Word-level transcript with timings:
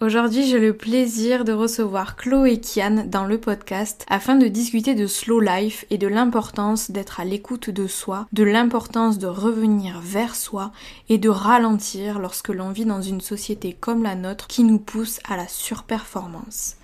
Aujourd'hui, 0.00 0.44
j'ai 0.44 0.58
le 0.58 0.76
plaisir 0.76 1.44
de 1.44 1.52
recevoir 1.52 2.16
Chloé 2.16 2.60
Kian 2.60 3.04
dans 3.06 3.24
le 3.24 3.38
podcast 3.38 4.04
afin 4.08 4.34
de 4.34 4.48
discuter 4.48 4.96
de 4.96 5.06
slow 5.06 5.38
life 5.38 5.86
et 5.88 5.98
de 5.98 6.08
l'importance 6.08 6.90
d'être 6.90 7.20
à 7.20 7.24
l'écoute 7.24 7.70
de 7.70 7.86
soi, 7.86 8.26
de 8.32 8.42
l'importance 8.42 9.18
de 9.18 9.28
revenir 9.28 10.00
vers 10.00 10.34
soi 10.34 10.72
et 11.08 11.16
de 11.18 11.28
ralentir 11.28 12.18
lorsque 12.18 12.48
l'on 12.48 12.70
vit 12.70 12.84
dans 12.84 13.02
une 13.02 13.20
société 13.20 13.72
comme 13.72 14.02
la 14.02 14.16
nôtre 14.16 14.48
qui 14.48 14.64
nous 14.64 14.80
pousse 14.80 15.20
à 15.28 15.36
la 15.36 15.46
surperformance. 15.46 16.74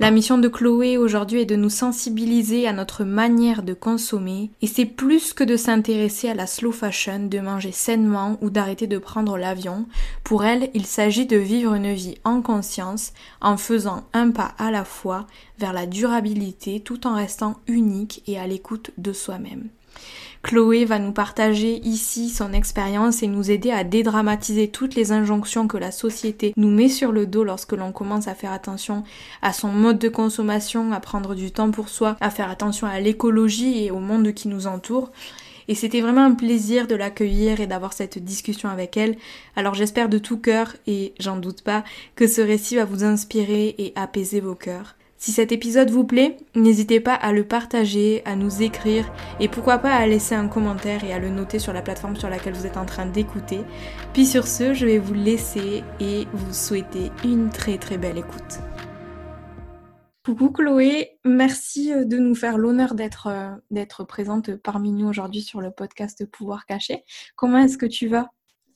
La 0.00 0.12
mission 0.12 0.38
de 0.38 0.46
Chloé 0.46 0.96
aujourd'hui 0.96 1.40
est 1.40 1.44
de 1.44 1.56
nous 1.56 1.70
sensibiliser 1.70 2.68
à 2.68 2.72
notre 2.72 3.02
manière 3.02 3.64
de 3.64 3.74
consommer 3.74 4.52
et 4.62 4.68
c'est 4.68 4.84
plus 4.84 5.32
que 5.32 5.42
de 5.42 5.56
s'intéresser 5.56 6.28
à 6.28 6.34
la 6.34 6.46
slow 6.46 6.70
fashion, 6.70 7.26
de 7.26 7.40
manger 7.40 7.72
sainement 7.72 8.38
ou 8.40 8.48
d'arrêter 8.48 8.86
de 8.86 8.98
prendre 8.98 9.36
l'avion. 9.36 9.86
Pour 10.22 10.44
elle, 10.44 10.70
il 10.72 10.86
s'agit 10.86 11.26
de 11.26 11.36
vivre 11.36 11.74
une 11.74 11.94
vie 11.94 12.14
en 12.22 12.42
conscience 12.42 13.12
en 13.40 13.56
faisant 13.56 14.04
un 14.12 14.30
pas 14.30 14.54
à 14.56 14.70
la 14.70 14.84
fois 14.84 15.26
vers 15.58 15.72
la 15.72 15.86
durabilité 15.86 16.78
tout 16.78 17.04
en 17.08 17.16
restant 17.16 17.56
unique 17.66 18.22
et 18.28 18.38
à 18.38 18.46
l'écoute 18.46 18.92
de 18.98 19.12
soi-même. 19.12 19.68
Chloé 20.42 20.84
va 20.84 20.98
nous 20.98 21.12
partager 21.12 21.80
ici 21.84 22.30
son 22.30 22.52
expérience 22.52 23.22
et 23.22 23.26
nous 23.26 23.50
aider 23.50 23.70
à 23.70 23.84
dédramatiser 23.84 24.68
toutes 24.68 24.94
les 24.94 25.10
injonctions 25.12 25.66
que 25.66 25.76
la 25.76 25.90
société 25.90 26.52
nous 26.56 26.70
met 26.70 26.88
sur 26.88 27.12
le 27.12 27.26
dos 27.26 27.44
lorsque 27.44 27.72
l'on 27.72 27.92
commence 27.92 28.28
à 28.28 28.34
faire 28.34 28.52
attention 28.52 29.02
à 29.42 29.52
son 29.52 29.68
mode 29.68 29.98
de 29.98 30.08
consommation, 30.08 30.92
à 30.92 31.00
prendre 31.00 31.34
du 31.34 31.50
temps 31.50 31.70
pour 31.70 31.88
soi, 31.88 32.16
à 32.20 32.30
faire 32.30 32.50
attention 32.50 32.86
à 32.86 33.00
l'écologie 33.00 33.84
et 33.84 33.90
au 33.90 33.98
monde 33.98 34.32
qui 34.32 34.48
nous 34.48 34.66
entoure. 34.66 35.10
Et 35.66 35.74
c'était 35.74 36.00
vraiment 36.00 36.24
un 36.24 36.34
plaisir 36.34 36.86
de 36.86 36.94
l'accueillir 36.94 37.60
et 37.60 37.66
d'avoir 37.66 37.92
cette 37.92 38.18
discussion 38.18 38.70
avec 38.70 38.96
elle. 38.96 39.16
Alors 39.54 39.74
j'espère 39.74 40.08
de 40.08 40.18
tout 40.18 40.38
cœur, 40.38 40.74
et 40.86 41.12
j'en 41.20 41.36
doute 41.36 41.62
pas, 41.62 41.84
que 42.16 42.26
ce 42.26 42.40
récit 42.40 42.76
va 42.76 42.86
vous 42.86 43.04
inspirer 43.04 43.74
et 43.76 43.92
apaiser 43.94 44.40
vos 44.40 44.54
cœurs. 44.54 44.97
Si 45.20 45.32
cet 45.32 45.50
épisode 45.50 45.90
vous 45.90 46.04
plaît, 46.04 46.36
n'hésitez 46.54 47.00
pas 47.00 47.14
à 47.14 47.32
le 47.32 47.42
partager, 47.42 48.22
à 48.24 48.36
nous 48.36 48.62
écrire 48.62 49.12
et 49.40 49.48
pourquoi 49.48 49.78
pas 49.78 49.92
à 49.92 50.06
laisser 50.06 50.36
un 50.36 50.46
commentaire 50.46 51.02
et 51.02 51.12
à 51.12 51.18
le 51.18 51.28
noter 51.28 51.58
sur 51.58 51.72
la 51.72 51.82
plateforme 51.82 52.14
sur 52.14 52.30
laquelle 52.30 52.54
vous 52.54 52.66
êtes 52.66 52.76
en 52.76 52.86
train 52.86 53.04
d'écouter. 53.04 53.62
Puis 54.12 54.26
sur 54.26 54.46
ce, 54.46 54.74
je 54.74 54.86
vais 54.86 54.98
vous 54.98 55.14
laisser 55.14 55.82
et 55.98 56.28
vous 56.32 56.52
souhaiter 56.54 57.10
une 57.24 57.50
très 57.50 57.78
très 57.78 57.98
belle 57.98 58.18
écoute. 58.18 58.60
Coucou 60.24 60.50
Chloé, 60.50 61.18
merci 61.24 61.92
euh, 61.92 62.04
de 62.04 62.18
nous 62.18 62.34
faire 62.34 62.56
l'honneur 62.56 62.94
d'être 62.94 63.26
euh, 63.26 63.50
d'être 63.70 64.04
présente 64.04 64.54
parmi 64.56 64.92
nous 64.92 65.08
aujourd'hui 65.08 65.40
sur 65.42 65.60
le 65.60 65.72
podcast 65.72 66.26
Pouvoir 66.26 66.64
caché. 66.66 67.02
Comment 67.34 67.58
est-ce 67.58 67.78
que 67.78 67.86
tu 67.86 68.06
vas? 68.06 68.30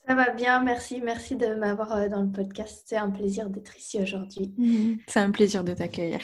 Ça 0.07 0.15
va 0.15 0.31
bien, 0.31 0.63
merci. 0.63 1.01
Merci 1.01 1.37
de 1.37 1.55
m'avoir 1.55 1.93
euh, 1.93 2.09
dans 2.09 2.23
le 2.23 2.31
podcast. 2.31 2.85
C'est 2.87 2.97
un 2.97 3.11
plaisir 3.11 3.49
d'être 3.51 3.77
ici 3.77 4.01
aujourd'hui. 4.01 4.55
C'est 5.07 5.21
un 5.21 5.31
plaisir 5.31 5.65
de 5.65 5.75
t'accueillir. 5.75 6.21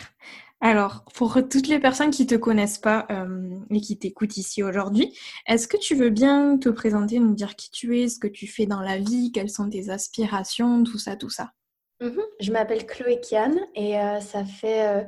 Alors, 0.60 1.04
pour 1.14 1.34
toutes 1.48 1.68
les 1.68 1.78
personnes 1.78 2.10
qui 2.10 2.24
ne 2.24 2.28
te 2.28 2.34
connaissent 2.34 2.78
pas 2.78 3.06
euh, 3.10 3.56
et 3.70 3.80
qui 3.80 3.96
t'écoutent 3.96 4.36
ici 4.36 4.64
aujourd'hui, 4.64 5.16
est-ce 5.46 5.68
que 5.68 5.76
tu 5.76 5.94
veux 5.94 6.10
bien 6.10 6.58
te 6.58 6.68
présenter, 6.68 7.20
nous 7.20 7.34
dire 7.34 7.54
qui 7.54 7.70
tu 7.70 8.00
es, 8.00 8.08
ce 8.08 8.18
que 8.18 8.26
tu 8.26 8.48
fais 8.48 8.66
dans 8.66 8.80
la 8.80 8.98
vie, 8.98 9.30
quelles 9.30 9.50
sont 9.50 9.70
tes 9.70 9.90
aspirations, 9.90 10.82
tout 10.82 10.98
ça, 10.98 11.14
tout 11.14 11.30
ça? 11.30 11.52
Mhm. 12.00 12.22
Je 12.40 12.50
m'appelle 12.50 12.86
Chloé 12.86 13.20
Kian 13.20 13.54
et 13.76 13.98
euh, 14.00 14.20
ça 14.20 14.44
fait 14.44 15.06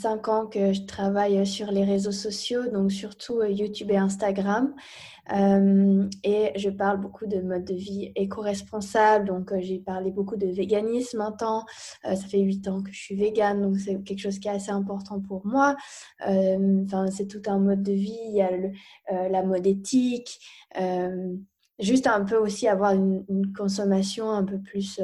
cinq 0.00 0.28
ans 0.28 0.46
que 0.46 0.72
je 0.72 0.82
travaille 0.82 1.46
sur 1.46 1.70
les 1.70 1.84
réseaux 1.84 2.12
sociaux, 2.12 2.68
donc 2.70 2.92
surtout 2.92 3.42
YouTube 3.42 3.90
et 3.90 3.96
Instagram. 3.96 4.74
Euh, 5.32 6.08
et 6.22 6.52
je 6.56 6.70
parle 6.70 7.00
beaucoup 7.00 7.26
de 7.26 7.40
mode 7.40 7.64
de 7.64 7.74
vie 7.74 8.12
éco-responsable. 8.14 9.26
Donc, 9.26 9.52
euh, 9.52 9.58
j'ai 9.60 9.78
parlé 9.78 10.10
beaucoup 10.10 10.36
de 10.36 10.46
véganisme 10.46 11.20
un 11.20 11.32
temps. 11.32 11.64
Euh, 12.04 12.14
ça 12.14 12.26
fait 12.26 12.40
huit 12.40 12.66
ans 12.68 12.82
que 12.82 12.92
je 12.92 13.00
suis 13.00 13.16
végane, 13.16 13.62
donc 13.62 13.78
c'est 13.78 14.02
quelque 14.04 14.20
chose 14.20 14.38
qui 14.38 14.48
est 14.48 14.52
assez 14.52 14.70
important 14.70 15.20
pour 15.20 15.46
moi. 15.46 15.76
C'est 16.20 17.28
tout 17.28 17.42
un 17.46 17.58
mode 17.58 17.82
de 17.82 17.92
vie. 17.92 18.18
Il 18.26 18.34
y 18.36 18.42
a 18.42 19.28
la 19.28 19.42
mode 19.42 19.66
éthique. 19.66 20.38
juste 21.78 22.06
un 22.06 22.24
peu 22.24 22.36
aussi 22.36 22.68
avoir 22.68 22.92
une 22.92 23.52
consommation 23.56 24.30
un 24.30 24.44
peu 24.44 24.58
plus 24.58 25.00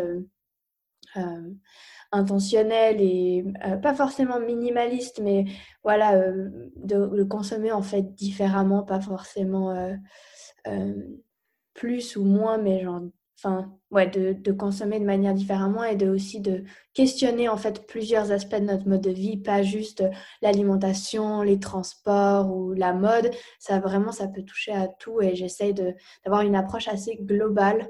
intentionnel 2.13 3.01
et 3.01 3.45
euh, 3.67 3.77
pas 3.77 3.95
forcément 3.95 4.39
minimaliste, 4.39 5.21
mais 5.23 5.47
voilà, 5.83 6.15
euh, 6.15 6.51
de 6.77 6.97
le 6.97 7.25
consommer 7.25 7.73
en 7.73 7.83
fait 7.83 8.15
différemment, 8.15 8.83
pas 8.83 9.01
forcément 9.01 9.71
euh, 10.67 10.93
plus 11.75 12.17
ou 12.17 12.25
moins, 12.25 12.59
mais 12.59 12.83
genre, 12.83 13.01
enfin, 13.39 13.73
ouais, 13.91 14.07
de, 14.07 14.53
consommer 14.53 15.01
de 15.01 15.07
manière 15.07 15.35
différemment 15.35 15.85
et 15.85 15.97
de 15.97 16.09
aussi 16.11 16.41
de 16.41 16.65
questionner 16.93 17.49
en 17.49 17.57
fait 17.57 17.87
plusieurs 17.87 18.31
aspects 18.31 18.61
de 18.61 18.67
notre 18.67 18.87
mode 18.87 19.01
de 19.01 19.11
vie, 19.11 19.39
pas 19.39 19.63
juste 19.63 20.05
l'alimentation, 20.43 21.43
les 21.43 21.59
transports 21.59 22.55
ou 22.55 22.75
la 22.75 22.93
mode. 22.93 23.31
Ça 23.59 23.81
vraiment, 23.81 24.13
ça 24.13 24.29
peut 24.29 24.43
toucher 24.43 24.73
à 24.73 24.87
tout 24.87 25.23
et 25.23 25.35
j'essaye 25.35 25.75
d'avoir 25.75 26.43
une 26.43 26.55
approche 26.57 26.89
assez 26.89 27.17
globale 27.17 27.89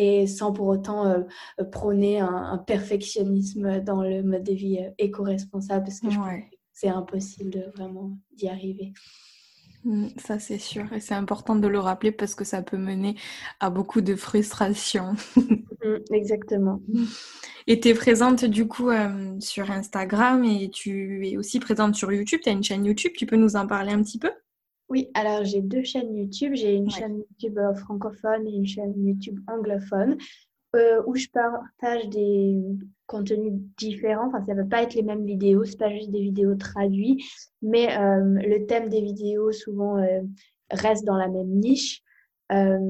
et 0.00 0.26
sans 0.26 0.50
pour 0.52 0.66
autant 0.66 1.06
euh, 1.06 1.20
euh, 1.60 1.64
prôner 1.64 2.20
un, 2.20 2.56
perfectionnisme 2.66 3.80
dans 3.80 4.02
le 4.02 4.22
mode 4.22 4.44
de 4.44 4.52
vie 4.52 4.78
euh, 4.78 4.90
éco-responsable 4.96 5.84
parce 5.84 6.00
que 6.00 6.08
c'est 6.72 6.88
impossible 6.88 7.50
de 7.50 7.64
vraiment 7.76 8.16
d'y 8.32 8.48
arriver. 8.48 8.94
Mmh, 9.84 10.08
ça, 10.16 10.38
c'est 10.38 10.58
sûr. 10.58 10.90
Et 10.94 11.00
c'est 11.00 11.14
important 11.14 11.54
de 11.54 11.68
le 11.68 11.78
rappeler 11.78 12.12
parce 12.12 12.34
que 12.34 12.44
ça 12.44 12.62
peut 12.62 12.78
mener 12.78 13.16
à 13.60 13.68
beaucoup 13.68 14.00
de 14.00 14.16
frustration. 14.16 15.14
Mmh, 15.82 16.12
exactement. 16.14 16.82
Et 17.66 17.80
tu 17.80 17.88
es 17.88 17.94
présente 17.94 18.44
du 18.44 18.68
coup 18.68 18.90
sur 19.38 19.70
Instagram 19.70 20.44
et 20.44 20.68
tu 20.68 21.26
es 21.26 21.38
aussi 21.38 21.58
présente 21.58 21.94
sur 21.94 22.12
YouTube. 22.12 22.40
Tu 22.44 22.50
as 22.50 22.52
une 22.52 22.62
chaîne 22.62 22.84
YouTube. 22.84 23.12
Tu 23.16 23.24
peux 23.24 23.36
nous 23.36 23.56
en 23.56 23.66
parler 23.66 23.92
un 23.92 24.02
petit 24.02 24.18
peu? 24.18 24.30
Oui, 24.90 25.08
alors 25.14 25.44
j'ai 25.44 25.62
deux 25.62 25.84
chaînes 25.84 26.16
YouTube. 26.16 26.52
J'ai 26.54 26.74
une 26.74 26.90
chaîne 26.90 27.18
YouTube 27.18 27.58
euh, 27.58 27.74
francophone 27.74 28.46
et 28.48 28.50
une 28.50 28.66
chaîne 28.66 28.92
YouTube 29.06 29.38
anglophone 29.46 30.18
euh, 30.74 31.00
où 31.06 31.14
je 31.14 31.28
partage 31.28 32.08
des 32.08 32.60
contenus 33.06 33.52
différents. 33.78 34.26
Enfin, 34.26 34.44
ça 34.44 34.54
ne 34.54 34.62
va 34.62 34.68
pas 34.68 34.82
être 34.82 34.94
les 34.94 35.04
mêmes 35.04 35.24
vidéos, 35.24 35.64
ce 35.64 35.76
pas 35.76 35.90
juste 35.90 36.10
des 36.10 36.20
vidéos 36.20 36.56
traduites, 36.56 37.22
mais 37.62 37.96
euh, 37.96 38.40
le 38.42 38.66
thème 38.66 38.88
des 38.88 39.00
vidéos 39.00 39.52
souvent 39.52 40.04
reste 40.70 41.04
dans 41.04 41.16
la 41.16 41.28
même 41.28 41.50
niche. 41.50 42.02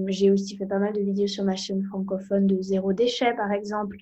j'ai 0.08 0.30
aussi 0.30 0.56
fait 0.56 0.66
pas 0.66 0.78
mal 0.78 0.94
de 0.94 1.00
vidéos 1.00 1.26
sur 1.26 1.44
ma 1.44 1.56
chaîne 1.56 1.82
francophone 1.84 2.46
de 2.46 2.62
zéro 2.62 2.94
déchet, 2.94 3.34
par 3.34 3.52
exemple. 3.52 3.96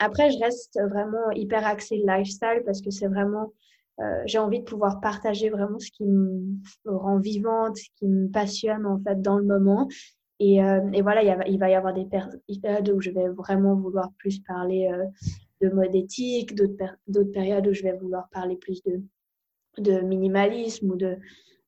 après, 0.00 0.30
je 0.32 0.38
reste 0.38 0.80
vraiment 0.90 1.30
hyper 1.32 1.64
axée 1.64 2.02
lifestyle 2.04 2.62
parce 2.64 2.80
que 2.80 2.90
c'est 2.90 3.08
vraiment 3.08 3.52
euh, 4.00 4.22
j'ai 4.26 4.38
envie 4.38 4.60
de 4.60 4.64
pouvoir 4.64 5.00
partager 5.00 5.50
vraiment 5.50 5.78
ce 5.78 5.90
qui 5.90 6.04
me 6.04 6.60
rend 6.84 7.18
vivante, 7.18 7.76
ce 7.76 7.88
qui 7.96 8.06
me 8.06 8.28
passionne 8.28 8.86
en 8.86 9.00
fait 9.00 9.20
dans 9.20 9.38
le 9.38 9.44
moment. 9.44 9.88
Et, 10.40 10.62
euh, 10.62 10.88
et 10.92 11.02
voilà, 11.02 11.22
il, 11.48 11.58
va 11.58 11.68
y 11.68 11.74
avoir 11.74 11.92
des 11.92 12.04
périodes 12.04 12.90
où 12.90 13.00
je 13.00 13.10
vais 13.10 13.28
vraiment 13.28 13.74
vouloir 13.74 14.12
plus 14.18 14.38
parler 14.40 14.88
euh, 14.92 15.04
de 15.60 15.74
mode 15.74 15.94
éthique, 15.96 16.54
d'autres 16.54 17.32
périodes 17.32 17.66
où 17.66 17.72
je 17.72 17.82
vais 17.82 17.92
vouloir 17.94 18.28
parler 18.30 18.56
plus 18.56 18.80
de, 18.84 19.02
de 19.78 20.00
minimalisme 20.00 20.92
ou 20.92 20.96
de, 20.96 21.18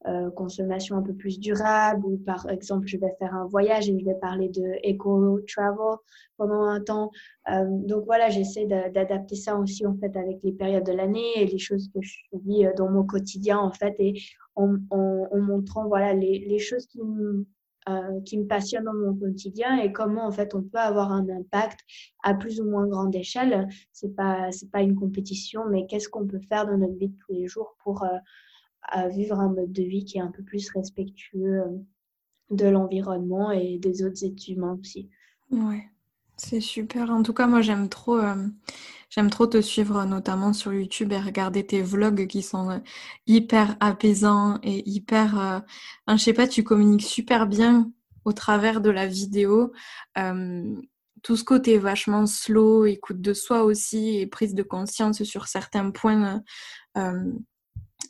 euh, 0.07 0.31
consommation 0.31 0.97
un 0.97 1.03
peu 1.03 1.13
plus 1.13 1.39
durable 1.39 2.07
ou 2.07 2.17
par 2.17 2.49
exemple 2.49 2.87
je 2.87 2.97
vais 2.97 3.15
faire 3.19 3.35
un 3.35 3.47
voyage 3.47 3.89
et 3.91 3.99
je 3.99 4.05
vais 4.05 4.15
parler 4.15 4.49
de 4.49 4.63
eco 4.91 5.41
travel 5.47 5.99
pendant 6.39 6.63
un 6.63 6.81
temps 6.81 7.11
euh, 7.51 7.67
donc 7.69 8.07
voilà 8.07 8.31
j'essaie 8.31 8.65
d'adapter 8.65 9.37
ça 9.37 9.57
aussi 9.57 9.87
en 9.87 9.95
fait 9.97 10.17
avec 10.17 10.39
les 10.43 10.53
périodes 10.53 10.87
de 10.87 10.93
l'année 10.93 11.33
et 11.37 11.47
les 11.47 11.59
choses 11.59 11.91
que 11.95 12.01
je 12.01 12.17
vis 12.33 12.67
euh, 12.67 12.73
dans 12.79 12.91
mon 12.91 13.05
quotidien 13.05 13.59
en 13.59 13.73
fait 13.73 13.95
et 13.99 14.15
en, 14.57 15.39
montrant 15.39 15.87
voilà, 15.87 16.15
les, 16.15 16.47
les 16.49 16.59
choses 16.59 16.87
qui 16.87 17.03
me, 17.03 17.47
euh, 17.89 18.21
qui 18.25 18.39
me 18.39 18.47
passionnent 18.47 18.85
dans 18.85 18.95
mon 18.95 19.15
quotidien 19.15 19.79
et 19.79 19.93
comment 19.93 20.27
en 20.27 20.33
fait 20.33 20.55
on 20.55 20.63
peut 20.63 20.79
avoir 20.79 21.13
un 21.13 21.29
impact 21.29 21.81
à 22.23 22.35
plus 22.35 22.61
ou 22.61 22.65
moins 22.65 22.87
grande 22.87 23.15
échelle. 23.15 23.69
C'est 23.93 24.15
pas 24.15 24.53
c'est 24.53 24.71
pas 24.71 24.83
une 24.83 24.97
compétition, 24.97 25.63
mais 25.71 25.87
qu'est-ce 25.87 26.09
qu'on 26.09 26.27
peut 26.27 26.41
faire 26.49 26.67
dans 26.67 26.77
notre 26.77 26.97
vie 26.97 27.09
de 27.09 27.17
tous 27.27 27.33
les 27.33 27.47
jours 27.47 27.77
pour 27.83 28.05
euh, 28.97 29.09
vivre 29.09 29.39
un 29.39 29.49
mode 29.49 29.73
de 29.73 29.83
vie 29.83 30.05
qui 30.05 30.19
est 30.19 30.23
un 30.23 30.31
peu 30.31 30.43
plus 30.43 30.71
respectueux 30.71 31.63
de 32.51 32.67
l'environnement 32.67 33.51
et 33.53 33.79
des 33.79 34.05
autres 34.05 34.25
êtres 34.25 34.51
humains 34.51 34.79
aussi. 34.81 35.09
Ouais, 35.51 35.89
c'est 36.37 36.61
super. 36.61 37.11
En 37.11 37.23
tout 37.23 37.33
cas, 37.33 37.47
moi, 37.47 37.63
j'aime 37.63 37.89
trop, 37.89 38.19
euh, 38.19 38.49
trop 39.31 39.47
te 39.47 39.61
suivre, 39.61 40.05
notamment 40.05 40.53
sur 40.53 40.73
YouTube 40.73 41.13
et 41.13 41.21
regarder 41.21 41.65
tes 41.67 41.83
vlogs 41.83 42.27
qui 42.27 42.43
sont 42.43 42.71
euh, 42.71 42.79
hyper 43.27 43.77
apaisants 43.81 44.59
et 44.63 44.89
hyper. 44.89 45.39
Euh, 45.39 45.61
je 46.09 46.17
sais 46.17 46.33
pas, 46.33 46.49
tu 46.49 46.65
communiques 46.65 47.03
super 47.03 47.47
bien 47.47 47.91
au 48.25 48.33
travers 48.33 48.81
de 48.81 48.91
la 48.91 49.07
vidéo. 49.07 49.73
tout 51.23 51.37
ce 51.37 51.45
côté 51.45 51.79
vachement 51.79 52.27
slow, 52.27 52.87
écoute 52.87 53.21
de 53.21 53.35
soi 53.35 53.63
aussi 53.65 54.19
et 54.19 54.27
prise 54.27 54.55
de 54.55 54.63
conscience 54.63 55.23
sur 55.23 55.49
certains 55.49 55.91
points 55.91 56.43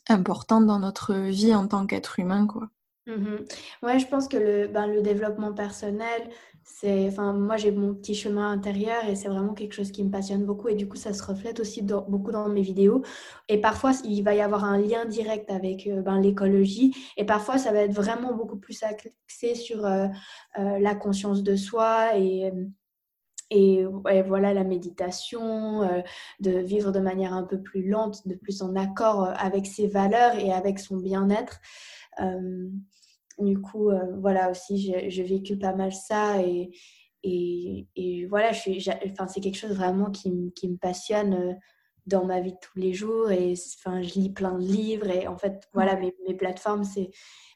importants 0.08 0.61
dans 0.61 0.79
notre 0.79 1.14
vie 1.14 1.55
en 1.55 1.67
tant 1.67 1.87
qu'être 1.87 2.19
humain, 2.19 2.47
quoi. 2.47 2.69
Mmh 3.06 3.38
ouais, 3.82 3.99
je 3.99 4.06
pense 4.06 4.29
que 4.29 4.37
le, 4.37 4.69
ben, 4.69 4.87
le 4.87 5.00
développement 5.00 5.52
personnel, 5.52 6.29
c'est, 6.62 7.08
enfin, 7.08 7.32
moi 7.32 7.56
j'ai 7.56 7.73
mon 7.73 7.94
petit 7.94 8.14
chemin 8.14 8.50
intérieur 8.50 9.05
et 9.08 9.17
c'est 9.17 9.29
vraiment 9.29 9.55
quelque 9.55 9.73
chose 9.73 9.91
qui 9.91 10.05
me 10.05 10.11
passionne 10.11 10.44
beaucoup 10.44 10.69
et 10.69 10.75
du 10.75 10.88
coup 10.88 10.97
ça 10.97 11.12
se 11.12 11.23
reflète 11.23 11.61
aussi 11.61 11.82
beaucoup 11.82 12.31
dans 12.31 12.49
mes 12.49 12.62
vidéos. 12.62 13.02
Et 13.49 13.61
parfois 13.61 13.93
il 14.05 14.23
va 14.23 14.35
y 14.35 14.41
avoir 14.41 14.64
un 14.64 14.79
lien 14.79 15.05
direct 15.06 15.50
avec 15.50 15.87
euh, 15.87 16.02
ben, 16.02 16.20
l'écologie 16.20 16.94
et 17.17 17.25
parfois 17.25 17.58
ça 17.58 17.73
va 17.73 17.81
être 17.81 17.94
vraiment 17.94 18.35
beaucoup 18.35 18.58
plus 18.58 18.82
axé 18.82 19.55
sur 19.55 19.85
euh, 19.85 20.06
euh, 20.58 20.79
la 20.79 20.94
conscience 20.94 21.43
de 21.43 21.56
soi 21.56 22.17
et 22.17 22.52
et, 23.50 23.85
voilà 24.26 24.55
la 24.55 24.64
méditation, 24.64 26.02
de 26.38 26.50
vivre 26.50 26.93
de 26.93 27.00
manière 27.00 27.32
un 27.32 27.43
peu 27.43 27.61
plus 27.61 27.88
lente, 27.88 28.26
de 28.29 28.35
plus 28.35 28.62
en 28.62 28.76
accord 28.76 29.32
avec 29.37 29.67
ses 29.67 29.88
valeurs 29.88 30.37
et 30.37 30.52
avec 30.52 30.79
son 30.79 30.97
bien-être. 30.97 31.61
Du 33.41 33.58
coup, 33.61 33.91
euh, 33.91 34.17
voilà 34.20 34.50
aussi, 34.50 34.94
j'ai 35.08 35.23
vécu 35.23 35.56
pas 35.56 35.75
mal 35.75 35.93
ça 35.93 36.43
et, 36.43 36.70
et, 37.23 37.88
et 37.97 38.26
voilà, 38.26 38.52
je 38.52 38.61
suis, 38.61 38.87
enfin, 39.06 39.26
c'est 39.29 39.41
quelque 39.41 39.56
chose 39.56 39.75
vraiment 39.75 40.11
qui, 40.11 40.52
qui, 40.55 40.69
me 40.69 40.76
passionne 40.76 41.35
euh, 41.35 41.55
dans 42.06 42.25
ma 42.26 42.41
vie 42.41 42.52
de 42.52 42.58
tous 42.61 42.79
les 42.79 42.93
jours 42.93 43.31
et 43.31 43.55
enfin, 43.79 44.02
je 44.02 44.14
lis 44.14 44.31
plein 44.31 44.58
de 44.58 44.64
livres 44.64 45.08
et 45.08 45.26
en 45.26 45.38
fait, 45.38 45.69
voilà, 45.73 45.97
mes, 45.97 46.14
mes 46.29 46.35
plateformes, 46.35 46.85
c'est 46.85 47.11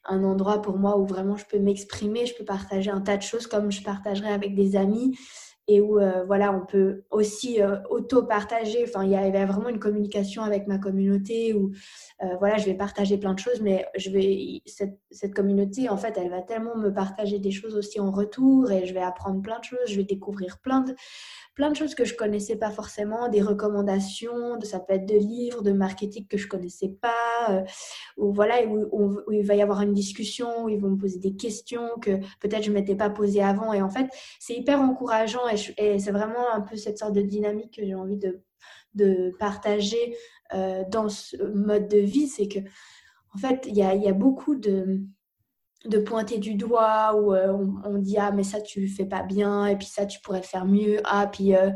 un 0.07 0.25
endroit 0.25 0.63
pour 0.63 0.79
moi 0.79 0.97
où 0.99 1.07
vraiment 1.07 1.37
je 1.37 1.45
peux 1.47 1.59
m'exprimer, 1.59 2.25
je 2.25 2.35
peux 2.35 2.45
partager 2.45 2.91
un 2.91 3.01
tas 3.03 3.19
de 3.19 3.23
choses 3.23 3.47
comme 3.47 3.71
je 3.71 3.83
partagerais 3.83 4.33
avec 4.33 4.55
des 4.55 4.77
amis 4.77 5.19
et 5.67 5.81
où 5.81 5.99
euh, 5.99 6.25
voilà, 6.25 6.53
on 6.53 6.65
peut 6.65 7.05
aussi 7.11 7.63
euh, 7.63 7.77
auto-partager. 7.89 8.85
Enfin, 8.87 9.05
il 9.05 9.11
y 9.11 9.17
avait 9.17 9.45
vraiment 9.47 9.69
une 9.69 9.79
communication 9.79 10.43
avec 10.43 10.67
ma 10.67 10.79
communauté 10.79 11.55
où 11.55 11.73
euh, 12.23 12.37
voilà, 12.39 12.59
je 12.59 12.67
vais 12.67 12.75
partager 12.75 13.17
plein 13.17 13.35
de 13.35 13.39
choses, 13.39 13.61
mais 13.63 13.87
je 13.97 14.11
vais 14.11 14.63
cette, 14.67 15.35
communauté, 15.35 15.89
en 15.89 15.97
fait, 15.97 16.19
elle 16.19 16.31
va 16.31 16.43
tellement 16.43 16.77
me 16.77 16.93
partager 16.93 17.39
des 17.39 17.51
choses 17.51 17.77
aussi 17.77 17.99
en 17.99 18.11
retour 18.11 18.71
et 18.71 18.87
je 18.87 18.93
vais 18.93 19.03
apprendre 19.03 19.41
plein 19.41 19.59
de 19.59 19.65
choses, 19.65 19.87
je 19.87 19.97
vais 19.97 20.05
découvrir 20.05 20.59
plein 20.59 20.81
de, 20.81 20.95
plein 21.55 21.71
de 21.71 21.77
choses 21.77 21.95
que 21.95 22.05
je 22.05 22.15
connaissais 22.15 22.57
pas 22.57 22.71
forcément, 22.71 23.29
des 23.29 23.41
recommandations, 23.41 24.61
ça 24.63 24.81
peut 24.81 24.95
être 24.95 25.07
de 25.07 25.17
livres, 25.17 25.63
de 25.63 25.73
marketing 25.73 26.27
que 26.27 26.37
je 26.37 26.49
connaissais 26.49 26.89
pas, 27.01 27.51
euh, 27.51 27.63
ou 28.17 28.33
voilà, 28.33 28.57
où, 28.67 29.21
il 29.33 29.47
va 29.47 29.55
y 29.55 29.63
avoir 29.63 29.81
une 29.83 29.93
discussion, 29.93 30.65
où 30.65 30.69
ils 30.69 30.81
vont 30.81 30.91
me 30.91 30.97
poser 30.97 31.19
des 31.19 31.37
questions 31.37 31.89
que 32.01 32.17
peut-être 32.41 32.65
je 32.65 32.73
m'étais 32.73 32.97
pas 32.97 33.11
posées 33.11 33.43
avant. 33.43 33.73
Et 33.73 33.83
en 33.83 33.91
fait, 33.91 34.09
c'est 34.41 34.55
hyper 34.55 34.81
encourageant 34.81 35.47
et, 35.77 35.99
c'est 35.99 36.13
vraiment 36.13 36.53
un 36.53 36.61
peu 36.61 36.77
cette 36.77 36.99
sorte 36.99 37.15
de 37.15 37.23
dynamique 37.23 37.75
que 37.77 37.85
j'ai 37.85 37.95
envie 37.95 38.17
de, 38.17 38.43
de 38.95 39.33
partager 39.39 40.17
euh, 40.53 40.85
dans 40.91 41.09
ce 41.09 41.37
mode 41.43 41.89
de 41.89 41.99
vie. 41.99 42.29
C'est 42.29 42.49
que, 42.49 42.61
en 43.35 43.39
fait, 43.39 43.67
il 43.67 43.77
y 43.77 43.83
a, 43.83 43.95
y 43.95 44.09
a 44.09 44.13
beaucoup 44.13 44.55
de 44.55 45.01
de 45.87 45.99
pointer 45.99 46.39
du 46.39 46.55
doigt 46.55 47.15
ou 47.15 47.35
euh, 47.35 47.53
on, 47.85 47.99
dit 47.99 48.17
ah 48.17 48.33
mais 48.33 48.43
ça 48.43 48.59
tu 48.59 48.89
fais 48.89 49.05
pas 49.05 49.23
bien 49.23 49.67
et 49.67 49.77
puis 49.77 49.87
ça 49.87 50.07
tu 50.07 50.19
pourrais 50.21 50.41
faire 50.41 50.65
mieux. 50.65 51.01
Ah 51.05 51.27
puis 51.27 51.55
euh, 51.55 51.73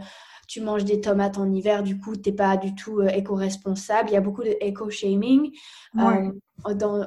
tu 0.46 0.62
manges 0.62 0.86
des 0.86 1.02
tomates 1.02 1.36
en 1.36 1.52
hiver 1.52 1.82
du 1.82 1.98
coup 1.98 2.16
t'es 2.16 2.32
pas 2.32 2.56
du 2.56 2.74
tout 2.74 3.02
éco-responsable. 3.02 4.08
Il 4.08 4.14
y 4.14 4.16
a 4.16 4.22
beaucoup 4.22 4.44
de 4.44 4.56
éco-shaming 4.62 5.50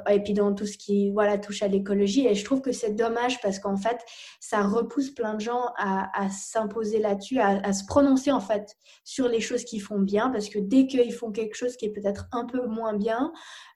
et 0.09 0.19
puis 0.24 0.33
dans 0.33 0.53
tout 0.53 0.65
ce 0.65 0.77
qui 0.77 1.12
voilà 1.12 1.38
touche 1.38 1.62
à 1.62 1.68
l'écologie. 1.68 2.27
Et 2.27 2.36
je 2.36 2.45
trouve 2.45 2.62
que 2.62 2.71
c'est 2.71 2.95
dommage 2.95 3.42
parce 3.42 3.59
qu'en 3.59 3.77
fait 3.77 4.00
ça 4.39 4.62
repousse 4.62 5.12
plein 5.12 5.36
de 5.36 5.42
gens 5.42 5.65
à, 5.77 6.30
s'imposer 6.30 7.00
là-dessus 7.00 7.39
à, 7.39 7.59
à, 7.63 7.74
se 7.74 7.86
prononcer 7.86 8.31
en 8.31 8.39
fait 8.39 8.75
sur 9.03 9.27
les 9.27 9.42
choses 9.42 9.63
qui 9.63 9.80
font 9.80 10.00
bien. 10.00 10.30
Parce 10.30 10.50
que 10.50 10.59
dès 10.59 10.88
qu'ils 10.88 11.13
font 11.13 11.31
quelque 11.31 11.56
chose 11.56 11.75
qui 11.75 11.86
est 11.86 11.92
peut-être 11.92 12.27
un 12.31 12.45
peu 12.45 12.65
moins 12.65 12.94
bien 12.94 13.31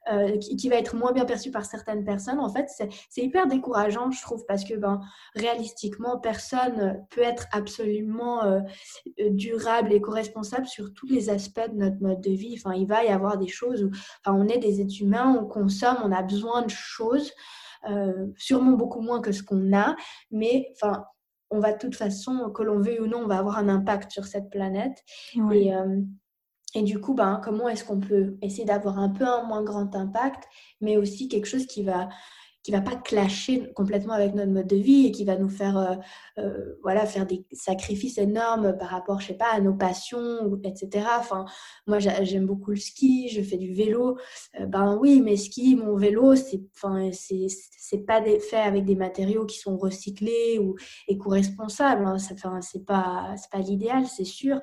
euh, 0.08 0.38
qui, 0.38 0.68
va 0.68 0.76
être 0.76 0.94
moins 0.94 1.10
bien 1.10 1.24
perçu 1.24 1.50
par 1.50 1.64
certaines 1.64 2.04
personnes, 2.04 2.38
en 2.38 2.48
fait, 2.48 2.68
c'est 2.68 3.22
hyper 3.22 3.48
décourageant, 3.48 4.12
je 4.12 4.22
trouve, 4.22 4.44
parce 4.46 4.62
que 4.62 4.74
ben, 4.74 5.00
réalistiquement, 5.34 6.18
personne 6.18 7.04
peut 7.10 7.22
être 7.22 7.46
absolument 7.50 8.44
euh, 8.44 8.60
euh, 9.20 9.30
durable 9.30 9.92
et 9.92 10.00
co-responsable 10.00 10.66
sur 10.66 10.94
tous 10.94 11.06
les 11.06 11.28
aspects 11.28 11.68
de 11.72 11.76
notre 11.76 12.00
mode 12.00 12.20
de 12.20 12.30
vie. 12.30 12.54
Enfin, 12.56 12.76
il 12.76 12.86
va 12.86 13.04
y 13.04 13.08
avoir 13.08 13.36
des 13.36 13.48
choses 13.48 13.82
où 13.82 13.90
enfin, 14.24 14.36
on 14.38 14.46
est 14.46 14.58
des 14.58 14.80
êtres 14.80 15.00
humains, 15.00 15.36
on 15.40 15.44
consomme, 15.44 15.98
on 16.04 16.12
a 16.12 16.22
besoin 16.22 16.62
de 16.62 16.70
choses, 16.70 17.32
sûrement 18.36 18.72
beaucoup 18.72 19.00
moins 19.00 19.20
que 19.20 19.30
ce 19.30 19.42
qu'on 19.42 19.72
a, 19.76 19.96
mais 20.30 20.68
enfin, 20.74 21.04
on 21.50 21.60
va 21.60 21.72
de 21.72 21.78
toute 21.78 21.94
façon, 21.94 22.50
que 22.50 22.62
l'on 22.62 22.80
veuille 22.80 23.00
ou 23.00 23.06
non, 23.06 23.22
on 23.24 23.26
va 23.28 23.38
avoir 23.38 23.58
un 23.58 23.68
impact 23.68 24.10
sur 24.10 24.24
cette 24.24 24.50
planète. 24.50 25.04
Et, 25.52 25.72
et 26.76 26.82
du 26.82 27.00
coup, 27.00 27.14
ben, 27.14 27.40
comment 27.42 27.70
est-ce 27.70 27.84
qu'on 27.84 28.00
peut 28.00 28.36
essayer 28.42 28.66
d'avoir 28.66 28.98
un 28.98 29.08
peu 29.08 29.24
un 29.26 29.44
moins 29.44 29.62
grand 29.62 29.96
impact, 29.96 30.46
mais 30.82 30.98
aussi 30.98 31.26
quelque 31.26 31.46
chose 31.46 31.66
qui 31.66 31.82
va 31.82 32.10
qui 32.66 32.72
va 32.72 32.80
pas 32.80 32.96
clasher 32.96 33.72
complètement 33.74 34.14
avec 34.14 34.34
notre 34.34 34.50
mode 34.50 34.66
de 34.66 34.74
vie 34.74 35.06
et 35.06 35.12
qui 35.12 35.24
va 35.24 35.36
nous 35.36 35.48
faire 35.48 35.78
euh, 35.78 35.94
euh, 36.38 36.74
voilà 36.82 37.06
faire 37.06 37.24
des 37.24 37.46
sacrifices 37.52 38.18
énormes 38.18 38.76
par 38.76 38.88
rapport 38.88 39.20
je 39.20 39.28
sais 39.28 39.34
pas 39.34 39.52
à 39.52 39.60
nos 39.60 39.72
passions 39.72 40.58
etc 40.64 41.06
enfin 41.16 41.44
moi 41.86 42.00
j'aime 42.00 42.44
beaucoup 42.44 42.72
le 42.72 42.76
ski 42.76 43.28
je 43.28 43.40
fais 43.40 43.56
du 43.56 43.72
vélo. 43.72 44.18
Euh, 44.60 44.66
ben 44.66 44.98
oui 45.00 45.20
mais 45.24 45.36
ski 45.36 45.76
mon 45.76 45.94
vélo 45.94 46.34
c'est 46.34 46.60
enfin 46.74 47.10
c'est 47.12 48.04
pas 48.04 48.20
fait 48.20 48.56
avec 48.56 48.84
des 48.84 48.96
matériaux 48.96 49.46
qui 49.46 49.60
sont 49.60 49.76
recyclés 49.76 50.58
ou 50.58 50.74
éco-responsables 51.06 52.04
hein. 52.04 52.18
ça 52.18 52.34
enfin, 52.34 52.60
c'est 52.62 52.84
pas 52.84 53.32
c'est 53.36 53.50
pas 53.52 53.58
l'idéal 53.58 54.06
c'est 54.06 54.24
sûr. 54.24 54.60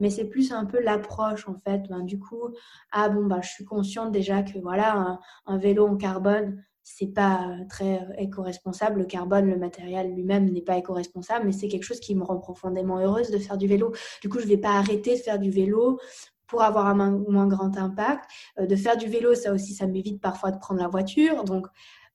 Mais 0.00 0.10
c'est 0.10 0.24
plus 0.24 0.50
un 0.50 0.64
peu 0.64 0.80
l'approche 0.80 1.48
en 1.48 1.54
fait. 1.60 1.82
Ben, 1.88 2.02
du 2.02 2.18
coup 2.18 2.48
ah 2.90 3.08
bon 3.08 3.26
ben 3.26 3.40
je 3.42 3.50
suis 3.50 3.64
consciente 3.64 4.10
déjà 4.10 4.42
que 4.42 4.58
voilà 4.58 5.20
un 5.46 5.58
vélo 5.58 5.86
en 5.86 5.96
carbone 5.96 6.64
c'est 6.84 7.12
pas 7.12 7.48
euh, 7.48 7.64
très 7.68 7.98
euh, 8.02 8.12
éco-responsable. 8.18 9.00
Le 9.00 9.06
carbone, 9.06 9.48
le 9.48 9.56
matériel 9.56 10.14
lui-même 10.14 10.50
n'est 10.50 10.62
pas 10.62 10.76
éco-responsable, 10.76 11.46
mais 11.46 11.52
c'est 11.52 11.66
quelque 11.66 11.82
chose 11.82 11.98
qui 11.98 12.14
me 12.14 12.22
rend 12.22 12.36
profondément 12.36 12.98
heureuse 12.98 13.30
de 13.30 13.38
faire 13.38 13.56
du 13.56 13.66
vélo. 13.66 13.92
Du 14.20 14.28
coup, 14.28 14.38
je 14.38 14.46
vais 14.46 14.58
pas 14.58 14.72
arrêter 14.72 15.16
de 15.16 15.20
faire 15.20 15.38
du 15.38 15.50
vélo 15.50 15.98
pour 16.46 16.62
avoir 16.62 16.86
un 16.86 16.94
moins, 16.94 17.48
grand 17.48 17.76
impact. 17.78 18.26
Euh, 18.60 18.66
de 18.66 18.76
faire 18.76 18.98
du 18.98 19.08
vélo, 19.08 19.34
ça 19.34 19.52
aussi, 19.52 19.72
ça 19.74 19.86
m'évite 19.86 20.20
parfois 20.20 20.50
de 20.50 20.58
prendre 20.58 20.80
la 20.80 20.88
voiture. 20.88 21.44
Donc, 21.44 21.66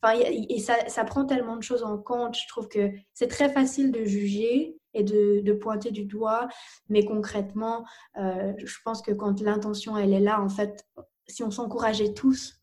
enfin, 0.03 0.19
et 0.23 0.59
ça, 0.59 1.03
prend 1.03 1.25
tellement 1.25 1.57
de 1.57 1.63
choses 1.63 1.83
en 1.83 1.97
compte. 1.97 2.38
Je 2.38 2.47
trouve 2.47 2.67
que 2.67 2.91
c'est 3.13 3.27
très 3.27 3.51
facile 3.51 3.91
de 3.91 4.05
juger 4.05 4.77
et 4.93 5.03
de, 5.03 5.41
de, 5.41 5.53
pointer 5.53 5.91
du 5.91 6.05
doigt, 6.05 6.47
mais 6.89 7.05
concrètement, 7.05 7.85
je 8.15 8.75
pense 8.83 9.03
que 9.03 9.11
quand 9.11 9.39
l'intention 9.41 9.97
elle 9.97 10.13
est 10.13 10.19
là, 10.19 10.41
en 10.41 10.49
fait, 10.49 10.83
si 11.27 11.43
on 11.43 11.51
s'encourageait 11.51 12.13
tous 12.13 12.58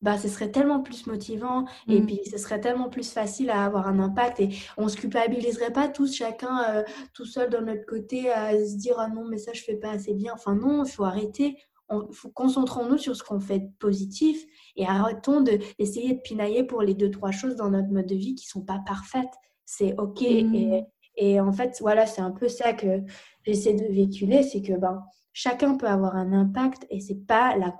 bah, 0.00 0.16
ce 0.16 0.28
serait 0.28 0.50
tellement 0.50 0.80
plus 0.80 1.06
motivant 1.06 1.64
et 1.88 2.00
mm. 2.00 2.06
puis 2.06 2.20
ce 2.30 2.38
serait 2.38 2.60
tellement 2.60 2.88
plus 2.88 3.10
facile 3.12 3.50
à 3.50 3.64
avoir 3.64 3.88
un 3.88 3.98
impact 3.98 4.40
et 4.40 4.50
on 4.76 4.88
se 4.88 4.96
culpabiliserait 4.96 5.72
pas 5.72 5.88
tous 5.88 6.14
chacun 6.14 6.62
euh, 6.70 6.82
tout 7.14 7.24
seul 7.24 7.50
dans 7.50 7.62
notre 7.62 7.84
côté 7.84 8.30
à 8.30 8.52
se 8.52 8.76
dire 8.76 8.96
ah 8.98 9.08
non 9.08 9.24
mais 9.24 9.38
ça 9.38 9.52
je 9.52 9.62
fais 9.62 9.76
pas 9.76 9.90
assez 9.90 10.14
bien 10.14 10.32
enfin 10.34 10.54
non 10.54 10.84
il 10.84 10.90
faut 10.90 11.04
arrêter 11.04 11.56
on, 11.88 12.12
faut 12.12 12.28
concentrons-nous 12.28 12.98
sur 12.98 13.16
ce 13.16 13.24
qu'on 13.24 13.40
fait 13.40 13.60
de 13.60 13.70
positif 13.80 14.44
et 14.76 14.86
arrêtons 14.86 15.40
d'essayer 15.40 16.10
de, 16.10 16.18
de 16.18 16.22
pinailler 16.22 16.62
pour 16.62 16.82
les 16.82 16.94
deux 16.94 17.10
trois 17.10 17.32
choses 17.32 17.56
dans 17.56 17.70
notre 17.70 17.88
mode 17.88 18.06
de 18.06 18.14
vie 18.14 18.34
qui 18.34 18.46
sont 18.46 18.62
pas 18.62 18.80
parfaites 18.86 19.34
c'est 19.64 19.98
ok 19.98 20.22
et, 20.22 20.44
mm. 20.44 20.86
et 21.16 21.40
en 21.40 21.52
fait 21.52 21.76
voilà 21.80 22.06
c'est 22.06 22.20
un 22.22 22.30
peu 22.30 22.48
ça 22.48 22.72
que 22.72 23.02
j'essaie 23.44 23.74
de 23.74 23.84
véhiculer 23.86 24.44
c'est 24.44 24.62
que 24.62 24.74
ben 24.74 25.02
chacun 25.38 25.76
peut 25.76 25.86
avoir 25.86 26.16
un 26.16 26.32
impact 26.32 26.84
et 26.90 26.98
c'est 26.98 27.24
pas 27.26 27.54
la, 27.56 27.72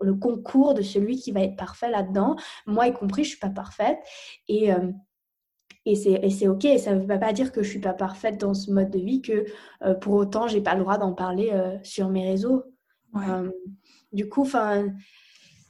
le 0.00 0.14
concours 0.14 0.72
de 0.72 0.80
celui 0.80 1.16
qui 1.16 1.30
va 1.30 1.42
être 1.42 1.56
parfait 1.56 1.90
là-dedans. 1.90 2.36
Moi 2.66 2.88
y 2.88 2.94
compris, 2.94 3.22
je 3.24 3.30
suis 3.30 3.38
pas 3.38 3.50
parfaite 3.50 3.98
et 4.48 4.72
euh, 4.72 4.90
et 5.84 5.94
c'est 5.94 6.48
ok. 6.48 6.66
Ça 6.78 6.94
ne 6.94 7.00
veut 7.00 7.20
pas 7.20 7.34
dire 7.34 7.52
que 7.52 7.62
je 7.62 7.68
suis 7.68 7.80
pas 7.80 7.92
parfaite 7.92 8.38
dans 8.38 8.54
ce 8.54 8.70
mode 8.70 8.90
de 8.90 8.98
vie 8.98 9.20
que 9.20 9.44
euh, 9.84 9.94
pour 9.94 10.14
autant 10.14 10.48
j'ai 10.48 10.62
pas 10.62 10.74
le 10.74 10.80
droit 10.80 10.96
d'en 10.96 11.12
parler 11.12 11.50
euh, 11.52 11.76
sur 11.82 12.08
mes 12.08 12.26
réseaux. 12.26 12.64
du 14.12 14.28
coup, 14.30 14.48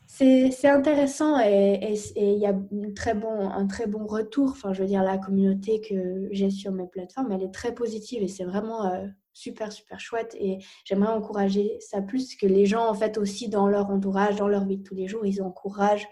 c'est 0.06 0.68
intéressant 0.68 1.40
et 1.40 1.94
il 2.14 2.38
y 2.38 2.46
a 2.46 2.54
très 2.94 3.14
bon, 3.14 3.48
un 3.50 3.66
très 3.66 3.88
bon 3.88 4.06
retour. 4.06 4.50
Enfin, 4.50 4.72
je 4.72 4.82
veux 4.82 4.88
dire, 4.88 5.02
la 5.02 5.18
communauté 5.18 5.80
que 5.80 6.28
j'ai 6.30 6.50
sur 6.50 6.70
mes 6.70 6.86
plateformes, 6.86 7.32
elle 7.32 7.42
est 7.42 7.54
très 7.54 7.74
positive 7.74 8.22
et 8.22 8.28
c'est 8.28 8.44
vraiment 8.44 8.92
super, 9.32 9.72
super 9.72 10.00
chouette. 10.00 10.36
Et 10.38 10.58
j'aimerais 10.84 11.12
encourager 11.12 11.78
ça 11.80 12.02
plus 12.02 12.36
que 12.36 12.46
les 12.46 12.66
gens, 12.66 12.88
en 12.88 12.94
fait, 12.94 13.18
aussi 13.18 13.48
dans 13.48 13.68
leur 13.68 13.90
entourage, 13.90 14.36
dans 14.36 14.48
leur 14.48 14.64
vie 14.64 14.78
de 14.78 14.82
tous 14.82 14.94
les 14.94 15.06
jours, 15.06 15.26
ils 15.26 15.42
encouragent 15.42 16.08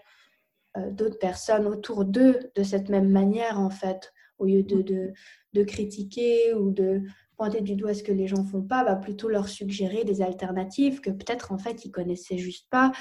euh, 0.77 0.91
d'autres 0.91 1.19
personnes 1.19 1.65
autour 1.65 2.05
d'eux 2.05 2.51
de 2.55 2.63
cette 2.63 2.89
même 2.89 3.09
manière, 3.09 3.59
en 3.59 3.69
fait, 3.69 4.13
au 4.37 4.45
lieu 4.45 4.63
de, 4.63 4.81
de, 4.81 5.13
de 5.53 5.63
critiquer 5.63 6.53
ou 6.53 6.71
de 6.71 7.01
pointer 7.37 7.61
du 7.61 7.75
doigt 7.75 7.93
ce 7.93 8.03
que 8.03 8.11
les 8.11 8.27
gens 8.27 8.43
font 8.43 8.61
pas, 8.61 8.83
va 8.83 8.95
plutôt 8.95 9.29
leur 9.29 9.47
suggérer 9.47 10.03
des 10.03 10.21
alternatives 10.21 10.99
que 10.99 11.09
peut-être 11.09 11.53
en 11.53 11.57
fait 11.57 11.85
ils 11.85 11.91
connaissaient 11.91 12.37
juste 12.37 12.69
pas 12.69 12.91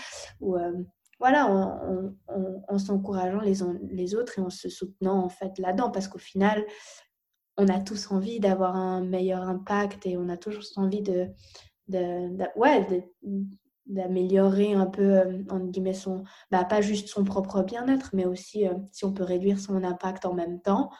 ou 0.40 0.56
euh, 0.56 0.72
voilà 1.18 1.48
en, 2.68 2.78
s'encourageant 2.78 3.40
les, 3.40 3.58
les 3.90 4.14
autres 4.14 4.38
et 4.38 4.42
en 4.42 4.50
se 4.50 4.68
soutenant 4.68 5.24
en 5.24 5.28
fait 5.28 5.58
là-dedans 5.58 5.90
parce 5.90 6.06
qu'au 6.06 6.18
final 6.18 6.64
on 7.58 7.68
a 7.68 7.80
tous 7.80 8.10
envie 8.10 8.40
d'avoir 8.40 8.76
un 8.76 9.02
meilleur 9.02 9.42
impact 9.42 10.06
et 10.06 10.16
on 10.16 10.28
a 10.28 10.36
toujours 10.36 10.62
envie 10.76 11.02
de, 11.02 11.26
de, 11.88 12.28
d'améliorer 13.86 14.74
un 14.74 14.86
peu, 14.86 15.18
euh, 15.18 15.42
guillemets, 15.66 15.94
son, 15.94 16.22
bah, 16.50 16.64
pas 16.64 16.80
juste 16.80 17.08
son 17.08 17.24
propre 17.24 17.62
bien-être, 17.62 18.10
mais 18.12 18.26
aussi 18.26 18.66
euh, 18.66 18.74
si 18.92 19.04
on 19.04 19.12
peut 19.12 19.24
réduire 19.24 19.58
son 19.58 19.82
impact 19.82 20.24
en 20.24 20.34
même 20.34 20.60
temps, 20.60 20.90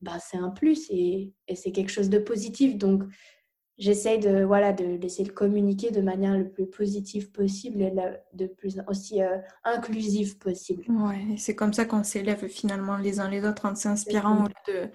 bah, 0.00 0.18
c'est 0.20 0.38
un 0.38 0.50
plus 0.50 0.86
et, 0.90 1.32
et 1.46 1.54
c'est 1.54 1.72
quelque 1.72 1.90
chose 1.90 2.10
de 2.10 2.18
positif. 2.18 2.76
Donc, 2.76 3.04
j'essaye 3.78 4.18
de 4.18 4.42
voilà 4.42 4.72
de 4.72 4.96
d'essayer 4.96 5.24
de 5.24 5.32
communiquer 5.32 5.90
de 5.90 6.00
manière 6.00 6.36
le 6.36 6.48
plus 6.48 6.66
positive 6.66 7.30
possible 7.30 7.80
et 7.82 7.92
de 8.34 8.46
plus 8.46 8.80
aussi 8.88 9.22
euh, 9.22 9.38
inclusive 9.64 10.38
possible. 10.38 10.84
Ouais, 10.88 11.36
c'est 11.36 11.54
comme 11.54 11.72
ça 11.72 11.84
qu'on 11.84 12.02
s'élève 12.02 12.48
finalement 12.48 12.96
les 12.96 13.20
uns 13.20 13.28
les 13.28 13.44
autres 13.44 13.66
en 13.66 13.74
s'inspirant 13.74 14.44
au 14.44 14.48
lieu 14.48 14.74
de 14.74 14.88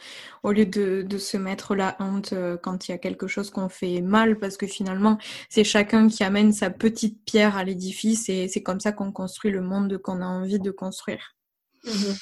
au 0.43 0.51
lieu 0.51 0.65
de, 0.65 1.01
de, 1.01 1.17
se 1.17 1.37
mettre 1.37 1.75
la 1.75 1.95
honte 1.99 2.33
euh, 2.33 2.57
quand 2.57 2.87
il 2.87 2.91
y 2.91 2.93
a 2.93 2.97
quelque 2.97 3.27
chose 3.27 3.49
qu'on 3.49 3.69
fait 3.69 4.01
mal 4.01 4.37
parce 4.37 4.57
que 4.57 4.67
finalement 4.67 5.17
c'est 5.49 5.63
chacun 5.63 6.07
qui 6.09 6.23
amène 6.23 6.51
sa 6.51 6.69
petite 6.69 7.23
pierre 7.25 7.55
à 7.55 7.63
l'édifice 7.63 8.27
et 8.29 8.47
c'est 8.47 8.63
comme 8.63 8.79
ça 8.79 8.91
qu'on 8.91 9.11
construit 9.11 9.51
le 9.51 9.61
monde 9.61 9.97
qu'on 9.97 10.21
a 10.21 10.25
envie 10.25 10.59
de 10.59 10.71
construire. 10.71 11.35
Mmh 11.85 12.13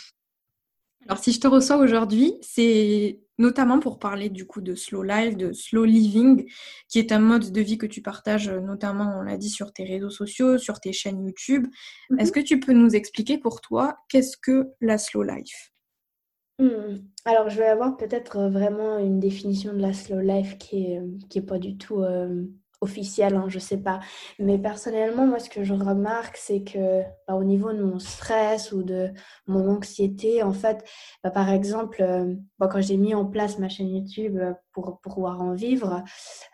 alors, 1.07 1.23
si 1.23 1.31
je 1.31 1.39
te 1.39 1.47
reçois 1.47 1.77
aujourd'hui, 1.77 2.35
c'est 2.41 3.19
notamment 3.37 3.79
pour 3.79 3.97
parler 3.97 4.29
du 4.29 4.45
coup 4.45 4.61
de 4.61 4.75
slow 4.75 5.03
life, 5.03 5.35
de 5.35 5.51
slow 5.51 5.83
living, 5.83 6.45
qui 6.87 6.99
est 6.99 7.11
un 7.11 7.19
mode 7.19 7.51
de 7.51 7.61
vie 7.61 7.77
que 7.77 7.87
tu 7.87 8.01
partages 8.01 8.49
notamment, 8.49 9.17
on 9.19 9.23
l'a 9.23 9.37
dit, 9.37 9.49
sur 9.49 9.73
tes 9.73 9.83
réseaux 9.83 10.11
sociaux, 10.11 10.57
sur 10.57 10.79
tes 10.79 10.93
chaînes 10.93 11.25
YouTube. 11.25 11.67
Mhm. 12.09 12.19
Est-ce 12.19 12.31
que 12.31 12.39
tu 12.39 12.59
peux 12.59 12.73
nous 12.73 12.95
expliquer 12.95 13.37
pour 13.37 13.61
toi 13.61 13.97
qu'est-ce 14.09 14.37
que 14.37 14.69
la 14.79 14.97
slow 14.97 15.23
life? 15.23 15.71
Hmm. 16.59 16.99
Alors, 17.25 17.49
je 17.49 17.57
vais 17.57 17.67
avoir 17.67 17.97
peut-être 17.97 18.47
vraiment 18.49 18.99
une 18.99 19.19
définition 19.19 19.73
de 19.73 19.79
la 19.79 19.93
slow 19.93 20.19
life 20.19 20.59
qui 20.59 20.85
est, 20.85 21.01
qui 21.29 21.39
est 21.39 21.45
pas 21.45 21.57
du 21.57 21.77
tout 21.77 22.03
euh, 22.03 22.43
officiel, 22.81 23.35
hein, 23.35 23.45
je 23.47 23.59
sais 23.59 23.77
pas. 23.77 23.99
Mais 24.39 24.57
personnellement, 24.57 25.25
moi, 25.25 25.39
ce 25.39 25.49
que 25.49 25.63
je 25.63 25.73
remarque, 25.73 26.37
c'est 26.37 26.63
que 26.63 27.01
bah, 27.27 27.35
au 27.35 27.43
niveau 27.43 27.71
de 27.71 27.83
mon 27.83 27.99
stress 27.99 28.71
ou 28.71 28.83
de 28.83 29.11
mon 29.47 29.69
anxiété, 29.69 30.43
en 30.43 30.53
fait, 30.53 30.83
bah, 31.23 31.31
par 31.31 31.49
exemple, 31.49 32.01
euh, 32.01 32.35
quand 32.59 32.81
j'ai 32.81 32.97
mis 32.97 33.15
en 33.15 33.25
place 33.25 33.59
ma 33.59 33.69
chaîne 33.69 33.89
YouTube 33.89 34.39
euh, 34.77 34.81
pour, 34.81 34.99
pouvoir 34.99 35.41
en 35.41 35.53
vivre, 35.53 36.03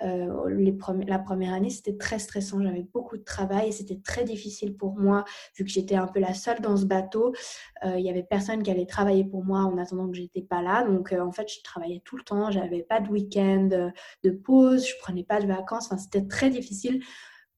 euh, 0.02 0.50
les 0.50 0.76
la 1.06 1.20
première 1.20 1.54
année, 1.54 1.70
c'était 1.70 1.98
très 1.98 2.20
stressant. 2.20 2.62
J'avais 2.62 2.88
beaucoup 2.94 3.18
de 3.18 3.24
travail 3.24 3.70
et 3.70 3.72
c'était 3.72 4.00
très 4.00 4.24
difficile 4.24 4.76
pour 4.76 4.98
moi, 4.98 5.26
vu 5.56 5.64
que 5.64 5.70
j'étais 5.70 5.96
un 5.96 6.08
peu 6.08 6.20
la 6.20 6.34
seule 6.34 6.60
dans 6.62 6.78
ce 6.78 6.86
bateau. 6.86 7.34
Il 7.84 8.00
y 8.02 8.10
avait 8.10 8.24
personne 8.24 8.64
qui 8.64 8.72
allait 8.72 8.86
travailler 8.86 9.24
pour 9.24 9.44
moi 9.44 9.60
en 9.62 9.78
attendant 9.78 10.08
que 10.08 10.16
j'étais 10.16 10.42
pas 10.42 10.62
là. 10.62 10.84
Donc, 10.84 11.14
en 11.14 11.32
fait, 11.32 11.48
je 11.52 11.62
travaillais 11.64 12.02
tout 12.04 12.18
le 12.18 12.24
temps. 12.24 12.52
J'avais 12.52 12.84
pas 12.84 13.00
de 13.00 13.10
week-end, 13.10 13.92
de 14.24 14.32
pause. 14.32 14.88
Je 14.88 14.94
prenais 15.00 15.24
pas 15.24 15.42
de 15.42 15.48
vacances. 15.48 15.88
Enfin, 15.88 15.98
c'était 15.98 16.26
très 16.26 16.50
difficile 16.50 17.02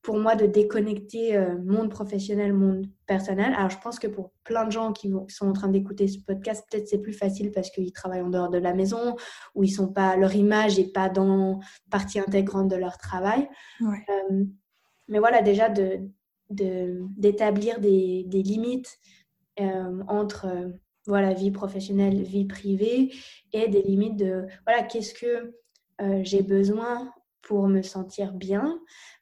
pour 0.01 0.17
moi 0.17 0.35
de 0.35 0.45
déconnecter 0.45 1.35
euh, 1.35 1.57
monde 1.57 1.89
professionnel, 1.89 2.53
monde 2.53 2.85
personnel. 3.05 3.53
Alors, 3.53 3.69
je 3.69 3.77
pense 3.79 3.99
que 3.99 4.07
pour 4.07 4.31
plein 4.43 4.65
de 4.65 4.71
gens 4.71 4.93
qui, 4.93 5.11
sont 5.27 5.49
en 5.49 5.53
train 5.53 5.67
d'écouter 5.67 6.07
ce 6.07 6.19
podcast, 6.19 6.65
peut-être 6.69 6.87
c'est 6.87 6.99
plus 6.99 7.13
facile 7.13 7.51
parce 7.51 7.69
qu'ils 7.69 7.91
travaillent 7.91 8.21
en 8.21 8.29
dehors 8.29 8.49
de 8.49 8.57
la 8.57 8.73
maison, 8.73 9.15
ou 9.55 9.63
ils 9.63 9.71
sont 9.71 9.91
pas, 9.91 10.15
leur 10.15 10.33
image 10.35 10.77
n'est 10.77 10.91
pas 10.91 11.09
dans 11.09 11.59
partie 11.89 12.19
intégrante 12.19 12.69
de 12.69 12.77
leur 12.77 12.97
travail. 12.97 13.49
Euh, 13.81 14.45
mais 15.09 15.19
voilà, 15.19 15.41
déjà 15.41 15.69
de, 15.69 15.99
d'établir 16.49 17.79
des, 17.79 18.23
des, 18.25 18.43
limites 18.43 18.97
euh, 19.59 20.01
entre 20.07 20.47
voilà, 21.07 21.33
vie 21.33 21.51
professionnelle, 21.51 22.21
vie 22.21 22.45
privée, 22.45 23.11
et 23.51 23.67
des 23.67 23.81
limites 23.81 24.17
de, 24.17 24.45
voilà, 24.65 24.83
qu'est-ce 24.83 25.13
que 25.13 25.55
j'ai 26.23 26.43
besoin 26.43 27.11
pour 27.49 27.67
me 27.67 27.81
sentir 27.81 28.31
bien. 28.33 28.79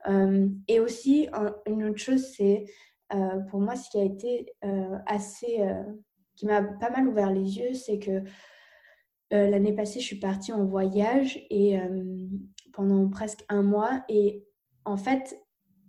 Euh, 0.10 0.50
et 0.67 0.81
aussi, 0.81 1.29
une 1.65 1.86
autre 1.86 1.98
chose, 1.98 2.27
c'est 2.36 2.65
euh, 3.13 3.39
pour 3.50 3.62
moi 3.62 3.77
ce 3.77 3.89
qui 3.89 3.98
a 3.98 4.03
été 4.03 4.53
euh, 4.65 4.98
assez, 5.05 5.65
qui 6.36 6.46
m'a 6.46 6.62
pas 6.62 6.89
mal 6.89 7.07
ouvert 7.07 7.31
les 7.31 7.57
yeux, 7.57 7.74
c'est 7.74 8.00
que 8.00 8.22
l'année 9.31 9.72
passée, 9.72 10.01
je 10.01 10.05
suis 10.05 10.19
partie 10.19 10.51
en 10.51 10.65
voyage 10.65 11.39
et 11.50 11.79
pendant 12.74 13.07
presque 13.10 13.46
un 13.48 13.62
mois. 13.62 14.03
Et 14.10 14.46
en 14.84 14.98
fait, 14.98 15.41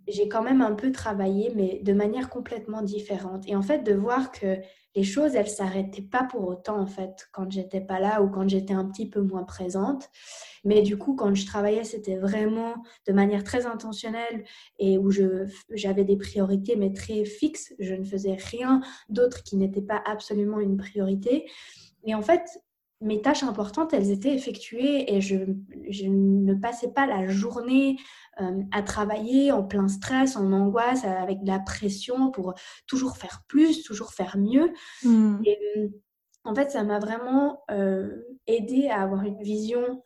j'ai 0.07 0.29
quand 0.29 0.41
même 0.41 0.61
un 0.61 0.75
peu 0.75 0.93
travaillé, 0.93 1.51
mais 1.55 1.81
de 1.83 1.91
manière 1.91 2.29
complètement 2.29 2.81
différente. 2.81 3.47
Et 3.49 3.55
en 3.55 3.61
fait, 3.61 3.83
de 3.83 3.93
voir 3.93 4.31
que 4.31 4.59
les 4.99 5.05
choses, 5.05 5.33
elles 5.35 5.47
s'arrêtaient 5.47 6.01
pas 6.01 6.25
pour 6.25 6.45
autant, 6.45 6.77
en 6.77 6.85
fait, 6.85 7.29
quand 7.31 7.49
j'étais 7.49 7.79
pas 7.79 8.01
là 8.01 8.21
ou 8.21 8.29
quand 8.29 8.49
j'étais 8.49 8.73
un 8.73 8.83
petit 8.83 9.09
peu 9.09 9.21
moins 9.21 9.45
présente. 9.45 10.09
Mais 10.65 10.81
du 10.81 10.97
coup, 10.97 11.15
quand 11.15 11.33
je 11.33 11.45
travaillais, 11.45 11.85
c'était 11.85 12.17
vraiment 12.17 12.73
de 13.07 13.13
manière 13.13 13.45
très 13.45 13.65
intentionnelle 13.65 14.43
et 14.77 14.97
où 14.97 15.09
j'avais 15.69 16.03
des 16.03 16.17
priorités, 16.17 16.75
mais 16.75 16.91
très 16.91 17.23
fixes. 17.23 17.73
Je 17.79 17.93
ne 17.93 18.03
faisais 18.03 18.35
rien 18.51 18.81
d'autre 19.07 19.41
qui 19.43 19.55
n'était 19.55 19.81
pas 19.81 20.03
absolument 20.05 20.59
une 20.59 20.75
priorité. 20.75 21.49
Et 22.03 22.13
en 22.13 22.21
fait, 22.21 22.41
mes 23.01 23.21
tâches 23.21 23.43
importantes, 23.43 23.93
elles 23.93 24.11
étaient 24.11 24.33
effectuées 24.33 25.13
et 25.13 25.21
je, 25.21 25.37
je 25.89 26.05
ne 26.07 26.53
passais 26.53 26.91
pas 26.91 27.05
la 27.05 27.27
journée 27.27 27.97
euh, 28.41 28.61
à 28.71 28.81
travailler 28.81 29.51
en 29.51 29.63
plein 29.63 29.87
stress, 29.87 30.35
en 30.35 30.51
angoisse, 30.51 31.05
avec 31.05 31.43
de 31.43 31.47
la 31.47 31.59
pression 31.59 32.31
pour 32.31 32.53
toujours 32.87 33.17
faire 33.17 33.43
plus, 33.47 33.83
toujours 33.83 34.11
faire 34.11 34.37
mieux. 34.37 34.71
Hmm. 35.03 35.37
Et 35.45 35.57
en 36.43 36.53
fait, 36.53 36.71
ça 36.71 36.83
m'a 36.83 36.99
vraiment 36.99 37.63
euh, 37.71 38.21
aidé 38.47 38.89
à 38.89 39.01
avoir 39.01 39.23
une 39.23 39.41
vision 39.41 40.03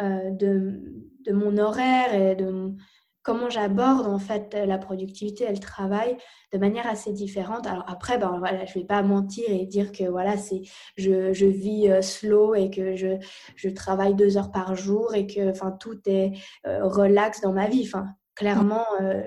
euh, 0.00 0.30
de, 0.30 0.80
de, 1.26 1.32
mon 1.32 1.58
horaire 1.58 2.14
et 2.14 2.36
de 2.36 2.74
comment 3.22 3.50
j'aborde 3.50 4.06
en 4.06 4.18
fait 4.18 4.54
la 4.54 4.78
productivité 4.78 5.44
et 5.44 5.52
le 5.52 5.58
travail 5.58 6.16
de 6.52 6.58
manière 6.58 6.86
assez 6.86 7.12
différente. 7.12 7.66
Alors 7.66 7.84
après, 7.88 8.18
ben 8.18 8.38
voilà, 8.38 8.64
je 8.64 8.74
vais 8.74 8.84
pas 8.84 9.02
mentir 9.02 9.44
et 9.48 9.66
dire 9.66 9.92
que 9.92 10.04
voilà, 10.04 10.36
c'est 10.36 10.62
je, 10.96 11.32
je, 11.32 11.46
vis 11.46 11.88
euh, 11.90 12.02
slow 12.02 12.54
et 12.54 12.70
que 12.70 12.96
je, 12.96 13.18
je, 13.56 13.68
travaille 13.68 14.14
deux 14.14 14.36
heures 14.36 14.50
par 14.50 14.74
jour 14.74 15.14
et 15.14 15.26
que 15.26 15.50
enfin 15.50 15.70
tout 15.72 15.98
est 16.06 16.32
euh, 16.66 16.84
relax 16.84 17.40
dans 17.40 17.52
ma 17.52 17.68
vie. 17.68 17.82
Enfin, 17.84 18.06
clairement, 18.34 18.86
euh, 19.02 19.22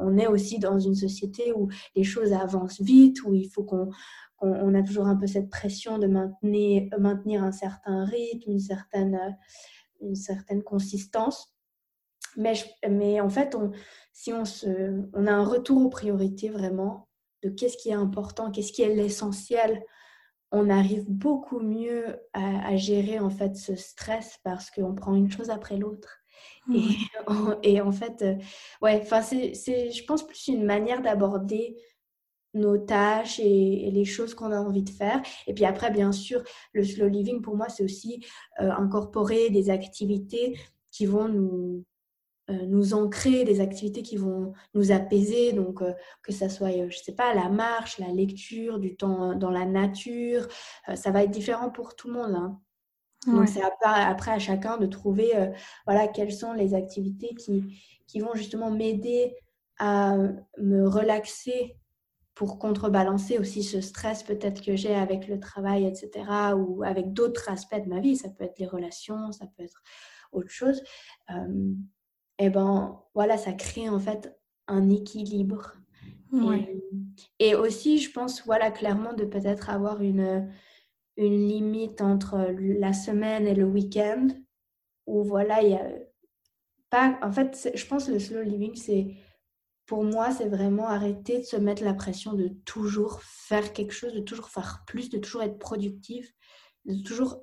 on 0.00 0.16
est 0.16 0.28
aussi 0.28 0.58
dans 0.58 0.78
une 0.78 0.94
société 0.94 1.52
où 1.52 1.68
les 1.96 2.04
choses 2.04 2.32
avancent 2.32 2.80
vite, 2.80 3.22
où 3.24 3.34
il 3.34 3.48
faut 3.50 3.64
qu'on 3.64 3.90
on, 4.40 4.74
a 4.74 4.82
toujours 4.82 5.06
un 5.06 5.16
peu 5.16 5.26
cette 5.26 5.50
pression 5.50 5.98
de 5.98 6.06
maintenir, 6.06 6.88
maintenir 6.98 7.42
un 7.42 7.52
certain 7.52 8.04
rythme, 8.04 8.52
une 8.52 8.60
certaine, 8.60 9.36
une 10.00 10.14
certaine 10.14 10.62
consistance. 10.62 11.52
Mais, 12.36 12.54
mais 12.88 13.20
en 13.20 13.28
fait, 13.28 13.54
on, 13.54 13.72
si 14.12 14.32
on, 14.32 14.44
se, 14.44 15.02
on 15.12 15.26
a 15.26 15.32
un 15.32 15.44
retour 15.44 15.84
aux 15.84 15.90
priorités 15.90 16.48
vraiment, 16.48 17.08
de 17.42 17.48
qu'est-ce 17.48 17.76
qui 17.76 17.88
est 17.88 17.94
important, 17.94 18.50
qu'est-ce 18.50 18.72
qui 18.72 18.82
est 18.82 18.94
l'essentiel, 18.94 19.82
on 20.52 20.68
arrive 20.68 21.04
beaucoup 21.08 21.60
mieux 21.60 22.18
à, 22.32 22.76
gérer 22.76 23.20
en 23.20 23.30
fait 23.30 23.56
ce 23.56 23.76
stress 23.76 24.38
parce 24.42 24.70
qu'on 24.70 24.94
prend 24.94 25.14
une 25.14 25.30
chose 25.30 25.50
après 25.50 25.76
l'autre. 25.76 26.18
Et, 26.74 26.82
et, 27.62 27.80
en 27.80 27.92
fait, 27.92 28.22
euh, 28.22 28.34
ouais, 28.82 29.00
enfin, 29.02 29.22
c'est, 29.22 29.54
je 29.54 30.04
pense, 30.04 30.26
plus 30.26 30.48
une 30.48 30.64
manière 30.64 31.02
d'aborder 31.02 31.76
nos 32.54 32.78
tâches 32.78 33.38
et, 33.38 33.90
les 33.92 34.04
choses 34.04 34.34
qu'on 34.34 34.50
a 34.50 34.60
envie 34.60 34.82
de 34.82 34.90
faire. 34.90 35.22
Et 35.46 35.54
puis 35.54 35.64
après, 35.64 35.90
bien 35.90 36.10
sûr, 36.10 36.42
le 36.72 36.84
slow 36.84 37.08
living, 37.08 37.42
pour 37.42 37.56
moi, 37.56 37.68
c'est 37.68 37.84
aussi 37.84 38.24
euh, 38.60 38.70
incorporer 38.72 39.50
des 39.50 39.70
activités 39.70 40.58
qui 40.90 41.06
vont 41.06 41.28
nous, 41.28 41.84
nous 42.66 42.94
ancrer, 42.94 43.44
des 43.44 43.60
activités 43.60 44.02
qui 44.02 44.16
vont 44.16 44.52
nous 44.74 44.92
apaiser, 44.92 45.52
donc 45.52 45.82
euh, 45.82 45.92
que 46.22 46.32
ça 46.32 46.48
soit, 46.48 46.68
euh, 46.68 46.88
je 46.90 46.98
sais 46.98 47.14
pas, 47.14 47.34
la 47.34 47.48
marche, 47.48 47.98
la 47.98 48.08
lecture, 48.08 48.78
du 48.78 48.96
temps 48.96 49.34
dans 49.34 49.50
la 49.50 49.66
nature, 49.66 50.48
ça 50.94 51.10
va 51.10 51.24
être 51.24 51.30
différent 51.30 51.70
pour 51.70 51.96
tout 51.96 52.08
le 52.08 52.14
monde. 52.14 52.34
Hein. 52.34 52.60
Donc 53.26 53.48
c'est 53.48 53.60
après 53.84 54.30
à 54.30 54.38
chacun 54.38 54.78
de 54.78 54.86
trouver 54.86 55.30
voilà, 55.84 56.08
quelles 56.08 56.32
sont 56.32 56.54
les 56.54 56.72
activités 56.72 57.34
qui, 57.34 57.78
qui 58.06 58.18
vont 58.18 58.34
justement 58.34 58.70
m'aider 58.70 59.36
à 59.78 60.16
me 60.58 60.88
relaxer 60.88 61.76
pour 62.40 62.58
contrebalancer 62.58 63.36
aussi 63.36 63.62
ce 63.62 63.82
stress 63.82 64.22
peut-être 64.22 64.62
que 64.62 64.74
j'ai 64.74 64.94
avec 64.94 65.28
le 65.28 65.38
travail, 65.38 65.84
etc., 65.84 66.54
ou 66.56 66.82
avec 66.82 67.12
d'autres 67.12 67.50
aspects 67.50 67.82
de 67.84 67.86
ma 67.90 68.00
vie, 68.00 68.16
ça 68.16 68.30
peut 68.30 68.44
être 68.44 68.58
les 68.58 68.66
relations, 68.66 69.30
ça 69.30 69.44
peut 69.46 69.62
être 69.62 69.82
autre 70.32 70.48
chose, 70.48 70.82
euh, 71.30 71.74
et 72.40 72.48
ben 72.48 72.98
voilà, 73.14 73.36
ça 73.36 73.52
crée 73.52 73.88
en 73.88 74.00
fait 74.00 74.36
un 74.66 74.88
équilibre. 74.88 75.74
Et, 77.38 77.54
aussi, 77.54 77.98
je 77.98 78.10
pense, 78.10 78.44
voilà, 78.46 78.70
clairement, 78.70 79.12
de 79.12 79.24
peut-être 79.24 79.68
avoir 79.68 80.00
une, 80.00 80.50
une 81.16 81.48
limite 81.48 82.00
entre 82.00 82.54
la 82.58 82.92
semaine 82.92 83.46
et 83.46 83.54
le 83.54 83.64
week-end, 83.64 84.28
où 85.06 85.22
voilà, 85.22 85.62
il 85.62 85.70
y 85.70 85.74
a 85.74 85.86
pas. 86.88 87.18
En 87.22 87.30
fait, 87.30 87.70
je 87.74 87.86
pense 87.86 88.06
que 88.06 88.12
le 88.12 88.18
slow 88.18 88.42
living, 88.42 88.74
c'est 88.74 89.16
pour 89.84 90.02
moi, 90.04 90.30
c'est 90.30 90.48
vraiment 90.48 90.86
arrêter 90.86 91.38
de 91.38 91.44
se 91.44 91.56
mettre 91.56 91.84
la 91.84 91.94
pression 91.94 92.32
de 92.32 92.48
toujours 92.64 93.20
faire 93.22 93.72
quelque 93.74 93.92
chose, 93.92 94.14
de 94.14 94.20
toujours 94.20 94.48
faire 94.48 94.84
plus, 94.86 95.10
de 95.10 95.18
toujours 95.18 95.42
être 95.42 95.58
productif, 95.58 96.32
de 96.86 97.02
toujours 97.02 97.42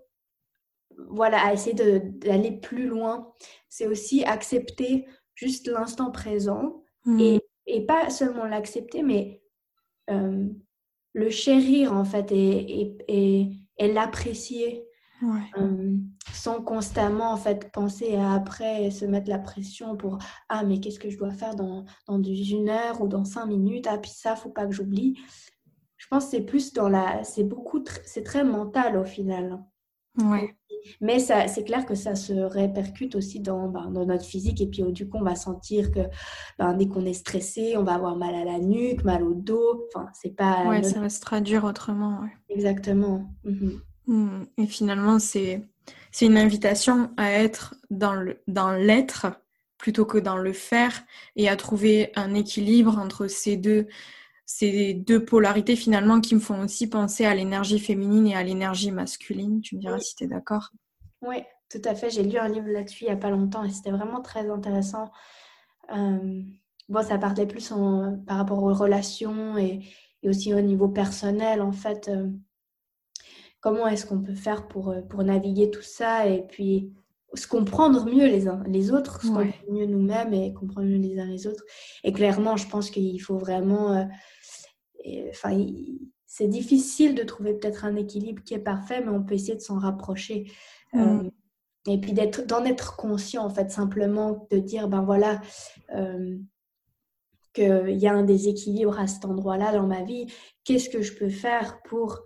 voilà, 1.09 1.45
à 1.45 1.53
essayer 1.53 1.73
d'aller 1.73 2.51
plus 2.51 2.87
loin. 2.87 3.33
C'est 3.69 3.87
aussi 3.87 4.23
accepter 4.23 5.05
juste 5.35 5.67
l'instant 5.67 6.11
présent 6.11 6.81
mmh. 7.05 7.19
et, 7.19 7.41
et, 7.67 7.85
pas 7.85 8.09
seulement 8.09 8.45
l'accepter, 8.45 9.03
mais 9.03 9.41
euh, 10.09 10.47
le 11.13 11.29
chérir 11.29 11.93
en 11.93 12.05
fait 12.05 12.31
et, 12.31 12.95
et, 13.07 13.49
et 13.77 13.93
l'apprécier. 13.93 14.83
Euh, 15.57 15.97
sans 16.31 16.61
constamment 16.61 17.31
en 17.31 17.37
fait 17.37 17.71
penser 17.71 18.15
à 18.15 18.33
après 18.33 18.83
et 18.83 18.91
se 18.91 19.03
mettre 19.03 19.29
la 19.29 19.39
pression 19.39 19.97
pour 19.97 20.19
ah 20.47 20.63
mais 20.63 20.79
qu'est-ce 20.79 20.99
que 20.99 21.09
je 21.09 21.17
dois 21.17 21.31
faire 21.31 21.55
dans, 21.55 21.85
dans 22.07 22.21
une 22.21 22.69
heure 22.69 23.01
ou 23.01 23.07
dans 23.07 23.25
cinq 23.25 23.47
minutes? 23.47 23.87
Ah 23.89 23.97
puis 23.97 24.11
ça 24.11 24.35
faut 24.35 24.51
pas 24.51 24.67
que 24.67 24.73
j'oublie 24.73 25.19
je 25.95 26.05
pense 26.07 26.25
que 26.25 26.31
c'est 26.31 26.41
plus 26.41 26.71
dans 26.71 26.87
la 26.87 27.23
c'est 27.23 27.43
beaucoup 27.43 27.83
c'est 28.05 28.23
très 28.23 28.43
mental 28.43 28.95
au 28.95 29.05
final 29.05 29.59
ouais 30.19 30.55
mais 31.01 31.19
c'est 31.19 31.63
clair 31.63 31.85
que 31.85 31.95
ça 31.95 32.15
se 32.15 32.33
répercute 32.33 33.15
aussi 33.15 33.39
dans, 33.39 33.67
ben, 33.67 33.89
dans, 33.91 34.05
notre 34.05 34.25
physique. 34.25 34.61
Et 34.61 34.67
puis, 34.67 34.83
oh, 34.83 34.91
du 34.91 35.07
coup, 35.07 35.17
on 35.17 35.23
va 35.23 35.35
sentir 35.35 35.91
que 35.91 36.01
ben, 36.57 36.73
dès 36.73 36.87
qu'on 36.87 37.05
est 37.05 37.13
stressé, 37.13 37.75
on 37.77 37.83
va 37.83 37.93
avoir 37.93 38.15
mal 38.15 38.35
à 38.35 38.45
la 38.45 38.59
nuque, 38.59 39.03
mal 39.03 39.23
au 39.23 39.33
dos. 39.33 39.87
Enfin, 39.93 40.09
c'est 40.13 40.35
pas. 40.35 40.67
Ouais, 40.67 40.83
ça 40.83 40.99
va 40.99 41.09
se 41.09 41.21
traduire 41.21 41.63
autrement. 41.63 42.21
Exactement. 42.49 43.29
Mhm. 43.43 43.81
Mmh. 44.07 44.45
Et 44.57 44.67
finalement, 44.67 45.19
c'est 45.19 45.67
une 46.21 46.37
invitation 46.37 47.11
à 47.17 47.31
être 47.31 47.75
dans 47.89 48.13
l'être 48.15 49.27
dans 49.27 49.35
plutôt 49.77 50.05
que 50.05 50.17
dans 50.17 50.37
le 50.37 50.53
faire 50.53 51.03
et 51.35 51.49
à 51.49 51.55
trouver 51.55 52.11
un 52.15 52.33
équilibre 52.33 52.97
entre 52.97 53.27
ces 53.27 53.57
deux, 53.57 53.87
ces 54.47 54.93
deux 54.93 55.23
polarités 55.25 55.75
finalement 55.75 56.21
qui 56.21 56.33
me 56.33 56.39
font 56.39 56.61
aussi 56.61 56.89
penser 56.89 57.25
à 57.25 57.35
l'énergie 57.35 57.79
féminine 57.79 58.27
et 58.27 58.35
à 58.35 58.43
l'énergie 58.43 58.91
masculine. 58.91 59.59
Tu 59.59 59.75
me 59.75 59.81
diras 59.81 59.99
si 59.99 60.15
tu 60.15 60.23
es 60.23 60.27
d'accord. 60.27 60.71
Oui, 61.21 61.43
tout 61.69 61.81
à 61.83 61.93
fait. 61.93 62.09
J'ai 62.09 62.23
lu 62.23 62.37
un 62.37 62.47
livre 62.47 62.69
là-dessus 62.69 63.03
il 63.03 63.07
n'y 63.07 63.13
a 63.13 63.17
pas 63.17 63.29
longtemps 63.29 63.65
et 63.65 63.69
c'était 63.69 63.91
vraiment 63.91 64.21
très 64.21 64.49
intéressant. 64.49 65.11
Euh, 65.93 66.41
bon, 66.87 67.05
ça 67.05 67.17
parlait 67.17 67.45
plus 67.45 67.73
en, 67.73 68.17
par 68.25 68.37
rapport 68.37 68.63
aux 68.63 68.73
relations 68.73 69.57
et, 69.57 69.81
et, 70.23 70.29
aussi 70.29 70.53
au 70.53 70.61
niveau 70.61 70.87
personnel, 70.87 71.61
en 71.61 71.73
fait. 71.73 72.07
Euh, 72.07 72.29
comment 73.59 73.85
est-ce 73.87 74.05
qu'on 74.05 74.21
peut 74.21 74.33
faire 74.35 74.69
pour, 74.69 74.91
euh, 74.91 75.01
pour 75.01 75.23
naviguer 75.23 75.69
tout 75.71 75.81
ça 75.81 76.25
et 76.25 76.47
puis 76.47 76.93
se 77.33 77.47
comprendre 77.47 78.05
mieux 78.05 78.27
les 78.27 78.47
uns 78.47 78.63
les 78.65 78.93
autres, 78.93 79.21
se 79.21 79.27
comprendre 79.27 79.51
mieux 79.69 79.85
nous-mêmes 79.85 80.33
et 80.33 80.53
comprendre 80.53 80.87
mieux 80.87 80.99
les 80.99 81.19
uns 81.19 81.25
les 81.25 81.47
autres. 81.47 81.65
Et 82.05 82.13
clairement, 82.13 82.55
je 82.55 82.65
pense 82.69 82.89
qu'il 82.89 83.21
faut 83.21 83.37
vraiment 83.37 84.07
enfin, 85.29 85.65
c'est 86.25 86.47
difficile 86.47 87.15
de 87.15 87.23
trouver 87.23 87.53
peut-être 87.53 87.85
un 87.85 87.95
équilibre 87.95 88.43
qui 88.43 88.53
est 88.53 88.59
parfait, 88.59 89.01
mais 89.01 89.09
on 89.09 89.23
peut 89.23 89.35
essayer 89.35 89.55
de 89.55 89.61
s'en 89.61 89.79
rapprocher. 89.79 90.51
Mm. 90.93 90.99
Euh, 90.99 91.29
et 91.87 91.99
puis 91.99 92.13
d'être, 92.13 92.45
d'en 92.45 92.65
être 92.65 92.97
conscient, 92.97 93.45
en 93.45 93.49
fait, 93.49 93.71
simplement 93.71 94.47
de 94.51 94.57
dire, 94.57 94.89
ben 94.89 95.01
voilà, 95.01 95.41
euh, 95.95 96.37
qu'il 97.53 97.97
y 97.97 98.07
a 98.07 98.13
un 98.13 98.23
déséquilibre 98.23 98.99
à 98.99 99.07
cet 99.07 99.25
endroit-là 99.25 99.71
dans 99.71 99.87
ma 99.87 100.03
vie. 100.03 100.27
Qu'est-ce 100.65 100.89
que 100.89 101.01
je 101.01 101.15
peux 101.15 101.29
faire 101.29 101.81
pour 101.83 102.23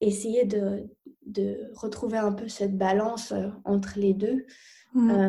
essayer 0.00 0.44
de, 0.44 0.88
de 1.26 1.70
retrouver 1.74 2.18
un 2.18 2.32
peu 2.32 2.48
cette 2.48 2.78
balance 2.78 3.32
euh, 3.32 3.48
entre 3.64 3.98
les 3.98 4.14
deux? 4.14 4.46
Mm. 4.94 5.28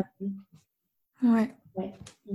Ouais. 1.24 1.54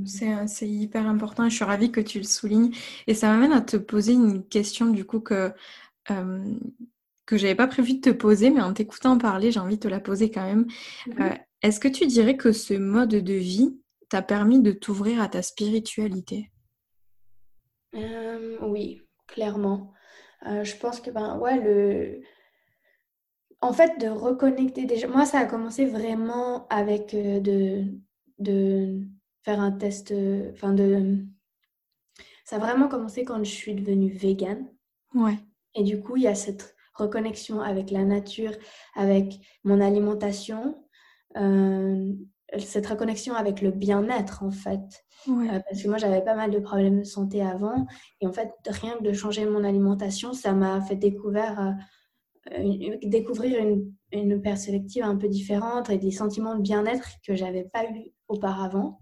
C'est 0.05 0.67
hyper 0.67 1.07
important. 1.07 1.49
Je 1.49 1.55
suis 1.55 1.63
ravie 1.63 1.91
que 1.91 2.01
tu 2.01 2.19
le 2.19 2.23
soulignes. 2.23 2.71
Et 3.07 3.13
ça 3.13 3.29
m'amène 3.29 3.53
à 3.53 3.61
te 3.61 3.77
poser 3.77 4.13
une 4.13 4.45
question 4.47 4.87
du 4.87 5.05
coup 5.05 5.19
que, 5.19 5.51
euh, 6.11 6.55
que 7.25 7.37
j'avais 7.37 7.55
pas 7.55 7.67
prévu 7.67 7.95
de 7.95 8.01
te 8.01 8.09
poser, 8.09 8.49
mais 8.49 8.61
en 8.61 8.73
t'écoutant 8.73 9.17
parler, 9.17 9.51
j'ai 9.51 9.59
envie 9.59 9.75
de 9.75 9.81
te 9.81 9.87
la 9.87 9.99
poser 9.99 10.31
quand 10.31 10.43
même. 10.45 10.67
Mhm. 11.07 11.21
Euh, 11.21 11.35
est-ce 11.61 11.79
que 11.79 11.87
tu 11.87 12.05
dirais 12.05 12.37
que 12.37 12.51
ce 12.51 12.73
mode 12.73 13.09
de 13.09 13.33
vie 13.33 13.79
t'a 14.09 14.21
permis 14.21 14.61
de 14.61 14.71
t'ouvrir 14.71 15.21
à 15.21 15.27
ta 15.27 15.41
spiritualité? 15.41 16.51
Euh, 17.95 18.57
Oui, 18.61 19.01
clairement. 19.27 19.93
je 20.43 20.75
pense 20.77 21.01
que 21.01 21.09
ben 21.09 21.37
ouais 21.39 21.59
le 21.59 22.21
en 23.59 23.73
fait 23.73 23.99
de 23.99 24.07
reconnecter 24.07 24.85
déjà 24.85 25.07
moi 25.07 25.25
ça 25.25 25.39
a 25.39 25.45
commencé 25.45 25.85
vraiment 25.85 26.67
avec 26.67 27.15
de 27.15 27.85
de 28.37 29.01
faire 29.47 29.61
un 29.61 29.71
test, 29.71 30.11
euh, 30.11 30.51
enfin 30.51 30.73
de... 30.73 31.19
Ça 32.43 32.57
a 32.57 32.59
vraiment 32.59 32.89
commencé 32.89 33.23
quand 33.23 33.41
je 33.41 33.49
suis 33.49 33.73
devenue 33.73 34.11
végane. 34.11 34.67
Ouais. 35.15 35.39
Et 35.73 35.83
du 35.83 36.01
coup, 36.01 36.17
il 36.17 36.23
y 36.23 36.27
a 36.27 36.35
cette 36.35 36.75
reconnexion 36.93 37.61
avec 37.61 37.89
la 37.89 38.03
nature, 38.03 38.51
avec 38.93 39.39
mon 39.63 39.79
alimentation, 39.79 40.83
euh, 41.37 42.11
cette 42.57 42.87
reconnexion 42.87 43.35
avec 43.35 43.61
le 43.61 43.71
bien-être 43.71 44.43
en 44.43 44.51
fait. 44.51 45.05
Euh, 45.29 45.59
parce 45.69 45.81
que 45.81 45.87
moi, 45.87 45.97
j'avais 45.97 46.23
pas 46.23 46.35
mal 46.35 46.51
de 46.51 46.59
problèmes 46.59 46.99
de 46.99 47.05
santé 47.05 47.41
avant. 47.41 47.85
Et 48.19 48.27
en 48.27 48.33
fait, 48.33 48.51
rien 48.67 48.97
que 48.97 49.03
de 49.03 49.13
changer 49.13 49.45
mon 49.45 49.63
alimentation, 49.63 50.33
ça 50.33 50.51
m'a 50.51 50.81
fait 50.81 50.97
découvrir, 50.97 51.73
découvrir 53.01 53.59
une, 53.59 53.93
une, 54.11 54.41
perspective 54.41 55.03
un 55.03 55.15
peu 55.15 55.29
différente 55.29 55.89
et 55.89 55.97
des 55.97 56.11
sentiments 56.11 56.55
de 56.55 56.61
bien-être 56.61 57.09
que 57.25 57.33
j'avais 57.33 57.63
pas 57.63 57.85
eu 57.85 58.11
auparavant. 58.27 58.99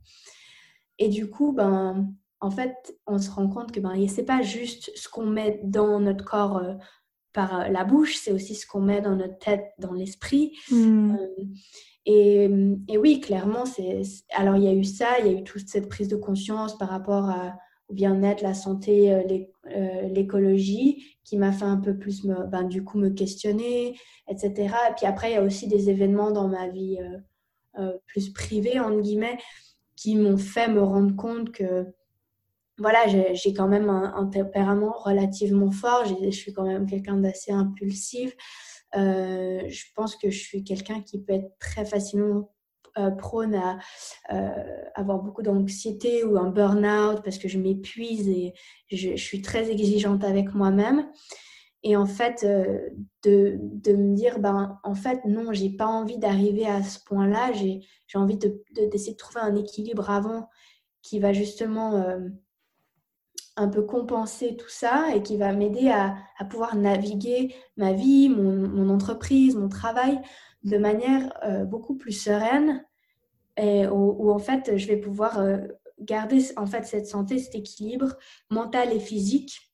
Et 0.99 1.09
du 1.09 1.29
coup, 1.29 1.51
ben, 1.51 2.13
en 2.39 2.51
fait, 2.51 2.95
on 3.07 3.17
se 3.17 3.31
rend 3.31 3.47
compte 3.47 3.71
que 3.71 3.79
ben, 3.79 4.07
ce 4.07 4.17
n'est 4.17 4.25
pas 4.25 4.41
juste 4.41 4.91
ce 4.95 5.09
qu'on 5.09 5.25
met 5.25 5.59
dans 5.63 5.99
notre 5.99 6.23
corps 6.23 6.57
euh, 6.57 6.73
par 7.33 7.61
euh, 7.61 7.67
la 7.69 7.83
bouche, 7.83 8.17
c'est 8.17 8.31
aussi 8.31 8.55
ce 8.55 8.67
qu'on 8.67 8.81
met 8.81 9.01
dans 9.01 9.15
notre 9.15 9.37
tête, 9.39 9.65
dans 9.79 9.93
l'esprit. 9.93 10.53
Hmm. 10.69 11.15
Euh, 11.15 11.45
et, 12.05 12.49
et, 12.87 12.97
oui, 12.99 13.19
clairement, 13.19 13.65
c'est. 13.65 14.03
Alors, 14.31 14.57
il 14.57 14.63
y 14.63 14.67
a 14.67 14.73
eu 14.73 14.83
ça, 14.83 15.19
il 15.19 15.25
y 15.25 15.29
a 15.29 15.39
eu 15.39 15.43
toute 15.43 15.67
cette 15.67 15.89
prise 15.89 16.07
de 16.07 16.15
conscience 16.15 16.77
par 16.77 16.89
rapport 16.89 17.29
à, 17.29 17.57
au 17.89 17.95
bien-être, 17.95 18.43
la 18.43 18.53
santé, 18.53 19.23
l'écologie, 20.11 21.17
qui 21.23 21.35
m'a 21.37 21.51
fait 21.51 21.65
un 21.65 21.77
peu 21.77 21.97
plus, 21.97 22.23
me, 22.23 22.45
ben, 22.45 22.63
du 22.63 22.83
coup, 22.83 22.99
me 22.99 23.09
questionner, 23.09 23.97
etc. 24.29 24.53
Et 24.89 24.93
puis 24.95 25.07
après, 25.07 25.31
il 25.31 25.33
y 25.33 25.37
a 25.37 25.43
aussi 25.43 25.67
des 25.67 25.89
événements 25.89 26.29
dans 26.29 26.47
ma 26.47 26.67
vie 26.67 26.99
plus 28.07 28.31
privée, 28.31 28.79
entre 28.79 29.01
guillemets, 29.01 29.37
qui 29.95 30.15
m'ont 30.15 30.37
fait 30.37 30.67
me 30.67 30.81
rendre 30.81 31.15
compte 31.15 31.51
que 31.51 31.85
voilà, 32.77 33.07
j'ai 33.07 33.53
quand 33.53 33.67
même 33.69 33.89
un, 33.89 34.25
tempérament 34.25 34.91
relativement 34.97 35.71
fort, 35.71 36.03
je 36.05 36.29
suis 36.31 36.51
quand 36.51 36.65
même 36.65 36.85
quelqu'un 36.85 37.15
d'assez 37.15 37.51
impulsif. 37.51 38.35
Euh, 38.95 39.61
je 39.67 39.83
pense 39.95 40.15
que 40.15 40.29
je 40.29 40.39
suis 40.39 40.63
quelqu'un 40.63 41.01
qui 41.01 41.21
peut 41.21 41.33
être 41.33 41.57
très 41.59 41.85
facilement 41.85 42.51
euh, 42.97 43.11
prône 43.11 43.55
à 43.55 43.77
euh, 44.31 44.83
avoir 44.93 45.19
beaucoup 45.19 45.41
d'anxiété 45.41 46.23
ou 46.23 46.37
un 46.37 46.49
burn-out 46.49 47.21
parce 47.23 47.37
que 47.37 47.49
je 47.49 47.57
m'épuise 47.57 48.29
et 48.29 48.53
je, 48.89 49.15
suis 49.17 49.41
très 49.41 49.69
exigeante 49.69 50.23
avec 50.23 50.53
moi-même. 50.53 51.09
Et 51.87 51.95
en 51.95 52.07
fait, 52.07 52.43
euh, 52.43 52.89
de, 53.23 53.59
de, 53.61 53.93
me 53.93 54.15
dire, 54.15 54.39
ben, 54.39 54.79
en 54.83 54.95
fait, 54.95 55.23
non, 55.25 55.53
j'ai 55.53 55.69
pas 55.69 55.85
envie 55.85 56.17
d'arriver 56.17 56.65
à 56.65 56.81
ce 56.81 56.99
point-là. 56.99 57.53
J'ai 57.53 57.79
envie 58.15 58.37
d'essayer 58.37 58.89
de, 58.89 59.11
de, 59.11 59.17
trouver 59.17 59.41
un 59.41 59.55
équilibre 59.55 60.09
avant 60.09 60.49
qui 61.03 61.19
va 61.19 61.31
justement 61.31 61.93
euh, 61.93 62.17
un 63.55 63.67
peu 63.67 63.83
compenser 63.83 64.57
tout 64.57 64.67
ça 64.67 65.15
et 65.15 65.21
qui 65.21 65.37
va 65.37 65.53
m'aider 65.53 65.89
à, 65.89 66.17
à, 66.39 66.45
pouvoir 66.45 66.75
naviguer 66.75 67.53
ma 67.77 67.93
vie, 67.93 68.29
mon, 68.29 68.89
entreprise, 68.89 69.55
mon 69.55 69.69
travail 69.69 70.19
de 70.63 70.79
manière 70.79 71.33
euh, 71.43 71.65
beaucoup 71.65 71.95
plus 71.95 72.13
sereine 72.13 72.83
et 73.57 73.85
où, 73.87 74.31
en 74.31 74.39
fait, 74.39 74.75
je 74.75 74.87
vais 74.87 74.97
pouvoir 74.97 75.39
garder 76.01 76.43
en 76.57 76.65
fait 76.65 76.83
cette 76.85 77.05
santé, 77.05 77.37
cet 77.37 77.53
équilibre 77.53 78.17
mental 78.49 78.91
et 78.91 78.99
physique 78.99 79.71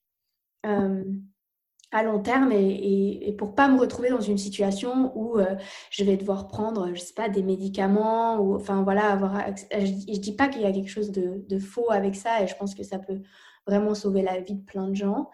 à 1.92 2.02
long 2.02 2.20
terme 2.20 2.52
et, 2.52 3.28
et, 3.28 3.32
pour 3.34 3.54
pas 3.54 3.68
me 3.68 3.78
retrouver 3.78 4.08
dans 4.08 4.20
une 4.20 4.38
situation 4.38 5.12
où 5.14 5.38
euh, 5.38 5.54
je 5.90 6.02
vais 6.04 6.16
devoir 6.16 6.48
prendre, 6.48 6.92
je 6.94 7.00
sais 7.00 7.12
pas, 7.14 7.28
des 7.28 7.42
médicaments 7.42 8.40
ou 8.40 8.54
enfin 8.56 8.82
voilà, 8.82 9.10
avoir. 9.12 9.44
Je, 9.70 9.86
je 9.86 10.18
dis 10.18 10.34
pas 10.34 10.48
qu'il 10.48 10.62
y 10.62 10.64
a 10.64 10.72
quelque 10.72 10.90
chose 10.90 11.12
de, 11.12 11.44
de, 11.46 11.58
faux 11.58 11.90
avec 11.90 12.16
ça 12.16 12.42
et 12.42 12.46
je 12.46 12.56
pense 12.56 12.74
que 12.74 12.82
ça 12.82 12.98
peut 12.98 13.20
vraiment 13.66 13.94
sauver 13.94 14.22
la 14.22 14.40
vie 14.40 14.54
de 14.54 14.64
plein 14.64 14.88
de 14.88 14.94
gens. 14.94 15.28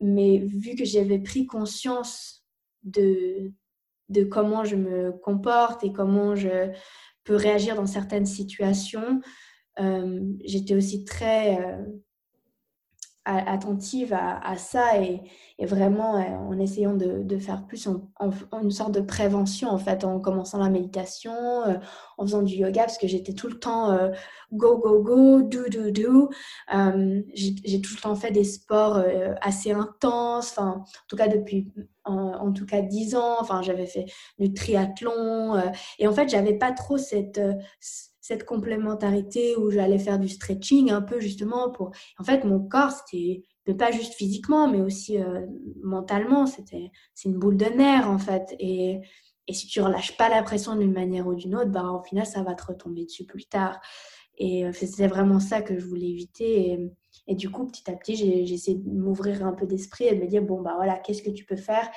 mais 0.00 0.38
vu 0.38 0.76
que 0.76 0.84
j'avais 0.84 1.18
pris 1.18 1.46
conscience 1.46 2.44
de, 2.84 3.52
de 4.10 4.24
comment 4.24 4.64
je 4.64 4.76
me 4.76 5.12
comporte 5.12 5.84
et 5.84 5.92
comment 5.92 6.36
je 6.36 6.70
peux 7.24 7.34
réagir 7.34 7.76
dans 7.76 7.86
certaines 7.86 8.26
situations, 8.26 9.20
euh, 9.80 10.20
j'étais 10.44 10.74
aussi 10.74 11.04
très 11.04 11.60
euh, 11.60 11.82
attentive 13.28 14.14
à, 14.14 14.56
ça 14.56 15.00
et, 15.00 15.22
vraiment 15.60 16.16
euh, 16.16 16.20
en 16.20 16.58
essayant 16.58 16.94
de, 16.94 17.38
faire 17.38 17.66
plus 17.66 17.86
en, 17.86 18.00
une 18.62 18.70
sorte 18.70 18.92
de 18.92 19.00
prévention 19.00 19.68
en 19.68 19.78
fait 19.78 20.04
en 20.04 20.18
commençant 20.18 20.58
la 20.58 20.70
méditation 20.70 21.32
en 22.16 22.22
faisant 22.22 22.42
du 22.42 22.54
yoga 22.54 22.84
parce 22.84 22.98
que 22.98 23.06
j'étais 23.06 23.34
tout 23.34 23.48
le 23.48 23.58
temps 23.58 23.96
go 24.52 24.78
go 24.78 25.02
go 25.02 25.42
do 25.42 25.68
do 25.68 25.90
do. 25.90 26.30
J'ai 27.34 27.80
tout 27.80 27.94
le 27.96 28.00
temps 28.00 28.14
fait 28.14 28.30
des 28.30 28.44
sports 28.44 29.02
assez 29.42 29.72
intenses 29.72 30.52
enfin 30.56 30.78
en 30.78 30.84
tout 31.08 31.16
cas 31.16 31.28
depuis 31.28 31.68
en, 32.04 32.52
tout 32.52 32.64
cas 32.64 32.80
10 32.80 33.16
ans 33.16 33.36
enfin 33.40 33.60
j'avais 33.60 33.86
fait 33.86 34.06
du 34.38 34.54
triathlon 34.54 35.62
et 35.98 36.08
en 36.08 36.12
fait 36.12 36.28
j'avais 36.28 36.54
pas 36.54 36.72
trop 36.72 36.96
cette 36.96 37.40
cette 38.28 38.44
complémentarité 38.44 39.56
où 39.56 39.70
j'allais 39.70 39.98
faire 39.98 40.18
du 40.18 40.28
stretching 40.28 40.90
un 40.90 41.00
peu 41.00 41.18
justement 41.18 41.70
pour... 41.70 41.92
En 42.18 42.24
fait, 42.24 42.44
mon 42.44 42.60
corps, 42.60 42.90
c'était 42.90 43.42
pas 43.72 43.90
juste 43.90 44.12
physiquement, 44.12 44.68
mais 44.68 44.82
aussi 44.82 45.18
euh, 45.18 45.46
mentalement. 45.82 46.44
C'était, 46.44 46.90
c'est 47.14 47.30
une 47.30 47.38
boule 47.38 47.56
de 47.56 47.64
nerfs 47.64 48.10
en 48.10 48.18
fait. 48.18 48.54
Et, 48.58 49.00
et 49.46 49.54
si 49.54 49.66
tu 49.66 49.80
relâches 49.80 50.14
pas 50.18 50.28
la 50.28 50.42
pression 50.42 50.76
d'une 50.76 50.92
manière 50.92 51.26
ou 51.26 51.34
d'une 51.34 51.56
autre, 51.56 51.70
bah, 51.70 51.90
au 51.90 52.02
final, 52.02 52.26
ça 52.26 52.42
va 52.42 52.52
te 52.52 52.66
retomber 52.66 53.06
dessus 53.06 53.24
plus 53.24 53.46
tard. 53.46 53.80
Et 54.36 54.66
euh, 54.66 54.72
c'était 54.74 55.06
vraiment 55.06 55.40
ça 55.40 55.62
que 55.62 55.78
je 55.78 55.86
voulais 55.86 56.10
éviter. 56.10 56.78
Et, 57.28 57.34
du 57.34 57.48
coup, 57.48 57.66
petit 57.66 57.90
à 57.90 57.94
petit, 57.94 58.14
j'ai, 58.14 58.42
essayé 58.42 58.76
de 58.76 58.90
m'ouvrir 58.90 59.42
un 59.46 59.54
peu 59.54 59.66
d'esprit 59.66 60.04
et 60.04 60.14
de 60.14 60.20
me 60.20 60.26
dire, 60.26 60.42
bon, 60.42 60.60
bah 60.60 60.74
voilà, 60.76 60.98
qu'est-ce 60.98 61.22
que 61.22 61.30
tu 61.30 61.46
peux 61.46 61.56
faire? 61.56 61.88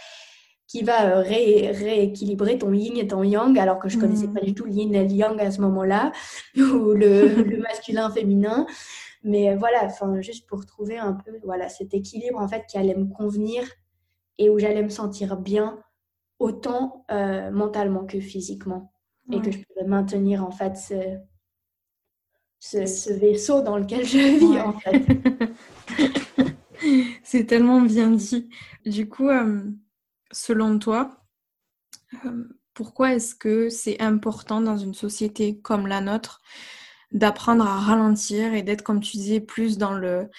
Qui 0.71 0.84
va 0.84 1.17
euh, 1.17 1.21
rééquilibrer 1.21 2.57
ton 2.57 2.71
yin 2.71 2.95
et 2.95 3.05
ton 3.05 3.23
yang, 3.23 3.60
alors 3.60 3.77
que 3.77 3.89
je 3.89 3.97
ne 3.97 4.01
connaissais 4.01 4.27
mm. 4.27 4.34
pas 4.34 4.39
du 4.39 4.53
tout 4.53 4.63
le 4.63 4.71
yin 4.71 4.95
et 4.95 5.03
le 5.05 5.12
yang 5.12 5.38
à 5.41 5.51
ce 5.51 5.60
moment-là, 5.60 6.13
ou 6.55 6.93
le, 6.93 7.60
masculin 7.60 8.10
féminin. 8.10 8.65
Mais 9.21 9.49
euh, 9.49 9.57
voilà, 9.57 9.84
enfin, 9.84 10.21
juste 10.21 10.47
pour 10.47 10.65
trouver 10.65 10.97
un 10.97 11.12
peu 11.12 11.31
voilà, 11.43 11.67
cet 11.67 11.93
équilibre 11.93 12.39
en 12.39 12.47
fait 12.47 12.65
qui 12.67 12.77
allait 12.77 12.95
me 12.95 13.05
convenir 13.05 13.65
et 14.38 14.49
où 14.49 14.60
j'allais 14.60 14.81
me 14.81 14.89
sentir 14.89 15.36
bien, 15.36 15.77
autant 16.39 17.05
euh, 17.12 17.51
mentalement 17.51 18.05
que 18.05 18.21
physiquement. 18.21 18.93
Et 19.34 19.39
que 19.39 19.51
je 19.51 19.60
pouvais 19.60 19.88
maintenir 19.88 20.43
en 20.45 20.51
fait 20.51 20.75
ce, 20.75 21.19
ce, 22.60 23.13
vaisseau 23.13 23.62
dans 23.62 23.77
lequel 23.77 24.03
je 24.05 24.17
vis 24.17 24.60
en 24.60 24.73
fait. 24.73 25.03
C'est 27.23 27.45
tellement 27.45 27.79
bien 27.81 28.10
dit. 28.12 28.49
Du 28.86 29.07
coup, 29.07 29.29
selon 30.32 30.80
toi, 30.80 31.17
euh, 32.26 32.44
pourquoi 32.74 33.13
est-ce 33.13 33.36
que 33.36 33.70
c'est 33.70 34.02
important 34.02 34.62
dans 34.62 34.78
une 34.78 34.94
société 34.94 35.60
comme 35.60 35.88
la 35.88 36.02
nôtre 36.02 36.41
d'apprendre 37.12 37.67
à 37.67 37.80
ralentir 37.80 38.54
et 38.54 38.63
d'être, 38.63 38.84
comme 38.84 39.02
tu 39.02 39.17
disais, 39.17 39.41
plus 39.41 39.78
dans 39.78 39.94
le, 39.94 40.30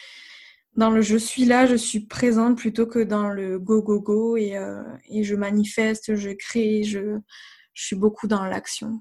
dans 0.76 0.90
le 0.90 1.02
je 1.02 1.16
suis 1.16 1.44
là, 1.44 1.66
je 1.66 1.76
suis 1.76 2.00
présente 2.00 2.56
plutôt 2.56 2.86
que 2.86 2.98
dans 2.98 3.28
le 3.28 3.58
go, 3.58 3.82
go, 3.82 4.00
go 4.00 4.36
et, 4.36 4.56
euh, 4.56 4.82
et 5.08 5.22
je 5.22 5.34
manifeste, 5.34 6.14
je 6.14 6.30
crée, 6.30 6.82
je, 6.82 7.18
suis 7.74 7.96
beaucoup 7.96 8.26
dans 8.26 8.44
l'action? 8.44 9.00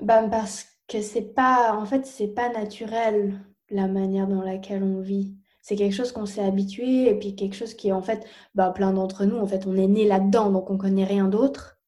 Ben 0.00 0.28
Parce 0.28 0.66
que 0.88 1.00
c'est 1.00 1.34
pas, 1.34 1.72
en 1.74 1.84
fait, 1.84 2.06
c'est 2.06 2.34
pas 2.34 2.48
naturel 2.48 3.40
la 3.70 3.88
manière 3.88 4.26
dans 4.26 4.42
laquelle 4.42 4.82
on 4.82 5.00
vit 5.00 5.36
c'est 5.64 5.76
quelque 5.76 5.94
chose 5.94 6.12
qu'on 6.12 6.26
s'est 6.26 6.44
habitué 6.44 7.08
et 7.08 7.14
puis 7.18 7.34
quelque 7.34 7.56
chose 7.56 7.72
qui 7.72 7.88
est 7.88 7.92
en 7.92 8.02
fait, 8.02 8.26
bah, 8.54 8.70
plein 8.70 8.92
d'entre 8.92 9.24
nous, 9.24 9.38
en 9.38 9.46
fait, 9.46 9.66
on 9.66 9.76
est 9.76 9.86
né 9.86 10.06
là-dedans, 10.06 10.50
donc 10.50 10.68
on 10.70 10.76
connaît 10.76 11.06
rien 11.06 11.26
d'autre. 11.26 11.78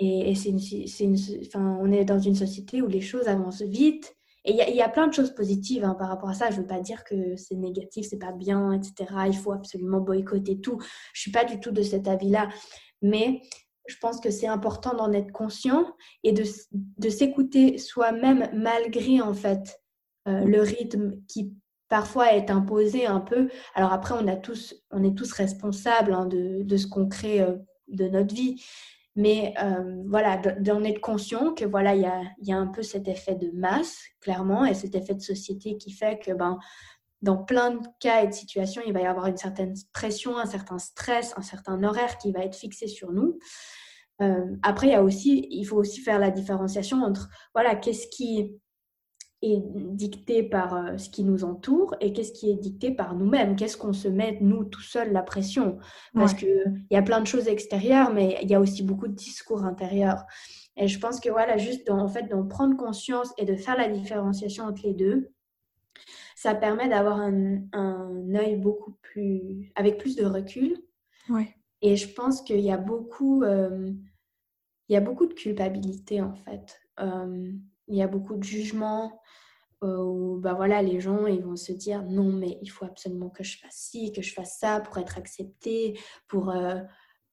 Et, 0.00 0.34
c'est 0.34 0.48
une, 0.48 1.16
enfin, 1.46 1.78
on 1.82 1.92
est 1.92 2.06
dans 2.06 2.18
une 2.18 2.34
société 2.34 2.80
où 2.80 2.86
les 2.86 3.02
choses 3.02 3.28
avancent 3.28 3.60
vite. 3.60 4.16
Et 4.46 4.52
il 4.52 4.74
y, 4.74 4.80
a 4.80 4.88
plein 4.88 5.08
de 5.08 5.12
choses 5.12 5.34
positives 5.34 5.84
hein, 5.84 5.94
par 5.94 6.08
rapport 6.08 6.30
à 6.30 6.34
ça. 6.34 6.48
Je 6.50 6.56
ne 6.56 6.60
veux 6.62 6.66
pas 6.66 6.80
dire 6.80 7.04
que 7.04 7.36
c'est 7.36 7.54
négatif, 7.54 8.06
c'est 8.08 8.18
pas 8.18 8.32
bien, 8.32 8.72
etc. 8.72 9.12
Il 9.26 9.36
faut 9.36 9.52
absolument 9.52 10.00
boycotter 10.00 10.58
tout. 10.58 10.80
Je 11.12 11.20
suis 11.20 11.30
pas 11.30 11.44
du 11.44 11.60
tout 11.60 11.70
de 11.70 11.82
cet 11.82 12.08
avis-là. 12.08 12.48
Mais 13.02 13.42
je 13.88 13.96
pense 14.00 14.20
que 14.20 14.30
c'est 14.30 14.48
important 14.48 14.94
d'en 14.94 15.12
être 15.12 15.32
conscient 15.32 15.84
et 16.24 16.32
de, 16.32 16.44
de 16.72 17.08
s'écouter 17.10 17.76
soi-même 17.76 18.48
malgré 18.54 19.20
en 19.20 19.34
fait 19.34 19.82
euh, 20.28 20.44
le 20.44 20.62
rythme 20.62 21.20
qui 21.28 21.52
parfois 21.92 22.32
est 22.32 22.50
imposé 22.50 23.04
un 23.04 23.20
peu. 23.20 23.50
Alors 23.74 23.92
après, 23.92 24.14
on, 24.18 24.26
a 24.26 24.34
tous, 24.34 24.74
on 24.92 25.04
est 25.04 25.14
tous 25.14 25.30
responsables 25.32 26.14
hein, 26.14 26.24
de, 26.24 26.76
ce 26.78 26.86
qu'on 26.86 27.06
crée 27.06 27.42
euh, 27.42 27.56
de 27.88 28.08
notre 28.08 28.34
vie. 28.34 28.64
Mais 29.14 29.52
euh, 29.62 30.02
voilà, 30.06 30.38
d'en 30.38 30.84
être 30.84 31.02
conscient 31.02 31.52
que 31.52 31.66
voilà, 31.66 31.94
il 31.94 32.00
y 32.00 32.06
a, 32.06 32.22
y 32.40 32.50
a, 32.50 32.56
un 32.56 32.68
peu 32.68 32.82
cet 32.82 33.08
effet 33.08 33.34
de 33.34 33.50
masse, 33.50 33.98
clairement, 34.22 34.64
et 34.64 34.72
cet 34.72 34.94
effet 34.94 35.12
de 35.12 35.20
société 35.20 35.76
qui 35.76 35.92
fait 35.92 36.18
que 36.18 36.32
ben, 36.32 36.58
dans 37.20 37.36
plein 37.36 37.72
de 37.72 37.86
cas 38.00 38.24
et 38.24 38.26
de 38.26 38.32
situations, 38.32 38.80
il 38.86 38.94
va 38.94 39.02
y 39.02 39.06
avoir 39.06 39.26
une 39.26 39.36
certaine 39.36 39.74
pression, 39.92 40.38
un 40.38 40.46
certain 40.46 40.78
stress, 40.78 41.34
un 41.36 41.42
certain 41.42 41.84
horaire 41.84 42.16
qui 42.16 42.32
va 42.32 42.40
être 42.40 42.56
fixé 42.56 42.86
sur 42.86 43.12
nous. 43.12 43.38
Euh, 44.22 44.46
après, 44.62 44.86
il 44.86 44.92
y 44.92 44.94
a 44.94 45.02
aussi, 45.02 45.46
il 45.50 45.64
faut 45.64 45.76
aussi 45.76 46.00
faire 46.00 46.18
la 46.18 46.30
différenciation 46.30 47.02
entre 47.02 47.28
voilà, 47.54 47.76
qu'est-ce 47.76 48.08
qui 48.08 48.56
est 49.42 49.62
dicté 49.64 50.42
par 50.42 50.74
euh, 50.74 50.96
ce 50.98 51.10
qui 51.10 51.24
nous 51.24 51.44
entoure 51.44 51.96
et 52.00 52.12
qu'est-ce 52.12 52.32
qui 52.32 52.50
est 52.50 52.56
dicté 52.56 52.92
par 52.92 53.14
nous-mêmes. 53.16 53.56
Qu'est-ce 53.56 53.76
qu'on 53.76 53.92
se 53.92 54.08
met, 54.08 54.38
nous, 54.40 54.64
tout 54.64 54.80
seuls, 54.80 55.12
la 55.12 55.22
pression? 55.22 55.78
Parce 56.14 56.34
qu'il 56.34 56.84
y 56.90 56.96
a 56.96 57.02
plein 57.02 57.20
de 57.20 57.26
choses 57.26 57.48
extérieures, 57.48 58.12
mais 58.12 58.38
il 58.42 58.50
y 58.50 58.54
a 58.54 58.60
aussi 58.60 58.82
beaucoup 58.82 59.08
de 59.08 59.14
discours 59.14 59.64
intérieurs. 59.64 60.24
Et 60.76 60.88
je 60.88 60.98
pense 60.98 61.20
que 61.20 61.28
voilà, 61.28 61.56
juste 61.58 61.90
en 61.90 62.08
fait, 62.08 62.28
d'en 62.28 62.46
prendre 62.46 62.76
conscience 62.76 63.32
et 63.36 63.44
de 63.44 63.56
faire 63.56 63.76
la 63.76 63.88
différenciation 63.88 64.64
entre 64.64 64.82
les 64.84 64.94
deux, 64.94 65.32
ça 66.36 66.54
permet 66.54 66.88
d'avoir 66.88 67.18
un, 67.20 67.62
un 67.72 68.34
œil 68.34 68.56
beaucoup 68.56 68.96
plus, 69.02 69.70
avec 69.74 69.98
plus 69.98 70.16
de 70.16 70.24
recul. 70.24 70.76
Ouais. 71.28 71.54
Et 71.82 71.96
je 71.96 72.08
pense 72.12 72.42
qu'il 72.42 72.60
y 72.60 72.70
a 72.70 72.78
beaucoup, 72.78 73.42
euh, 73.42 73.92
il 74.88 74.92
y 74.92 74.96
a 74.96 75.00
beaucoup 75.00 75.26
de 75.26 75.34
culpabilité 75.34 76.22
en 76.22 76.34
fait. 76.34 76.80
Euh, 77.00 77.52
il 77.92 77.98
y 77.98 78.02
a 78.02 78.08
beaucoup 78.08 78.36
de 78.36 78.42
jugements 78.42 79.20
euh, 79.84 79.98
où 79.98 80.38
bah 80.38 80.54
voilà, 80.54 80.80
les 80.80 81.00
gens 81.00 81.26
ils 81.26 81.42
vont 81.42 81.56
se 81.56 81.72
dire 81.72 82.02
non, 82.04 82.32
mais 82.32 82.58
il 82.62 82.68
faut 82.68 82.84
absolument 82.84 83.28
que 83.28 83.44
je 83.44 83.58
fasse 83.58 83.74
ci, 83.74 84.12
que 84.12 84.22
je 84.22 84.32
fasse 84.32 84.58
ça 84.58 84.80
pour 84.80 84.96
être 84.98 85.18
accepté, 85.18 85.98
pour, 86.26 86.50
euh, 86.50 86.80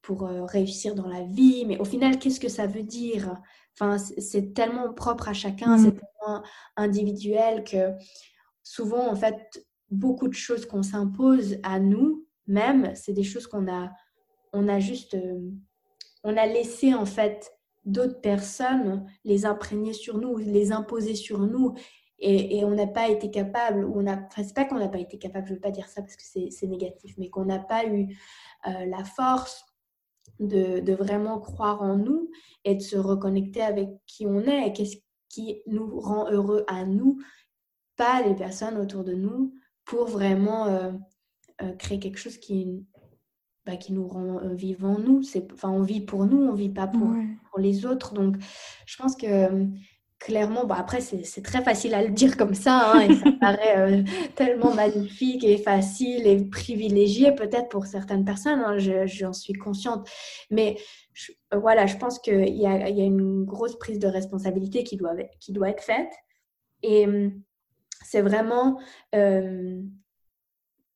pour 0.01 0.25
euh, 0.25 0.45
réussir 0.45 0.95
dans 0.95 1.07
la 1.07 1.23
vie. 1.23 1.65
Mais 1.65 1.77
au 1.77 1.85
final, 1.85 2.19
qu'est-ce 2.19 2.39
que 2.39 2.49
ça 2.49 2.67
veut 2.67 2.83
dire? 2.83 3.35
Enfin, 3.73 3.97
C'est 3.97 4.53
tellement 4.53 4.93
propre 4.93 5.29
à 5.29 5.33
chacun, 5.33 5.77
c'est 5.77 5.91
mmh. 5.91 5.99
tellement 5.99 6.43
individuel 6.75 7.63
que 7.63 7.93
souvent, 8.63 9.07
en 9.09 9.15
fait, 9.15 9.65
beaucoup 9.89 10.27
de 10.27 10.33
choses 10.33 10.65
qu'on 10.65 10.83
s'impose 10.83 11.57
à 11.63 11.79
nous, 11.79 12.27
même, 12.47 12.93
c'est 12.95 13.13
des 13.13 13.23
choses 13.23 13.47
qu'on 13.47 13.71
a, 13.71 13.91
on 14.51 14.67
a 14.67 14.79
juste, 14.79 15.15
on 16.23 16.35
a 16.35 16.45
laissé 16.45 16.93
en 16.93 17.05
fait 17.05 17.51
d'autres 17.85 18.21
personnes 18.21 19.05
les 19.23 19.45
imprégner 19.45 19.93
sur 19.93 20.17
nous, 20.17 20.37
les 20.37 20.71
imposer 20.71 21.15
sur 21.15 21.39
nous. 21.39 21.75
Et, 22.21 22.65
on 22.65 22.71
n'a 22.71 22.85
pas 22.87 23.07
été 23.07 23.31
capable, 23.31 23.85
ou 23.85 24.01
on 24.01 24.05
a, 24.05 24.19
c'est 24.35 24.53
pas 24.53 24.65
qu'on 24.65 24.77
n'a 24.77 24.89
pas 24.89 24.99
été 24.99 25.17
capable, 25.17 25.47
je 25.47 25.53
veux 25.53 25.59
pas 25.59 25.71
dire 25.71 25.87
ça 25.87 26.01
parce 26.01 26.17
que 26.17 26.23
c'est 26.23 26.67
négatif, 26.67 27.15
mais 27.17 27.29
qu'on 27.29 27.45
n'a 27.45 27.59
pas 27.59 27.85
eu 27.85 28.13
euh, 28.67 28.85
la 28.85 29.05
force 29.05 29.63
de, 30.41 30.81
de, 30.81 30.93
vraiment 30.93 31.39
croire 31.39 31.81
en 31.81 31.95
nous 31.95 32.29
et 32.65 32.75
de 32.75 32.81
se 32.81 32.97
reconnecter 32.97 33.61
avec 33.61 33.89
qui 34.05 34.25
on 34.25 34.41
est 34.41 34.67
et 34.67 34.73
qu'est-ce 34.73 34.97
qui 35.29 35.61
nous 35.65 35.97
rend 35.97 36.29
heureux 36.29 36.65
à 36.67 36.83
nous, 36.83 37.21
pas 37.95 38.21
les 38.21 38.35
personnes 38.35 38.77
autour 38.77 39.05
de 39.05 39.13
nous, 39.13 39.53
pour 39.85 40.05
vraiment 40.05 40.65
euh, 40.67 40.91
euh, 41.61 41.73
créer 41.73 41.99
quelque 41.99 42.17
chose 42.17 42.37
qui, 42.37 42.85
bah, 43.69 43.77
qui 43.77 43.93
nous 43.93 44.07
rend 44.07 44.39
euh, 44.39 44.55
vivants 44.55 44.97
nous. 44.97 45.21
C'est, 45.21 45.51
enfin, 45.53 45.69
on 45.69 45.83
vit 45.83 46.01
pour 46.01 46.25
nous, 46.25 46.41
on 46.41 46.53
vit 46.53 46.69
pas 46.69 46.87
pour, 46.87 47.13
pour 47.49 47.59
les 47.59 47.85
autres. 47.85 48.13
Donc, 48.15 48.37
je 48.87 48.97
pense 48.97 49.15
que 49.15 49.27
euh, 49.27 49.65
clairement, 50.17 50.65
bon, 50.65 50.73
après, 50.73 51.01
c'est, 51.01 51.43
très 51.43 51.63
facile 51.63 51.93
à 51.93 52.01
le 52.01 52.09
dire 52.09 52.35
comme 52.35 52.55
ça, 52.55 52.93
hein, 52.93 53.01
et 53.01 53.15
ça 53.15 53.31
paraît 53.39 53.77
euh, 53.77 54.03
tellement 54.35 54.73
magnifique 54.73 55.43
et 55.43 55.57
facile 55.57 56.25
et 56.25 56.43
privilégié 56.45 57.31
peut-être 57.31 57.69
pour 57.69 57.85
certaines 57.85 58.25
personnes, 58.25 58.59
hein, 58.65 58.77
j'en 59.05 59.33
suis 59.33 59.53
consciente. 59.53 60.09
Mais 60.49 60.77
voilà, 61.55 61.85
je 61.85 61.97
pense 61.97 62.17
qu'il 62.17 62.57
y 62.57 62.65
a, 62.65 62.89
y 62.89 63.01
a 63.01 63.05
une 63.05 63.45
grosse 63.45 63.77
prise 63.77 63.99
de 63.99 64.07
responsabilité 64.07 64.83
qui 64.83 64.97
doit, 64.97 65.13
qui 65.39 65.51
doit 65.51 65.69
être 65.69 65.83
faite. 65.83 66.11
Et 66.81 67.05
hum, 67.05 67.39
c'est 68.03 68.21
vraiment 68.21 68.79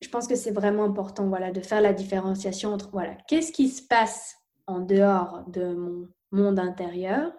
je 0.04 0.10
pense 0.10 0.28
que 0.28 0.36
c'est 0.36 0.52
vraiment 0.52 0.84
important 0.84 1.28
voilà, 1.28 1.52
de 1.52 1.62
faire 1.62 1.82
la 1.82 1.94
différenciation 1.94 2.74
entre 2.74 2.92
voilà, 2.92 3.16
qu'est-ce 3.28 3.52
qui 3.52 3.70
se 3.70 3.82
passe 3.82 4.36
en 4.68 4.80
dehors 4.80 5.44
de 5.48 5.74
mon 5.74 6.08
monde 6.32 6.60
intérieur 6.60 7.32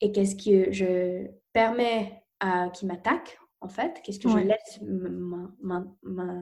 et 0.00 0.12
qu'est-ce 0.12 0.34
que 0.34 0.72
je 0.72 1.26
permets 1.52 2.22
à 2.40 2.68
qui 2.70 2.86
m'attaque 2.86 3.38
en 3.62 3.68
fait, 3.68 4.00
qu'est-ce 4.04 4.20
que 4.20 4.28
je 4.28 4.38
laisse 4.38 4.80
ma, 4.82 5.84
ma, 6.02 6.34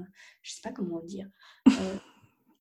je 0.42 0.52
sais 0.52 0.60
pas 0.62 0.72
comment 0.72 1.00
dire, 1.00 1.26
euh, 1.68 1.96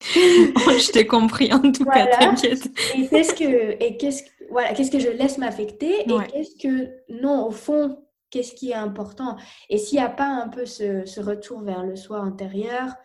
je 0.00 0.92
t'ai 0.92 1.06
compris 1.06 1.52
en 1.52 1.72
tout 1.72 1.84
cas, 1.84 2.06
t'inquiète. 2.06 2.68
Et 2.94 3.08
qu'est-ce 3.08 3.34
que, 3.34 3.82
et 3.82 3.96
qu'est-ce, 3.96 4.22
voilà, 4.50 4.72
qu'est-ce 4.72 4.90
que 4.90 5.00
je 5.00 5.08
laisse 5.08 5.38
m'affecter 5.38 6.02
et 6.02 6.06
qu'est-ce 6.30 6.56
que, 6.56 6.90
non, 7.08 7.46
au 7.46 7.50
fond, 7.50 8.03
qu'est-ce 8.34 8.54
qui 8.54 8.70
est 8.70 8.74
important 8.74 9.36
Et 9.70 9.78
s'il 9.78 9.98
n'y 9.98 10.04
a 10.04 10.10
pas 10.10 10.26
un 10.26 10.48
peu 10.48 10.66
ce, 10.66 11.06
ce, 11.06 11.20
retour 11.20 11.62
vers 11.62 11.84
le 11.84 11.94
soi 11.94 12.18
intérieur, 12.18 12.96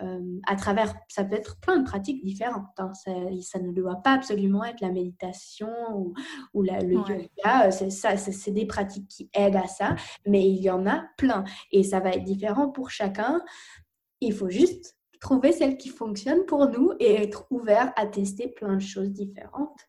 euh, 0.00 0.38
à 0.46 0.54
travers, 0.54 0.94
ça 1.08 1.24
peut 1.24 1.34
être 1.34 1.58
plein 1.58 1.78
de 1.78 1.84
pratiques 1.84 2.24
différentes. 2.24 2.68
Hein. 2.78 2.92
Ça, 2.94 3.10
ça, 3.42 3.58
ne 3.58 3.72
doit 3.72 3.96
pas 3.96 4.12
absolument 4.12 4.62
être 4.64 4.80
la 4.80 4.92
méditation 4.92 5.72
ou, 5.92 6.14
ou 6.54 6.62
la, 6.62 6.78
le 6.78 6.94
yoga. 6.94 7.70
C'est 7.72 7.90
ça, 7.90 8.16
c'est 8.16 8.52
des 8.52 8.66
pratiques 8.66 9.08
qui 9.08 9.28
aident 9.34 9.56
à 9.56 9.66
ça, 9.66 9.96
mais 10.24 10.48
il 10.48 10.62
y 10.62 10.70
en 10.70 10.86
a 10.86 11.04
plein 11.18 11.42
et 11.72 11.82
ça 11.82 11.98
va 11.98 12.10
être 12.10 12.24
différent 12.24 12.68
pour 12.68 12.90
chacun. 12.90 13.42
Il 14.20 14.32
faut 14.32 14.50
juste 14.50 14.96
trouver 15.26 15.50
celle 15.50 15.76
qui 15.76 15.88
fonctionne 15.88 16.44
pour 16.46 16.68
nous 16.68 16.92
et 17.00 17.14
être 17.14 17.46
ouvert 17.50 17.92
à 17.96 18.06
tester 18.06 18.46
plein 18.46 18.74
de 18.74 18.80
choses 18.80 19.10
différentes. 19.10 19.80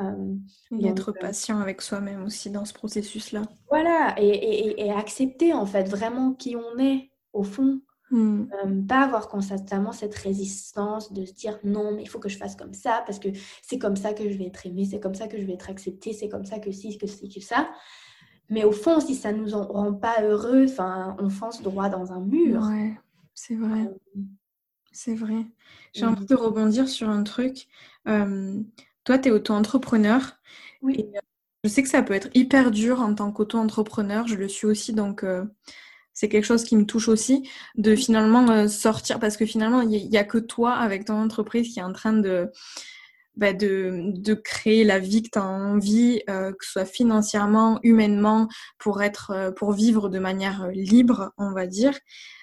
Euh, 0.00 0.34
et 0.76 0.88
être 0.88 1.10
euh, 1.10 1.20
patient 1.20 1.60
avec 1.60 1.80
soi-même 1.80 2.24
aussi 2.24 2.50
dans 2.50 2.64
ce 2.64 2.74
processus-là. 2.74 3.42
Voilà, 3.68 4.14
et, 4.18 4.28
et, 4.28 4.86
et, 4.86 4.90
accepter 4.90 5.52
en 5.52 5.66
fait 5.66 5.88
vraiment 5.88 6.32
qui 6.32 6.56
on 6.56 6.78
est 6.80 7.10
au 7.32 7.44
fond. 7.44 7.80
Hmm. 8.10 8.46
Euh, 8.64 8.82
pas 8.86 9.04
avoir 9.04 9.28
constamment 9.28 9.92
cette 9.92 10.16
résistance 10.16 11.12
de 11.12 11.24
se 11.24 11.32
dire 11.32 11.58
non, 11.62 11.92
mais 11.92 12.02
il 12.02 12.08
faut 12.08 12.18
que 12.18 12.28
je 12.28 12.36
fasse 12.36 12.56
comme 12.56 12.74
ça 12.74 13.04
parce 13.06 13.18
que 13.18 13.28
c'est 13.62 13.78
comme 13.78 13.96
ça 13.96 14.12
que 14.12 14.28
je 14.28 14.36
vais 14.36 14.46
être 14.46 14.66
aimé, 14.66 14.84
c'est 14.84 15.00
comme 15.00 15.14
ça 15.14 15.28
que 15.28 15.38
je 15.38 15.44
vais 15.44 15.54
être 15.54 15.70
accepté, 15.70 16.12
c'est 16.12 16.28
comme 16.28 16.44
ça 16.44 16.58
que 16.58 16.72
si, 16.72 16.98
que 16.98 17.06
c'est 17.06 17.28
que 17.28 17.40
ça. 17.40 17.70
Mais 18.50 18.64
au 18.64 18.72
fond, 18.72 18.98
si 19.00 19.14
ça 19.14 19.32
nous 19.32 19.54
en 19.54 19.64
rend 19.64 19.94
pas 19.94 20.22
heureux, 20.22 20.66
on 20.78 21.30
fonce 21.30 21.62
droit 21.62 21.88
dans 21.88 22.12
un 22.12 22.20
mur. 22.20 22.62
Ouais, 22.64 22.92
c'est 23.32 23.54
vrai. 23.54 23.88
C'est 24.92 25.14
vrai. 25.14 25.46
J'ai 25.94 26.04
envie 26.04 26.26
de 26.26 26.34
rebondir 26.34 26.88
sur 26.88 27.08
un 27.08 27.22
truc. 27.22 27.68
toi, 28.04 29.18
tu 29.18 29.28
es 29.28 29.30
auto-entrepreneur. 29.30 30.38
Oui. 30.82 31.06
je 31.64 31.68
sais 31.68 31.82
que 31.82 31.88
ça 31.88 32.02
peut 32.02 32.14
être 32.14 32.28
hyper 32.34 32.70
dur 32.70 33.00
en 33.00 33.14
tant 33.14 33.30
qu'auto-entrepreneur. 33.32 34.26
Je 34.26 34.36
le 34.36 34.48
suis 34.48 34.66
aussi, 34.66 34.92
donc 34.92 35.24
c'est 36.12 36.28
quelque 36.28 36.44
chose 36.44 36.64
qui 36.64 36.76
me 36.76 36.86
touche 36.86 37.08
aussi 37.08 37.48
de 37.76 37.96
finalement 37.96 38.68
sortir 38.68 39.18
parce 39.18 39.36
que 39.36 39.46
finalement, 39.46 39.80
il 39.80 40.08
n'y 40.08 40.18
a, 40.18 40.24
que 40.24 40.38
toi 40.38 40.74
avec 40.74 41.04
ton 41.06 41.14
entreprise 41.14 41.72
qui 41.72 41.80
est 41.80 41.84
en 41.84 41.92
train 41.92 42.12
de, 42.12 42.50
bah, 43.36 43.52
de, 43.52 44.12
de, 44.14 44.34
créer 44.34 44.84
la 44.84 44.98
vie 44.98 45.22
que 45.22 45.30
tu 45.32 45.38
as 45.38 45.46
envie, 45.46 46.22
euh, 46.28 46.52
que 46.52 46.64
ce 46.64 46.72
soit 46.72 46.84
financièrement, 46.84 47.80
humainement, 47.82 48.48
pour 48.78 49.02
être, 49.02 49.30
euh, 49.30 49.50
pour 49.50 49.72
vivre 49.72 50.08
de 50.08 50.18
manière 50.18 50.68
libre, 50.68 51.32
on 51.38 51.52
va 51.52 51.66
dire. 51.66 51.98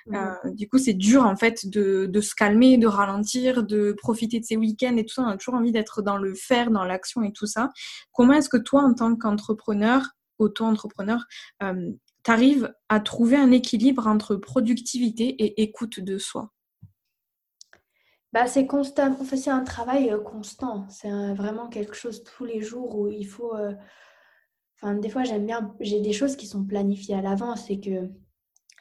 Mmh. 0.07 0.15
Euh, 0.15 0.51
du 0.51 0.67
coup, 0.67 0.79
c'est 0.79 0.93
dur 0.93 1.25
en 1.25 1.35
fait 1.35 1.67
de, 1.69 2.07
de, 2.07 2.21
se 2.21 2.33
calmer, 2.33 2.77
de 2.77 2.87
ralentir, 2.87 3.63
de 3.63 3.93
profiter 3.93 4.39
de 4.39 4.45
ses 4.45 4.57
week-ends 4.57 4.97
et 4.97 5.05
tout 5.05 5.13
ça. 5.13 5.21
On 5.21 5.27
a 5.27 5.37
toujours 5.37 5.55
envie 5.55 5.71
d'être 5.71 6.01
dans 6.01 6.17
le 6.17 6.33
faire, 6.33 6.71
dans 6.71 6.83
l'action 6.83 7.21
et 7.21 7.31
tout 7.31 7.45
ça. 7.45 7.69
Comment 8.11 8.33
est-ce 8.33 8.49
que 8.49 8.57
toi, 8.57 8.81
en 8.81 8.93
tant 8.93 9.15
qu'entrepreneur, 9.15 10.03
auto-entrepreneur, 10.39 11.23
euh, 11.61 11.91
tu 12.23 12.31
arrives 12.31 12.73
à 12.89 12.99
trouver 12.99 13.37
un 13.37 13.51
équilibre 13.51 14.07
entre 14.07 14.35
productivité 14.35 15.27
et 15.27 15.61
écoute 15.61 15.99
de 15.99 16.17
soi? 16.17 16.51
Bah, 18.33 18.47
c'est 18.47 18.67
constant. 18.67 19.15
c'est 19.25 19.49
un 19.49 19.63
travail 19.63 20.11
euh, 20.11 20.19
constant. 20.19 20.87
C'est 20.89 21.33
vraiment 21.33 21.67
quelque 21.67 21.95
chose 21.95 22.23
tous 22.23 22.45
les 22.45 22.61
jours 22.61 22.95
où 22.97 23.07
il 23.07 23.25
faut. 23.25 23.55
Euh, 23.55 23.73
enfin, 24.75 24.95
des 24.95 25.09
fois, 25.09 25.23
j'aime 25.23 25.45
bien. 25.45 25.73
J'ai 25.79 26.01
des 26.01 26.13
choses 26.13 26.35
qui 26.35 26.47
sont 26.47 26.63
planifiées 26.65 27.15
à 27.15 27.21
l'avance 27.21 27.69
et 27.69 27.79
que 27.79 28.09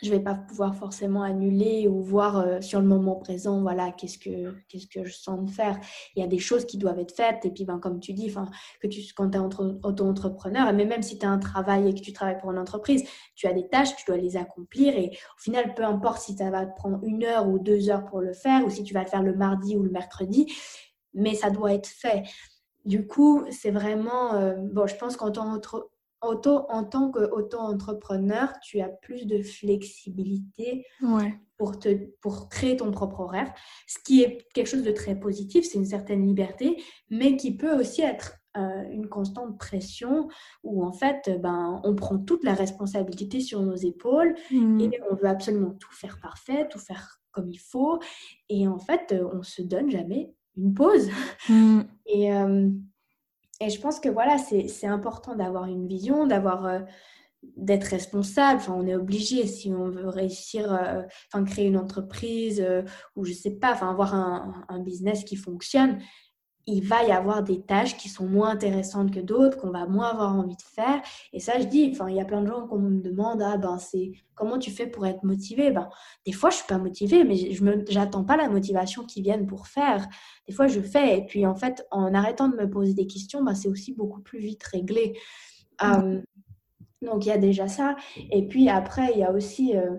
je 0.02 0.10
vais 0.10 0.20
pas 0.20 0.34
pouvoir 0.34 0.74
forcément 0.74 1.22
annuler 1.22 1.88
ou 1.88 2.00
voir 2.02 2.38
euh, 2.38 2.60
sur 2.60 2.80
le 2.80 2.86
moment 2.86 3.16
présent, 3.16 3.60
voilà, 3.62 3.90
qu'est-ce 3.92 4.18
que, 4.18 5.04
je 5.04 5.12
sens 5.12 5.44
de 5.44 5.50
faire. 5.50 5.78
Il 6.14 6.20
y 6.20 6.24
a 6.24 6.28
des 6.28 6.38
choses 6.38 6.64
qui 6.64 6.78
doivent 6.78 6.98
être 6.98 7.14
faites. 7.14 7.44
Et 7.44 7.50
puis, 7.50 7.64
ben, 7.64 7.78
comme 7.78 8.00
tu 8.00 8.12
dis, 8.12 8.32
que 8.80 8.86
tu, 8.86 9.00
quand 9.14 9.30
tu 9.30 9.38
es 9.38 9.40
auto-entrepreneur, 9.40 10.72
mais 10.72 10.84
même 10.84 11.02
si 11.02 11.18
tu 11.18 11.26
as 11.26 11.30
un 11.30 11.38
travail 11.38 11.88
et 11.88 11.94
que 11.94 12.00
tu 12.00 12.12
travailles 12.12 12.38
pour 12.38 12.50
une 12.50 12.58
entreprise, 12.58 13.04
tu 13.34 13.46
as 13.46 13.52
des 13.52 13.68
tâches, 13.68 13.96
tu 13.96 14.04
dois 14.06 14.16
les 14.16 14.36
accomplir. 14.36 14.96
Et 14.96 15.10
au 15.36 15.40
final, 15.40 15.74
peu 15.74 15.84
importe 15.84 16.22
si 16.22 16.36
ça 16.36 16.50
va 16.50 16.66
te 16.66 16.74
prendre 16.76 17.00
une 17.02 17.24
heure 17.24 17.48
ou 17.48 17.58
deux 17.58 17.90
heures 17.90 18.04
pour 18.04 18.20
le 18.20 18.32
faire, 18.32 18.64
ou 18.64 18.70
si 18.70 18.84
tu 18.84 18.94
vas 18.94 19.02
le 19.02 19.08
faire 19.08 19.22
le 19.22 19.34
mardi 19.34 19.76
ou 19.76 19.82
le 19.82 19.90
mercredi, 19.90 20.52
mais 21.14 21.34
ça 21.34 21.50
doit 21.50 21.72
être 21.72 21.88
fait. 21.88 22.22
Du 22.84 23.06
coup, 23.06 23.44
c'est 23.50 23.70
vraiment, 23.70 24.34
euh, 24.34 24.54
bon, 24.56 24.86
je 24.86 24.94
pense 24.96 25.16
qu'en 25.16 25.30
tant 25.30 25.58
auto, 26.22 26.66
en 26.68 26.84
tant 26.84 27.10
qu'auto-entrepreneur, 27.10 28.52
tu 28.62 28.80
as 28.80 28.88
plus 28.88 29.26
de 29.26 29.42
flexibilité 29.42 30.84
pour, 31.56 31.78
te, 31.78 31.94
pour 32.20 32.48
créer 32.48 32.76
ton 32.76 32.90
propre 32.90 33.20
horaire, 33.20 33.52
ce 33.86 33.98
qui 34.04 34.22
est 34.22 34.46
quelque 34.54 34.68
chose 34.68 34.84
de 34.84 34.92
très 34.92 35.18
positif, 35.18 35.64
c'est 35.64 35.78
une 35.78 35.84
certaine 35.84 36.26
liberté, 36.26 36.82
mais 37.10 37.36
qui 37.36 37.56
peut 37.56 37.78
aussi 37.78 38.02
être 38.02 38.36
euh, 38.56 38.84
une 38.90 39.08
constante 39.08 39.58
pression 39.58 40.28
où 40.62 40.84
en 40.84 40.92
fait, 40.92 41.38
ben, 41.40 41.80
on 41.84 41.94
prend 41.94 42.18
toute 42.18 42.44
la 42.44 42.54
responsabilité 42.54 43.40
sur 43.40 43.60
nos 43.62 43.76
épaules 43.76 44.34
mmh. 44.50 44.80
et 44.80 45.00
on 45.10 45.14
veut 45.14 45.28
absolument 45.28 45.74
tout 45.78 45.92
faire 45.92 46.18
parfait, 46.20 46.66
tout 46.68 46.78
faire 46.78 47.20
comme 47.30 47.48
il 47.48 47.58
faut, 47.58 48.00
et 48.48 48.66
en 48.66 48.78
fait, 48.78 49.14
on 49.32 49.42
se 49.42 49.62
donne 49.62 49.90
jamais 49.90 50.32
une 50.56 50.74
pause. 50.74 51.08
Mmh. 51.48 51.80
Et 52.06 52.32
euh, 52.32 52.68
et 53.60 53.70
je 53.70 53.80
pense 53.80 53.98
que 53.98 54.08
voilà, 54.08 54.38
c'est 54.38 54.86
important 54.86 55.34
d'avoir 55.34 55.64
une 55.64 55.88
vision, 55.88 56.28
euh, 56.66 56.80
d'être 57.56 57.84
responsable. 57.84 58.62
On 58.68 58.86
est 58.86 58.94
obligé 58.94 59.46
si 59.46 59.72
on 59.72 59.88
veut 59.88 60.08
réussir, 60.08 60.72
euh, 60.72 61.02
créer 61.44 61.66
une 61.66 61.76
entreprise 61.76 62.60
euh, 62.60 62.82
ou 63.16 63.24
je 63.24 63.32
sais 63.32 63.56
pas, 63.58 63.72
avoir 63.72 64.14
un, 64.14 64.78
business 64.80 65.24
qui 65.24 65.36
fonctionne 65.36 65.98
il 66.70 66.82
va 66.82 67.02
y 67.02 67.12
avoir 67.12 67.42
des 67.42 67.62
tâches 67.62 67.96
qui 67.96 68.10
sont 68.10 68.26
moins 68.26 68.50
intéressantes 68.50 69.10
que 69.10 69.20
d'autres, 69.20 69.56
qu'on 69.56 69.70
va 69.70 69.86
moins 69.86 70.08
avoir 70.08 70.34
envie 70.34 70.56
de 70.56 70.62
faire. 70.62 71.00
Et 71.32 71.40
ça, 71.40 71.58
je 71.58 71.64
dis, 71.64 71.90
enfin, 71.92 72.10
il 72.10 72.16
y 72.16 72.20
a 72.20 72.26
plein 72.26 72.42
de 72.42 72.46
gens 72.46 72.66
qu'on 72.66 72.78
me 72.78 73.00
demande, 73.00 73.40
ah 73.42 73.56
ben, 73.56 73.78
c'est 73.78 74.12
comment 74.34 74.58
tu 74.58 74.70
fais 74.70 74.86
pour 74.86 75.06
être 75.06 75.22
motivé? 75.24 75.70
Ben, 75.70 75.88
des 76.26 76.32
fois, 76.32 76.50
je 76.50 76.56
suis 76.56 76.66
pas 76.66 76.76
motivée, 76.76 77.24
mais 77.24 77.36
je 77.36 77.64
me, 77.64 77.82
j'attends 77.88 78.22
pas 78.22 78.36
la 78.36 78.50
motivation 78.50 79.04
qui 79.04 79.22
vienne 79.22 79.46
pour 79.46 79.66
faire. 79.66 80.06
Des 80.46 80.52
fois, 80.52 80.66
je 80.66 80.80
fais, 80.80 81.18
et 81.18 81.24
puis 81.24 81.46
en 81.46 81.54
fait, 81.54 81.86
en 81.90 82.12
arrêtant 82.12 82.48
de 82.48 82.56
me 82.56 82.68
poser 82.68 82.92
des 82.92 83.06
questions, 83.06 83.42
ben, 83.42 83.54
c'est 83.54 83.68
aussi 83.68 83.94
beaucoup 83.94 84.20
plus 84.20 84.38
vite 84.38 84.62
réglé. 84.64 85.18
Mmh. 85.80 86.22
donc, 87.02 87.24
il 87.24 87.28
y 87.28 87.32
a 87.32 87.38
déjà 87.38 87.66
ça. 87.66 87.96
Et 88.30 88.46
puis 88.46 88.68
après, 88.68 89.12
il 89.14 89.20
y 89.20 89.24
a 89.24 89.32
aussi 89.32 89.74
euh, 89.74 89.96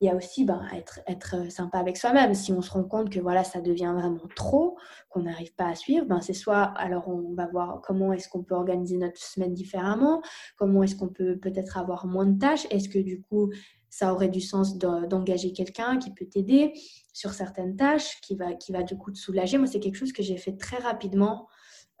il 0.00 0.08
y 0.08 0.10
a 0.10 0.16
aussi 0.16 0.44
ben, 0.44 0.60
être, 0.74 1.00
être 1.06 1.36
euh, 1.36 1.50
sympa 1.50 1.78
avec 1.78 1.96
soi-même. 1.96 2.34
Si 2.34 2.52
on 2.52 2.60
se 2.60 2.70
rend 2.70 2.84
compte 2.84 3.10
que 3.10 3.20
voilà, 3.20 3.44
ça 3.44 3.60
devient 3.60 3.92
vraiment 3.94 4.28
trop, 4.34 4.76
qu'on 5.08 5.22
n'arrive 5.22 5.54
pas 5.54 5.68
à 5.68 5.74
suivre, 5.74 6.04
ben, 6.06 6.20
c'est 6.20 6.34
soit, 6.34 6.62
alors 6.62 7.08
on 7.08 7.32
va 7.34 7.46
voir 7.46 7.80
comment 7.82 8.12
est-ce 8.12 8.28
qu'on 8.28 8.42
peut 8.42 8.54
organiser 8.54 8.96
notre 8.96 9.18
semaine 9.18 9.54
différemment, 9.54 10.20
comment 10.56 10.82
est-ce 10.82 10.96
qu'on 10.96 11.08
peut 11.08 11.38
peut-être 11.38 11.78
avoir 11.78 12.06
moins 12.06 12.26
de 12.26 12.38
tâches, 12.38 12.66
est-ce 12.70 12.88
que 12.88 12.98
du 12.98 13.20
coup, 13.20 13.50
ça 13.88 14.12
aurait 14.12 14.28
du 14.28 14.40
sens 14.40 14.76
d'engager 14.76 15.52
quelqu'un 15.52 15.98
qui 15.98 16.12
peut 16.12 16.26
t'aider 16.26 16.72
sur 17.12 17.32
certaines 17.32 17.76
tâches, 17.76 18.20
qui 18.22 18.34
va, 18.34 18.54
qui 18.54 18.72
va 18.72 18.82
du 18.82 18.96
coup 18.96 19.12
te 19.12 19.18
soulager? 19.18 19.56
Moi, 19.56 19.68
c'est 19.68 19.78
quelque 19.78 19.96
chose 19.96 20.12
que 20.12 20.22
j'ai 20.22 20.36
fait 20.36 20.56
très 20.56 20.78
rapidement. 20.78 21.46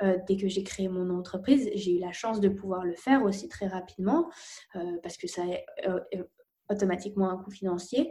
Euh, 0.02 0.18
dès 0.26 0.36
que 0.36 0.48
j'ai 0.48 0.64
créé 0.64 0.88
mon 0.88 1.08
entreprise, 1.10 1.70
j'ai 1.76 1.96
eu 1.96 2.00
la 2.00 2.10
chance 2.10 2.40
de 2.40 2.48
pouvoir 2.48 2.84
le 2.84 2.96
faire 2.96 3.22
aussi 3.22 3.48
très 3.48 3.68
rapidement 3.68 4.28
euh, 4.74 4.80
parce 5.04 5.16
que 5.16 5.28
ça 5.28 5.42
automatiquement 6.70 7.30
un 7.30 7.36
coût 7.36 7.50
financier. 7.50 8.10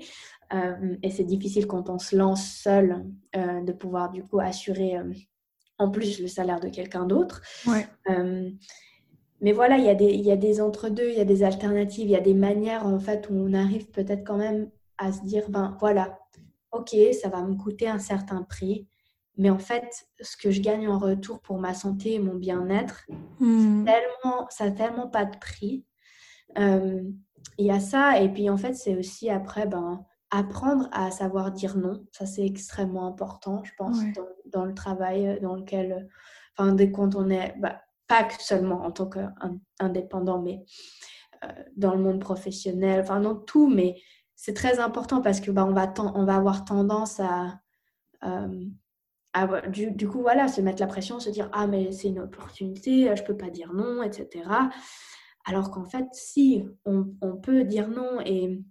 Euh, 0.54 0.96
et 1.02 1.10
c'est 1.10 1.24
difficile 1.24 1.68
quand 1.68 1.90
on 1.90 2.00
se 2.00 2.16
lance 2.16 2.46
seul 2.46 3.06
euh, 3.36 3.62
de 3.62 3.72
pouvoir 3.72 4.12
du 4.12 4.24
coup 4.24 4.40
assurer 4.40 4.98
euh, 4.98 5.12
en 5.78 5.90
plus 5.90 6.20
le 6.20 6.28
salaire 6.28 6.60
de 6.60 6.70
quelqu'un 6.70 7.06
d'autre. 7.06 7.42
mais 9.42 9.52
voilà, 9.52 9.78
il 9.78 9.84
y, 9.84 9.90
a 9.90 9.96
des, 9.96 10.38
des 10.38 10.62
entre-deux, 10.62 11.10
il 11.10 11.18
y 11.18 11.22
a 11.22 11.26
des 11.26 11.44
alternatives, 11.44 12.06
il 12.06 12.12
y 12.12 12.16
a 12.16 12.22
des 12.22 12.34
manières 12.34 12.86
en 12.86 13.00
fait 13.00 13.30
où 13.30 13.34
on 13.34 13.54
arrive 13.54 13.90
peut-être 13.90 14.24
quand 14.24 14.38
même 14.38 14.70
à 14.98 15.12
se 15.12 15.22
dire, 15.24 15.50
ben 15.50 15.76
voilà, 15.82 16.18
ok, 16.72 16.96
ça 17.20 17.28
va 17.28 17.42
me 17.42 17.56
coûter 17.56 17.90
un 17.90 18.00
certain 18.00 18.44
prix, 18.44 18.88
mais 19.36 19.50
en 19.50 19.60
fait, 19.60 20.08
ce 20.22 20.38
que 20.38 20.50
je 20.50 20.62
gagne 20.62 20.88
en 20.88 20.98
retour 20.98 21.42
pour 21.42 21.58
ma 21.58 21.74
santé 21.74 22.14
et 22.14 22.20
mon 22.20 22.36
bien-être, 22.36 23.06
mmh. 23.42 23.86
ça 24.50 24.66
n'a 24.66 24.72
tellement 24.72 25.10
pas 25.10 25.26
de 25.26 25.38
prix 25.38 25.84
il 27.58 27.66
y 27.66 27.72
a 27.72 27.80
ça. 27.80 28.20
Et 28.20 28.30
puis, 28.30 28.50
en 28.50 28.58
fait, 28.58 28.74
c'est 28.74 28.96
aussi 28.96 29.30
après, 29.30 29.68
ben, 29.68 30.06
apprendre 30.34 30.90
à 30.92 31.12
savoir 31.12 31.52
dire 31.52 31.78
non. 31.78 32.06
Ça, 32.12 32.26
c'est 32.26 32.46
extrêmement 32.46 33.08
important, 33.08 33.64
je 33.64 33.72
pense, 33.78 34.00
dans, 34.52 34.66
le 34.66 34.74
travail 34.74 35.28
euh, 35.28 35.40
dans 35.40 35.56
lequel, 35.56 36.10
enfin, 36.58 36.74
dès 36.74 36.92
quand 36.92 37.16
on 37.16 37.30
est, 37.30 37.54
bah, 37.60 37.82
pas 38.08 38.28
seulement 38.40 38.84
en 38.84 38.92
tant 38.92 39.10
qu'indépendant, 39.10 40.42
mais 40.42 40.64
euh, 41.44 41.48
dans 41.78 41.94
le 41.94 42.02
monde 42.02 42.20
professionnel, 42.20 43.02
enfin, 43.02 43.22
dans 43.22 43.36
tout, 43.36 43.68
mais 43.68 43.96
c'est 44.36 44.56
très 44.56 44.80
important 44.80 45.22
parce 45.22 45.40
que 45.40 45.52
bah, 45.52 45.66
on, 45.66 45.74
va 45.74 45.94
on 46.16 46.26
va 46.26 46.36
avoir 46.36 46.66
tendance 46.66 47.20
à, 47.20 47.60
euh, 48.24 48.66
du, 49.70 49.92
du, 49.92 50.08
coup, 50.08 50.22
voilà, 50.22 50.48
se 50.48 50.62
mettre 50.62 50.82
la 50.82 50.88
pression, 50.88 51.20
se 51.20 51.30
dire, 51.30 51.50
ah, 51.54 51.68
mais 51.68 51.92
c'est 51.92 52.08
une 52.08 52.20
opportunité, 52.20 53.16
je 53.16 53.24
peux 53.24 53.38
pas 53.38 53.50
dire 53.50 53.72
non, 53.74 54.02
etc. 54.02 54.46
Alors 55.46 55.72
qu'en 55.72 55.86
fait, 55.86 56.06
si 56.14 56.64
on, 56.86 57.06
peut 57.42 57.64
dire 57.64 57.90
non 57.90 58.22
et 58.26 58.62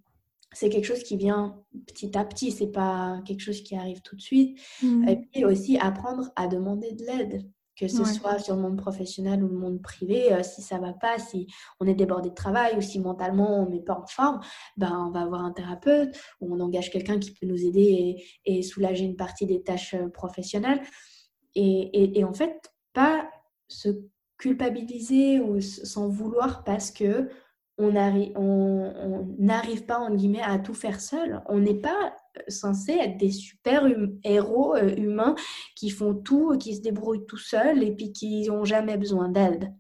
c'est 0.53 0.69
quelque 0.69 0.85
chose 0.85 1.03
qui 1.03 1.17
vient 1.17 1.63
petit 1.87 2.17
à 2.17 2.25
petit, 2.25 2.51
c'est 2.51 2.71
pas 2.71 3.21
quelque 3.25 3.41
chose 3.41 3.63
qui 3.63 3.77
arrive 3.77 4.01
tout 4.03 4.17
de 4.17 4.21
suite. 4.21 4.59
Mmh. 4.83 5.09
Et 5.09 5.17
puis 5.17 5.45
aussi 5.45 5.79
apprendre 5.79 6.31
à 6.37 6.47
demander 6.47 6.93
de 6.93 7.05
l'aide, 7.05 7.51
que 7.77 7.89
ce 7.89 8.05
soit 8.05 8.39
sur 8.39 8.57
le 8.57 8.63
monde 8.63 8.77
professionnel 8.77 9.43
ou 9.43 9.49
le 9.49 9.59
monde 9.59 9.83
privé. 9.83 10.33
Euh, 10.33 10.43
si 10.43 10.63
ça 10.63 10.79
va 10.79 10.93
pas, 10.93 11.19
si 11.19 11.47
on 11.81 11.87
est 11.87 11.95
débordé 11.95 12.31
de 12.31 12.35
travail 12.35 12.77
ou 12.77 12.81
si 12.81 13.01
mentalement 13.01 13.61
on 13.61 13.69
n'est 13.69 13.83
pas 13.83 13.99
en 13.99 14.07
forme, 14.07 14.41
ben 14.77 15.07
on 15.09 15.11
va 15.11 15.23
avoir 15.23 15.45
un 15.45 15.53
thérapeute 15.53 16.15
ou 16.41 16.55
on 16.55 16.61
engage 16.61 16.91
quelqu'un 16.91 17.19
qui 17.19 17.33
peut 17.33 17.47
nous 17.47 17.65
aider 17.65 18.23
et, 18.45 18.63
soulager 18.63 19.05
une 19.05 19.17
partie 19.17 19.47
des 19.47 19.63
tâches 19.63 19.95
euh, 19.95 20.09
professionnelles. 20.09 20.81
Et, 21.55 22.19
et 22.19 22.25
en 22.25 22.33
fait, 22.33 22.73
pas 22.95 23.29
se 23.69 23.89
culpabiliser 24.43 25.39
ou 25.39 25.61
s'en 25.61 26.09
vouloir 26.09 26.65
parce 26.65 26.91
que 26.91 27.29
on 27.79 27.93
n'arrive 29.39 29.87
pas, 29.87 29.99
en 29.99 30.15
guillemets, 30.15 30.43
à 30.43 30.59
tout 30.59 30.75
faire 30.75 31.01
seul. 31.01 31.43
On 31.47 31.59
n'est 31.59 31.81
pas 31.81 32.15
censé 32.49 32.93
être 32.93 33.17
des 33.17 33.31
super 33.31 33.85
hum, 33.85 34.19
héros 34.25 34.75
euh, 34.77 34.95
humains 34.97 35.35
qui 35.77 35.91
font 35.91 36.15
tout, 36.15 36.57
qui 36.59 36.77
se 36.77 36.83
débrouillent 36.83 37.27
tout 37.27 37.39
seuls 37.39 37.83
et 37.83 37.93
puis 37.93 38.13
qui 38.13 38.47
n'ont 38.49 38.65
jamais 38.65 38.97
besoin 38.97 39.29
d'aide. 39.29 39.73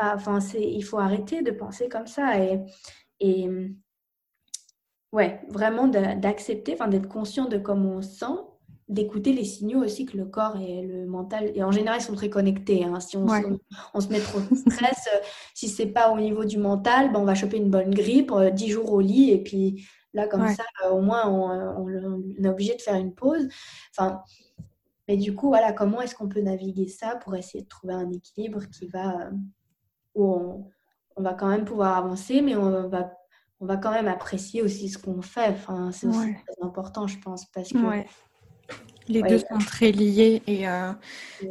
Enfin, 0.00 0.38
il 0.54 0.82
faut 0.82 0.98
arrêter 0.98 1.42
de 1.42 1.50
penser 1.50 1.88
comme 1.88 2.06
ça 2.06 2.42
et, 2.42 2.60
et 3.20 3.48
ouais, 5.12 5.42
vraiment 5.50 5.88
d'accepter, 5.88 6.76
d'être 6.88 7.08
conscient 7.08 7.46
de 7.46 7.58
comment 7.58 7.96
on 7.96 8.02
se 8.02 8.18
sent 8.18 8.40
d'écouter 8.88 9.32
les 9.32 9.44
signaux 9.44 9.82
aussi 9.82 10.06
que 10.06 10.16
le 10.16 10.26
corps 10.26 10.56
et 10.58 10.82
le 10.82 11.06
mental, 11.06 11.50
et 11.54 11.62
en 11.64 11.72
général, 11.72 11.98
ils 12.00 12.04
sont 12.04 12.14
très 12.14 12.30
connectés. 12.30 12.84
Hein. 12.84 13.00
Si 13.00 13.16
on, 13.16 13.26
se, 13.26 13.42
on, 13.94 14.00
se, 14.00 14.08
met 14.08 14.20
trop 14.20 14.38
de 14.38 14.54
stress, 14.54 15.08
euh, 15.12 15.18
si 15.54 15.68
c'est 15.68 15.86
pas 15.86 16.12
au 16.12 16.20
niveau 16.20 16.44
du 16.44 16.58
mental, 16.58 17.12
ben, 17.12 17.18
on 17.20 17.24
va 17.24 17.34
choper 17.34 17.56
une 17.56 17.70
bonne 17.70 17.92
grippe, 17.92 18.32
10 18.32 18.64
euh, 18.64 18.72
jours 18.72 18.92
au 18.92 19.00
lit, 19.00 19.32
et 19.32 19.42
puis 19.42 19.84
là, 20.14 20.28
comme 20.28 20.46
ça, 20.48 20.62
euh, 20.84 20.90
au 20.90 21.00
moins, 21.00 21.28
on, 21.28 21.84
on, 21.84 22.44
est 22.44 22.48
obligé 22.48 22.76
de 22.76 22.80
faire 22.82 22.94
une 22.94 23.12
pause. 23.12 23.48
Enfin, 23.90 24.22
mais 25.08 25.16
du 25.16 25.34
coup, 25.34 25.48
voilà, 25.48 25.72
comment 25.72 26.00
est-ce 26.00 26.14
qu'on 26.14 26.28
peut 26.28 26.40
naviguer 26.40 26.88
ça 26.88 27.16
pour 27.16 27.34
essayer 27.34 27.64
de 27.64 27.68
trouver 27.68 27.94
un 27.94 28.10
équilibre 28.12 28.62
qui 28.66 28.86
va, 28.86 29.30
où 30.14 30.32
on, 30.32 30.70
on 31.16 31.22
va 31.22 31.34
quand 31.34 31.48
même 31.48 31.64
pouvoir 31.64 31.96
avancer, 31.96 32.40
mais 32.40 32.54
on 32.54 32.88
va 32.88 33.12
on 33.60 33.66
va 33.66 33.76
quand 33.76 33.90
même 33.90 34.08
apprécier 34.08 34.62
aussi 34.62 34.88
ce 34.88 34.98
qu'on 34.98 35.22
fait. 35.22 35.48
Enfin, 35.48 35.90
c'est 35.90 36.06
aussi 36.06 36.34
très 36.34 36.62
important, 36.66 37.06
je 37.06 37.18
pense, 37.18 37.46
parce 37.46 37.72
que 37.72 38.04
les 39.08 39.22
deux 39.22 39.38
sont 39.38 39.58
très 39.58 39.92
liés 39.92 40.42
et 40.46 40.68
euh, 40.68 40.92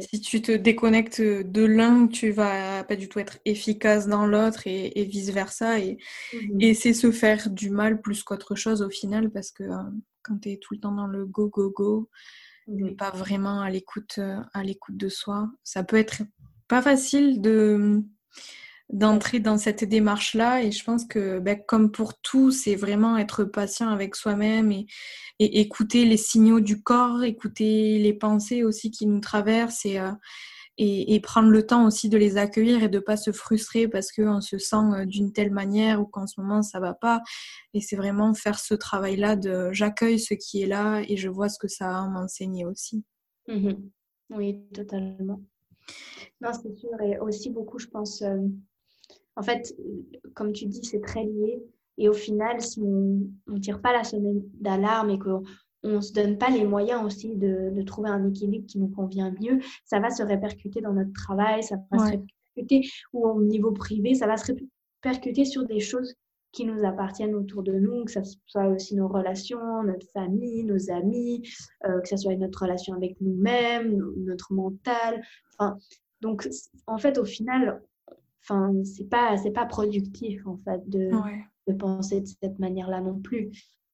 si 0.00 0.20
tu 0.20 0.42
te 0.42 0.52
déconnectes 0.52 1.20
de 1.20 1.64
l'un, 1.64 2.06
tu 2.06 2.30
vas 2.30 2.84
pas 2.84 2.96
du 2.96 3.08
tout 3.08 3.18
être 3.18 3.38
efficace 3.44 4.06
dans 4.06 4.26
l'autre 4.26 4.66
et, 4.66 5.04
vice 5.04 5.30
versa. 5.30 5.78
Et, 5.78 5.98
mmh 6.32 6.60
et 6.60 6.74
c'est 6.74 6.92
se 6.92 7.10
faire 7.10 7.50
du 7.50 7.70
mal 7.70 8.00
plus 8.00 8.22
qu'autre 8.22 8.54
chose 8.54 8.82
au 8.82 8.90
final 8.90 9.30
parce 9.30 9.50
que 9.50 9.64
euh, 9.64 9.82
quand 10.22 10.38
tu 10.38 10.50
es 10.50 10.56
tout 10.58 10.74
le 10.74 10.80
temps 10.80 10.92
dans 10.92 11.06
le 11.06 11.24
go, 11.24 11.48
go, 11.48 11.70
go, 11.70 12.08
mmh 12.68 12.96
pas 12.96 13.10
vraiment 13.10 13.60
à 13.60 13.70
l'écoute, 13.70 14.16
euh, 14.18 14.40
à 14.52 14.62
l'écoute 14.62 14.96
de 14.96 15.08
soi, 15.08 15.48
ça 15.62 15.82
peut 15.82 15.96
être 15.96 16.22
pas 16.68 16.82
facile 16.82 17.40
de 17.40 18.02
d'entrer 18.92 19.40
dans 19.40 19.58
cette 19.58 19.84
démarche-là. 19.84 20.62
Et 20.62 20.72
je 20.72 20.84
pense 20.84 21.04
que, 21.04 21.38
ben, 21.38 21.58
comme 21.66 21.90
pour 21.90 22.18
tout, 22.20 22.50
c'est 22.50 22.76
vraiment 22.76 23.16
être 23.16 23.44
patient 23.44 23.88
avec 23.88 24.14
soi-même 24.14 24.72
et, 24.72 24.86
écouter 25.38 26.06
les 26.06 26.16
signaux 26.16 26.60
du 26.60 26.82
corps, 26.82 27.22
écouter 27.22 27.98
les 27.98 28.14
pensées 28.14 28.64
aussi 28.64 28.90
qui 28.90 29.06
nous 29.06 29.20
traversent 29.20 29.84
euh, 29.84 30.12
et, 30.78 31.14
et, 31.14 31.20
prendre 31.20 31.50
le 31.50 31.66
temps 31.66 31.86
aussi 31.86 32.08
de 32.08 32.16
les 32.16 32.38
accueillir 32.38 32.82
et 32.82 32.88
de 32.88 32.98
pas 32.98 33.18
se 33.18 33.32
frustrer 33.32 33.86
parce 33.86 34.12
qu'on 34.12 34.40
se 34.40 34.56
sent 34.56 34.76
euh, 34.76 35.04
d'une 35.04 35.32
telle 35.34 35.50
manière 35.50 36.00
ou 36.00 36.06
qu'en 36.06 36.26
ce 36.26 36.40
moment 36.40 36.62
ça 36.62 36.80
va 36.80 36.94
pas. 36.94 37.20
Et 37.74 37.82
c'est 37.82 37.96
vraiment 37.96 38.32
faire 38.32 38.58
ce 38.58 38.72
travail-là 38.72 39.36
de 39.36 39.70
j'accueille 39.72 40.18
ce 40.18 40.32
qui 40.32 40.62
est 40.62 40.66
là 40.66 41.02
et 41.06 41.18
je 41.18 41.28
vois 41.28 41.50
ce 41.50 41.58
que 41.58 41.68
ça 41.68 41.98
a 41.98 42.08
m'enseigner 42.08 42.64
aussi. 42.64 43.04
Mmh 43.48 43.74
oui, 44.30 44.60
totalement. 44.74 45.40
Non, 46.40 46.50
c'est 46.52 46.74
sûr. 46.74 47.00
Et 47.00 47.18
aussi 47.18 47.50
beaucoup, 47.50 47.78
je 47.78 47.86
pense, 47.86 48.22
euh, 48.22 48.36
en 49.36 49.42
fait, 49.42 49.74
comme 50.34 50.52
tu 50.52 50.66
dis, 50.66 50.84
c'est 50.84 51.00
très 51.00 51.24
lié. 51.24 51.62
Et 51.98 52.08
au 52.08 52.12
final, 52.12 52.60
si 52.60 52.80
on 52.82 53.20
ne 53.46 53.58
tire 53.58 53.80
pas 53.80 53.92
la 53.92 54.04
sonnette 54.04 54.42
d'alarme 54.60 55.10
et 55.10 55.18
qu'on 55.18 55.42
ne 55.84 56.00
se 56.00 56.12
donne 56.12 56.36
pas 56.36 56.50
les 56.50 56.64
moyens 56.64 57.04
aussi 57.04 57.36
de, 57.36 57.82
trouver 57.82 58.10
un 58.10 58.26
équilibre 58.28 58.66
qui 58.66 58.78
nous 58.78 58.88
convient 58.88 59.32
mieux, 59.40 59.60
ça 59.84 60.00
va 60.00 60.10
se 60.10 60.22
répercuter 60.22 60.80
dans 60.80 60.92
notre 60.92 61.12
travail, 61.12 61.62
ça 61.62 61.76
va 61.90 61.98
se 61.98 62.10
répercuter, 62.12 62.88
ou 63.12 63.26
au 63.26 63.42
niveau 63.42 63.72
privé, 63.72 64.14
ça 64.14 64.26
va 64.26 64.36
se 64.36 64.52
répercuter 64.52 65.44
sur 65.44 65.64
des 65.64 65.80
choses 65.80 66.14
qui 66.52 66.64
nous 66.64 66.84
appartiennent 66.86 67.34
autour 67.34 67.62
de 67.62 67.74
nous, 67.74 68.04
que 68.04 68.12
ce 68.12 68.20
soit 68.46 68.68
aussi 68.68 68.96
nos 68.96 69.08
relations, 69.08 69.82
notre 69.82 70.06
famille, 70.12 70.64
nos 70.64 70.90
amis, 70.90 71.46
euh, 71.84 72.00
que 72.00 72.08
ce 72.08 72.16
soit 72.16 72.34
notre 72.36 72.62
relation 72.62 72.94
avec 72.94 73.20
nous-mêmes, 73.20 74.02
notre 74.16 74.54
mental. 74.54 75.22
Enfin, 75.52 75.76
donc, 76.22 76.48
en 76.86 76.96
fait, 76.96 77.18
au 77.18 77.26
final, 77.26 77.82
enfin, 78.48 78.72
c'est 78.84 79.08
pas, 79.08 79.36
c'est 79.36 79.50
pas 79.50 79.66
productif, 79.66 80.46
en 80.46 80.58
fait, 80.58 80.88
de, 80.88 81.10
de 81.66 81.72
penser 81.74 82.20
de 82.20 82.26
cette 82.26 82.58
manière-là 82.58 83.00
non 83.00 83.18
plus. 83.18 83.50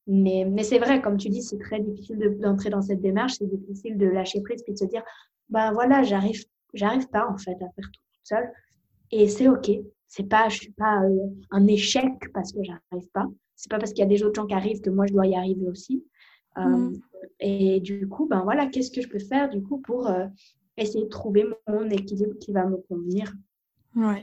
Mais, 0.06 0.44
mais 0.48 0.64
c'est 0.64 0.78
vrai, 0.78 1.00
comme 1.00 1.16
tu 1.16 1.28
dis, 1.28 1.42
c'est 1.42 1.58
très 1.58 1.80
difficile 1.80 2.36
d'entrer 2.40 2.70
dans 2.70 2.82
cette 2.82 3.00
démarche, 3.00 3.34
c'est 3.38 3.46
difficile 3.46 3.96
de 3.96 4.06
lâcher 4.06 4.42
prise 4.42 4.62
puis 4.62 4.72
de 4.72 4.78
se 4.78 4.84
dire, 4.84 5.02
ben 5.48 5.72
voilà, 5.72 6.02
j'arrive, 6.02 6.44
j'arrive 6.74 7.08
pas, 7.08 7.28
en 7.28 7.38
fait, 7.38 7.52
à 7.52 7.70
faire 7.70 7.90
tout 7.92 8.00
seul. 8.24 8.52
Et 9.10 9.28
c'est 9.28 9.48
OK. 9.48 9.70
C'est 10.08 10.24
pas, 10.24 10.48
je 10.48 10.56
suis 10.56 10.72
pas 10.72 11.02
euh, 11.04 11.26
un 11.50 11.66
échec 11.66 12.12
parce 12.34 12.52
que 12.52 12.58
j'arrive 12.62 13.08
pas. 13.14 13.26
C'est 13.56 13.70
pas 13.70 13.78
parce 13.78 13.92
qu'il 13.92 14.00
y 14.00 14.06
a 14.06 14.08
des 14.08 14.22
autres 14.24 14.34
gens 14.34 14.46
qui 14.46 14.54
arrivent 14.54 14.80
que 14.80 14.90
moi, 14.90 15.06
je 15.06 15.12
dois 15.12 15.26
y 15.26 15.34
arriver 15.34 15.68
aussi. 15.68 16.04
Euh, 16.58 16.62
mm. 16.62 17.00
et 17.40 17.80
du 17.80 18.08
coup, 18.08 18.26
ben 18.26 18.42
voilà, 18.42 18.66
qu'est-ce 18.66 18.90
que 18.90 19.00
je 19.00 19.08
peux 19.08 19.18
faire, 19.18 19.48
du 19.48 19.62
coup, 19.62 19.78
pour 19.78 20.08
euh, 20.08 20.26
essayer 20.76 21.04
de 21.04 21.08
trouver 21.08 21.46
mon 21.66 21.88
équilibre 21.88 22.34
qui 22.40 22.52
va 22.52 22.66
me 22.66 22.76
convenir 22.76 23.32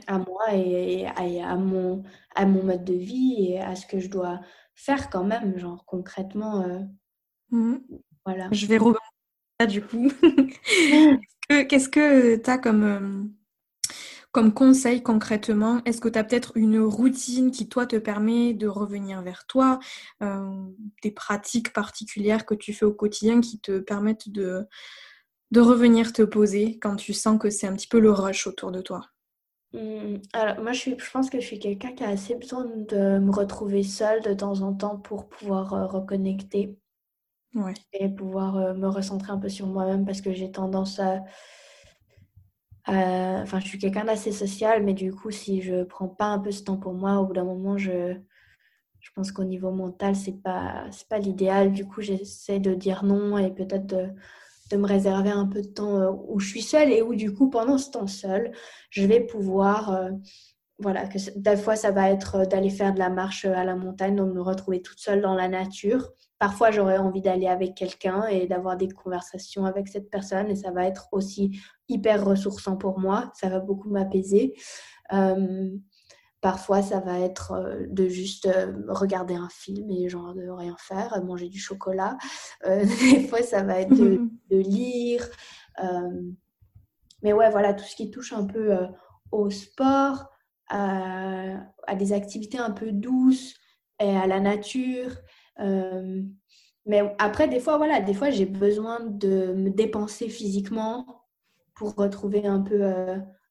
à 0.06 0.18
moi 0.18 0.54
et, 0.54 1.06
à, 1.06 1.56
mon, 1.56 2.02
à 2.34 2.46
mon 2.46 2.62
mode 2.64 2.84
de 2.84 2.94
vie 2.94 3.50
et 3.50 3.60
à 3.60 3.76
ce 3.76 3.86
que 3.86 4.00
je 4.00 4.08
dois 4.08 4.40
faire 4.74 5.10
quand 5.10 5.24
même, 5.24 5.58
genre 5.58 5.84
concrètement. 5.86 6.62
Euh, 6.62 6.80
mmh. 7.50 7.76
Voilà. 8.24 8.48
Je 8.52 8.66
vais 8.66 8.78
rebondir 8.78 9.00
du 9.68 9.82
coup. 9.82 10.10
Qu'est-ce 11.48 11.88
que 11.88 12.36
tu 12.36 12.50
as 12.50 12.58
comme, 12.58 12.84
euh, 12.84 13.24
comme 14.32 14.54
conseil 14.54 15.02
concrètement? 15.02 15.82
Est-ce 15.84 16.00
que 16.00 16.08
tu 16.08 16.18
as 16.18 16.24
peut-être 16.24 16.56
une 16.56 16.80
routine 16.80 17.50
qui, 17.50 17.68
toi, 17.68 17.86
te 17.86 17.96
permet 17.96 18.54
de 18.54 18.68
revenir 18.68 19.22
vers 19.22 19.46
toi 19.46 19.80
euh, 20.22 20.64
Des 21.02 21.10
pratiques 21.10 21.72
particulières 21.72 22.46
que 22.46 22.54
tu 22.54 22.72
fais 22.72 22.84
au 22.84 22.94
quotidien 22.94 23.40
qui 23.40 23.60
te 23.60 23.80
permettent 23.80 24.28
de, 24.30 24.66
de 25.50 25.60
revenir 25.60 26.12
te 26.12 26.22
poser 26.22 26.78
quand 26.78 26.96
tu 26.96 27.12
sens 27.12 27.38
que 27.38 27.50
c'est 27.50 27.66
un 27.66 27.74
petit 27.74 27.88
peu 27.88 27.98
le 27.98 28.12
rush 28.12 28.46
autour 28.46 28.70
de 28.70 28.80
toi? 28.80 29.10
Alors, 30.32 30.60
moi, 30.62 30.72
je, 30.72 30.78
suis, 30.80 30.98
je 30.98 31.10
pense 31.10 31.30
que 31.30 31.40
je 31.40 31.46
suis 31.46 31.58
quelqu'un 31.58 31.92
qui 31.94 32.02
a 32.04 32.08
assez 32.08 32.34
besoin 32.34 32.64
de 32.66 33.18
me 33.18 33.30
retrouver 33.30 33.82
seule 33.82 34.20
de 34.22 34.34
temps 34.34 34.62
en 34.62 34.74
temps 34.74 34.96
pour 34.98 35.28
pouvoir 35.28 35.72
euh, 35.74 35.86
reconnecter 35.86 36.76
et 37.92 38.08
pouvoir 38.08 38.56
euh, 38.56 38.74
me 38.74 38.88
recentrer 38.88 39.32
un 39.32 39.38
peu 39.38 39.48
sur 39.48 39.66
moi-même 39.66 40.04
parce 40.04 40.20
que 40.20 40.32
j'ai 40.32 40.50
tendance 40.50 40.98
à, 41.00 41.20
Enfin, 42.86 43.60
je 43.60 43.66
suis 43.68 43.78
quelqu'un 43.78 44.04
d'assez 44.04 44.32
social, 44.32 44.82
mais 44.82 44.94
du 44.94 45.12
coup, 45.12 45.30
si 45.30 45.62
je 45.62 45.84
prends 45.84 46.08
pas 46.08 46.26
un 46.26 46.38
peu 46.40 46.50
ce 46.50 46.64
temps 46.64 46.76
pour 46.76 46.92
moi, 46.94 47.18
au 47.18 47.26
bout 47.26 47.34
d'un 47.34 47.44
moment, 47.44 47.78
je, 47.78 48.16
je 49.00 49.10
pense 49.14 49.32
qu'au 49.32 49.44
niveau 49.44 49.70
mental, 49.70 50.16
c'est 50.16 50.42
pas, 50.42 50.86
c'est 50.90 51.08
pas 51.08 51.18
l'idéal. 51.18 51.72
Du 51.72 51.86
coup, 51.86 52.00
j'essaie 52.02 52.58
de 52.60 52.74
dire 52.74 53.04
non 53.04 53.38
et 53.38 53.52
peut-être 53.52 53.86
de 53.86 54.08
de 54.70 54.76
me 54.76 54.86
réserver 54.86 55.30
un 55.30 55.46
peu 55.46 55.62
de 55.62 55.66
temps 55.66 55.96
euh, 55.96 56.12
où 56.28 56.38
je 56.40 56.48
suis 56.48 56.62
seule 56.62 56.92
et 56.92 57.02
où 57.02 57.14
du 57.14 57.34
coup 57.34 57.50
pendant 57.50 57.78
ce 57.78 57.90
temps 57.90 58.06
seul, 58.06 58.52
je 58.90 59.04
vais 59.04 59.20
pouvoir, 59.20 59.92
euh, 59.92 60.10
voilà, 60.78 61.06
que 61.06 61.18
des 61.36 61.56
fois 61.56 61.76
ça 61.76 61.90
va 61.90 62.10
être 62.10 62.36
euh, 62.36 62.44
d'aller 62.44 62.70
faire 62.70 62.94
de 62.94 62.98
la 62.98 63.10
marche 63.10 63.44
à 63.44 63.64
la 63.64 63.76
montagne, 63.76 64.16
donc 64.16 64.32
me 64.32 64.40
retrouver 64.40 64.80
toute 64.80 64.98
seule 64.98 65.20
dans 65.20 65.34
la 65.34 65.48
nature. 65.48 66.10
Parfois 66.38 66.70
j'aurais 66.70 66.98
envie 66.98 67.20
d'aller 67.20 67.48
avec 67.48 67.74
quelqu'un 67.74 68.26
et 68.26 68.46
d'avoir 68.46 68.76
des 68.76 68.88
conversations 68.88 69.66
avec 69.66 69.88
cette 69.88 70.08
personne 70.08 70.50
et 70.50 70.56
ça 70.56 70.70
va 70.70 70.86
être 70.86 71.08
aussi 71.12 71.60
hyper 71.88 72.24
ressourçant 72.24 72.76
pour 72.76 72.98
moi, 72.98 73.30
ça 73.34 73.48
va 73.48 73.58
beaucoup 73.58 73.90
m'apaiser. 73.90 74.54
Parfois, 76.40 76.80
ça 76.80 77.00
va 77.00 77.18
être 77.20 77.52
euh, 77.52 77.86
de 77.88 78.08
juste 78.08 78.46
euh, 78.46 78.72
regarder 78.88 79.34
un 79.34 79.50
film 79.50 79.90
et 79.90 80.08
genre 80.08 80.34
de 80.34 80.48
rien 80.48 80.74
faire, 80.78 81.22
manger 81.22 81.50
du 81.50 81.58
chocolat. 81.58 82.16
Euh, 82.64 82.84
des 83.12 83.28
fois, 83.28 83.42
ça 83.42 83.62
va 83.62 83.80
être 83.80 83.94
de, 83.94 84.30
lire. 84.50 85.28
mais 87.22 87.34
ouais, 87.34 87.50
voilà, 87.50 87.74
tout 87.74 87.84
ce 87.84 87.94
qui 87.94 88.10
touche 88.10 88.32
un 88.32 88.46
peu 88.46 88.74
au 89.30 89.50
sport, 89.50 90.30
à, 90.68 91.58
des 91.96 92.12
activités 92.12 92.58
un 92.58 92.70
peu 92.70 92.92
douces 92.92 93.54
et 94.00 94.16
à 94.16 94.26
la 94.26 94.40
nature. 94.40 95.16
mais 96.86 97.14
après, 97.18 97.48
des 97.48 97.60
fois, 97.60 97.76
voilà, 97.76 98.00
des 98.00 98.14
fois, 98.14 98.30
j'ai 98.30 98.46
besoin 98.46 99.00
de 99.00 99.52
me 99.52 99.68
dépenser 99.68 100.30
physiquement 100.30 101.26
pour 101.74 101.94
retrouver 101.96 102.46
un 102.46 102.60
peu 102.60 102.82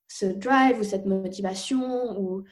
ce 0.08 0.26
drive 0.26 0.80
ou 0.80 0.84
cette 0.84 1.06
motivation 1.06 2.20
ou 2.20 2.44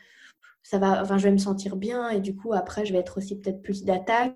ça 0.69 0.79
va, 0.79 1.01
enfin, 1.01 1.17
je 1.17 1.23
vais 1.23 1.31
me 1.31 1.37
sentir 1.37 1.77
bien 1.77 2.09
et 2.09 2.19
du 2.19 2.35
coup, 2.35 2.51
après, 2.51 2.85
je 2.85 2.91
vais 2.91 2.99
être 2.99 3.17
aussi 3.17 3.39
peut-être 3.39 3.61
plus 3.61 3.85
d'attaque. 3.85 4.35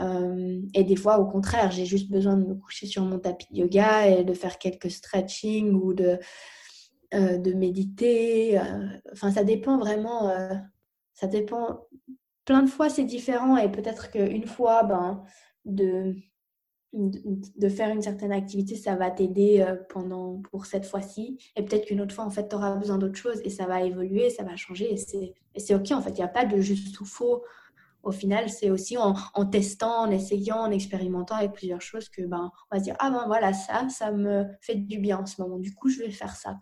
Euh, 0.00 0.60
et 0.74 0.82
des 0.82 0.96
fois, 0.96 1.20
au 1.20 1.26
contraire, 1.26 1.70
j'ai 1.70 1.86
juste 1.86 2.10
besoin 2.10 2.36
de 2.36 2.44
me 2.44 2.54
coucher 2.56 2.86
sur 2.86 3.04
mon 3.04 3.20
tapis 3.20 3.46
de 3.52 3.58
yoga 3.58 4.08
et 4.08 4.24
de 4.24 4.34
faire 4.34 4.58
quelques 4.58 4.90
stretching 4.90 5.74
ou 5.74 5.94
de, 5.94 6.18
euh, 7.14 7.38
de 7.38 7.52
méditer. 7.52 8.58
Euh, 8.58 8.88
enfin, 9.12 9.30
ça 9.30 9.44
dépend 9.44 9.78
vraiment. 9.78 10.32
ça 11.14 11.28
dépend. 11.28 11.86
Plein 12.44 12.64
de 12.64 12.68
fois, 12.68 12.90
c'est 12.90 13.04
différent 13.04 13.56
et 13.56 13.70
peut-être 13.70 14.10
qu'une 14.10 14.48
fois, 14.48 14.82
ben, 14.82 15.22
de, 15.64 16.16
de 16.92 17.68
faire 17.68 17.88
une 17.88 18.02
certaine 18.02 18.32
activité, 18.32 18.76
ça 18.76 18.96
va 18.96 19.10
t'aider 19.10 19.64
pendant 19.88 20.42
pour 20.50 20.66
cette 20.66 20.84
fois-ci. 20.84 21.38
Et 21.56 21.64
peut-être 21.64 21.86
qu'une 21.86 22.00
autre 22.00 22.14
fois, 22.14 22.24
en 22.24 22.30
fait, 22.30 22.48
tu 22.48 22.54
auras 22.54 22.76
besoin 22.76 22.98
d'autre 22.98 23.16
chose 23.16 23.40
et 23.44 23.50
ça 23.50 23.66
va 23.66 23.82
évoluer, 23.82 24.28
ça 24.28 24.42
va 24.44 24.56
changer. 24.56 24.92
Et 24.92 25.60
c'est 25.60 25.74
OK, 25.74 25.90
en 25.92 26.02
fait. 26.02 26.10
Il 26.10 26.16
n'y 26.16 26.22
a 26.22 26.28
pas 26.28 26.44
de 26.44 26.60
juste 26.60 27.00
ou 27.00 27.04
faux 27.04 27.42
au 28.02 28.10
final, 28.10 28.50
c'est 28.50 28.70
aussi 28.70 28.96
en, 28.98 29.14
testant, 29.46 30.02
en 30.02 30.10
essayant, 30.10 30.58
en 30.58 30.70
expérimentant 30.70 31.36
avec 31.36 31.52
plusieurs 31.52 31.80
choses 31.80 32.08
que 32.08 32.22
ben, 32.22 32.50
on 32.70 32.76
va 32.76 32.80
se 32.80 32.84
dire 32.84 32.96
ah 32.98 33.10
ben 33.10 33.24
voilà 33.26 33.52
ça, 33.52 33.88
ça 33.88 34.10
me 34.10 34.44
fait 34.60 34.74
du 34.74 34.98
bien 34.98 35.18
en 35.18 35.26
ce 35.26 35.40
moment. 35.40 35.58
Du 35.58 35.72
coup, 35.74 35.88
je 35.88 36.00
vais 36.00 36.10
faire 36.10 36.34
ça. 36.34 36.58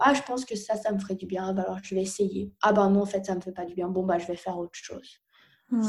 ah 0.00 0.12
je 0.14 0.22
pense 0.22 0.44
que 0.44 0.56
ça, 0.56 0.76
ça 0.76 0.92
me 0.92 0.98
ferait 0.98 1.14
du 1.14 1.26
bien. 1.26 1.52
Ben, 1.54 1.62
alors 1.62 1.78
je 1.82 1.94
vais 1.94 2.02
essayer. 2.02 2.52
Ah 2.62 2.72
ben 2.72 2.90
non 2.90 3.02
en 3.02 3.06
fait 3.06 3.24
ça 3.24 3.34
me 3.34 3.40
fait 3.40 3.52
pas 3.52 3.64
du 3.64 3.74
bien. 3.74 3.88
Bon 3.88 4.04
bah 4.04 4.18
je 4.18 4.26
vais 4.26 4.36
faire 4.36 4.58
autre 4.58 4.74
chose. 4.74 5.20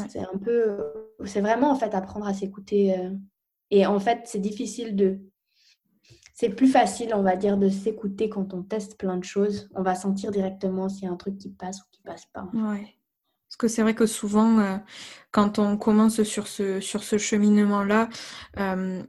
C'est 0.08 0.18
un 0.18 0.38
peu, 0.42 0.78
c'est 1.26 1.42
vraiment 1.42 1.70
en 1.70 1.76
fait 1.76 1.94
apprendre 1.94 2.26
à 2.26 2.34
s'écouter. 2.34 2.96
Et 3.70 3.86
en 3.86 4.00
fait 4.00 4.20
c'est 4.24 4.40
difficile 4.40 4.96
de 4.96 5.20
c'est 6.36 6.50
plus 6.50 6.68
facile, 6.68 7.14
on 7.14 7.22
va 7.22 7.34
dire, 7.34 7.56
de 7.56 7.70
s'écouter 7.70 8.28
quand 8.28 8.52
on 8.52 8.62
teste 8.62 8.98
plein 8.98 9.16
de 9.16 9.24
choses. 9.24 9.70
On 9.74 9.82
va 9.82 9.94
sentir 9.94 10.30
directement 10.30 10.90
s'il 10.90 11.04
y 11.04 11.06
a 11.06 11.10
un 11.10 11.16
truc 11.16 11.38
qui 11.38 11.48
passe 11.48 11.80
ou 11.80 11.84
qui 11.90 12.02
passe 12.02 12.26
pas. 12.26 12.46
Ouais. 12.52 12.94
Parce 13.48 13.56
que 13.58 13.68
c'est 13.68 13.80
vrai 13.80 13.94
que 13.94 14.04
souvent, 14.04 14.58
euh, 14.58 14.76
quand 15.30 15.58
on 15.58 15.78
commence 15.78 16.22
sur 16.24 16.46
ce, 16.46 16.80
sur 16.80 17.02
ce 17.02 17.16
cheminement-là, 17.16 18.10
euh, 18.58 19.02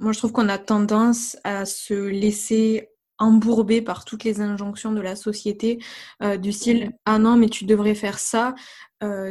moi 0.00 0.12
je 0.12 0.18
trouve 0.18 0.32
qu'on 0.32 0.48
a 0.48 0.58
tendance 0.58 1.36
à 1.44 1.66
se 1.66 1.94
laisser 1.94 2.88
embourber 3.18 3.80
par 3.80 4.04
toutes 4.04 4.24
les 4.24 4.40
injonctions 4.40 4.90
de 4.90 5.00
la 5.00 5.14
société, 5.14 5.78
euh, 6.20 6.36
du 6.36 6.52
style 6.52 6.92
ah 7.04 7.18
non 7.18 7.36
mais 7.36 7.48
tu 7.48 7.64
devrais 7.64 7.94
faire 7.94 8.18
ça, 8.18 8.54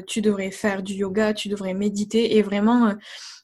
tu 0.08 0.22
devrais 0.22 0.52
faire 0.52 0.84
du 0.84 0.94
yoga, 0.94 1.34
tu 1.34 1.48
devrais 1.48 1.74
méditer 1.74 2.38
et 2.38 2.42
vraiment 2.42 2.94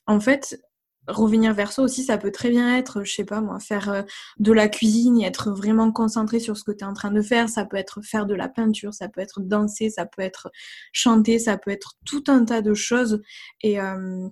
en 0.07 0.19
fait 0.19 0.59
revenir 1.07 1.53
vers 1.53 1.71
ça 1.71 1.81
aussi, 1.81 2.03
ça 2.03 2.17
peut 2.17 2.31
très 2.31 2.49
bien 2.49 2.77
être, 2.77 3.03
je 3.03 3.13
sais 3.13 3.25
pas 3.25 3.41
moi, 3.41 3.59
faire 3.59 3.89
euh, 3.89 4.01
de 4.39 4.51
la 4.51 4.67
cuisine 4.67 5.21
être 5.21 5.51
vraiment 5.51 5.91
concentré 5.91 6.39
sur 6.39 6.57
ce 6.57 6.63
que 6.63 6.71
tu 6.71 6.79
es 6.79 6.83
en 6.87 6.93
train 6.93 7.11
de 7.11 7.21
faire. 7.21 7.49
Ça 7.49 7.65
peut 7.65 7.77
être 7.77 8.01
faire 8.01 8.25
de 8.25 8.35
la 8.35 8.49
peinture, 8.49 8.93
ça 8.93 9.09
peut 9.09 9.21
être 9.21 9.41
danser, 9.41 9.89
ça 9.89 10.05
peut 10.05 10.21
être 10.21 10.51
chanter, 10.93 11.39
ça 11.39 11.57
peut 11.57 11.71
être 11.71 11.93
tout 12.05 12.23
un 12.27 12.45
tas 12.45 12.61
de 12.61 12.73
choses. 12.73 13.21
Et, 13.61 13.79
euh, 13.79 14.27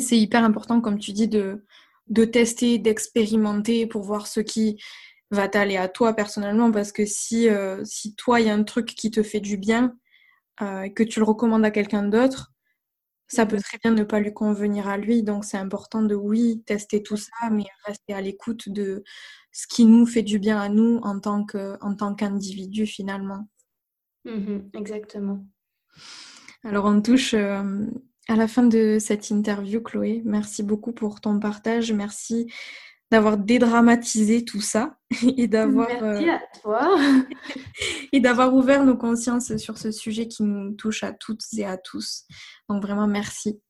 c'est 0.00 0.18
hyper 0.18 0.42
important, 0.44 0.80
comme 0.80 0.98
tu 0.98 1.12
dis, 1.12 1.28
de, 1.28 1.64
tester, 2.24 2.78
d'expérimenter 2.78 3.86
pour 3.86 4.02
voir 4.02 4.26
ce 4.26 4.40
qui 4.40 4.80
va 5.30 5.48
t'aller 5.48 5.76
à 5.76 5.88
toi 5.88 6.12
personnellement. 6.14 6.72
Parce 6.72 6.92
que 6.92 7.06
si, 7.06 7.48
euh, 7.48 7.84
si 7.84 8.14
toi, 8.16 8.40
il 8.40 8.46
y 8.46 8.50
a 8.50 8.54
un 8.54 8.64
truc 8.64 8.86
qui 8.86 9.10
te 9.10 9.22
fait 9.22 9.40
du 9.40 9.56
bien, 9.56 9.94
que 10.58 11.02
tu 11.02 11.20
le 11.20 11.26
recommandes 11.26 11.66
à 11.66 11.70
quelqu'un 11.70 12.02
d'autre, 12.04 12.54
ça 13.28 13.46
peut 13.46 13.60
très 13.60 13.78
bien 13.78 13.92
ne 13.92 14.04
pas 14.04 14.20
lui 14.20 14.32
convenir 14.32 14.88
à 14.88 14.96
lui. 14.96 15.22
Donc 15.22 15.44
c'est 15.44 15.58
important 15.58 16.02
de, 16.02 16.14
oui, 16.14 16.62
tester 16.66 17.02
tout 17.02 17.16
ça, 17.16 17.50
mais 17.50 17.64
rester 17.84 18.14
à 18.14 18.20
l'écoute 18.20 18.68
de 18.68 19.02
ce 19.52 19.66
qui 19.66 19.84
nous 19.84 20.06
fait 20.06 20.22
du 20.22 20.38
bien 20.38 20.60
à 20.60 20.68
nous 20.68 20.98
en 21.02 21.18
tant 21.18 21.44
qu'individu 22.14 22.86
finalement. 22.86 23.48
Mmh 24.24 24.70
exactement. 24.74 25.44
Alors 26.64 26.86
on 26.86 27.00
touche 27.00 27.34
euh, 27.34 27.86
à 28.28 28.34
la 28.34 28.48
fin 28.48 28.64
de 28.64 28.98
cette 29.00 29.30
interview, 29.30 29.80
Chloé. 29.80 30.22
Merci 30.24 30.62
beaucoup 30.62 30.92
pour 30.92 31.20
ton 31.20 31.38
partage. 31.38 31.92
Merci 31.92 32.52
d'avoir 33.10 33.38
dédramatisé 33.38 34.44
tout 34.44 34.60
ça 34.60 34.98
et 35.36 35.46
d'avoir 35.46 35.88
Merci 35.88 36.28
euh, 36.28 36.32
à 36.32 36.40
toi 36.60 36.98
et 38.16 38.20
d'avoir 38.20 38.54
ouvert 38.54 38.82
nos 38.82 38.96
consciences 38.96 39.54
sur 39.58 39.76
ce 39.76 39.90
sujet 39.90 40.26
qui 40.26 40.42
nous 40.42 40.72
touche 40.72 41.04
à 41.04 41.12
toutes 41.12 41.44
et 41.58 41.66
à 41.66 41.76
tous. 41.76 42.24
Donc 42.68 42.82
vraiment 42.82 43.06
merci. 43.06 43.60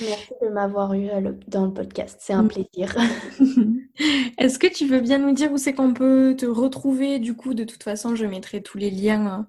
Merci 0.00 0.32
de 0.42 0.48
m'avoir 0.48 0.92
eu 0.94 1.08
euh, 1.08 1.32
dans 1.46 1.66
le 1.66 1.72
podcast, 1.72 2.18
c'est 2.20 2.32
un 2.32 2.46
plaisir. 2.46 2.96
Est-ce 4.38 4.58
que 4.58 4.66
tu 4.66 4.86
veux 4.86 5.00
bien 5.00 5.18
nous 5.18 5.32
dire 5.32 5.52
où 5.52 5.58
c'est 5.58 5.74
qu'on 5.74 5.92
peut 5.94 6.34
te 6.36 6.46
retrouver? 6.46 7.20
Du 7.20 7.36
coup, 7.36 7.54
de 7.54 7.62
toute 7.62 7.82
façon, 7.84 8.16
je 8.16 8.26
mettrai 8.26 8.60
tous 8.62 8.78
les 8.78 8.90
liens 8.90 9.40
euh, 9.40 9.42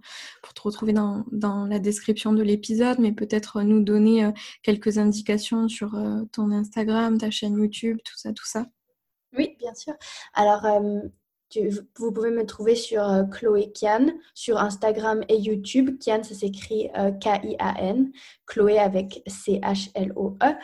pour 0.44 0.54
te 0.54 0.62
retrouver 0.62 0.94
dans, 0.94 1.66
la 1.66 1.80
description 1.80 2.34
de 2.34 2.44
l'épisode, 2.44 3.00
mais 3.00 3.12
peut-être 3.12 3.64
nous 3.64 3.82
donner 3.82 4.26
euh, 4.26 4.32
quelques 4.62 5.00
indications 5.00 5.68
sur 5.68 6.00
ton 6.32 6.52
Instagram, 6.52 7.18
ta 7.18 7.32
chaîne 7.32 7.58
YouTube, 7.58 7.98
tout 8.06 8.18
ça, 8.18 8.34
tout 8.34 8.46
ça. 8.46 8.68
Oui, 9.36 9.56
bien 9.60 9.74
sûr. 9.74 9.94
Alors, 10.36 10.68
vous 11.98 12.12
pouvez 12.12 12.32
me 12.32 12.46
trouver 12.46 12.76
sur 12.76 13.08
euh, 13.08 13.24
Chloé 13.24 13.72
Kian, 13.74 14.08
sur 14.34 14.58
Instagram 14.60 15.22
et 15.30 15.38
YouTube. 15.38 15.98
Kian, 16.00 16.24
ça 16.24 16.36
s'écrit 16.36 16.90
euh, 16.98 17.12
K-I-A-N, 17.12 18.12
Chloé 18.46 18.80
avec 18.80 19.24
C-H-L-O-E. 19.28 20.56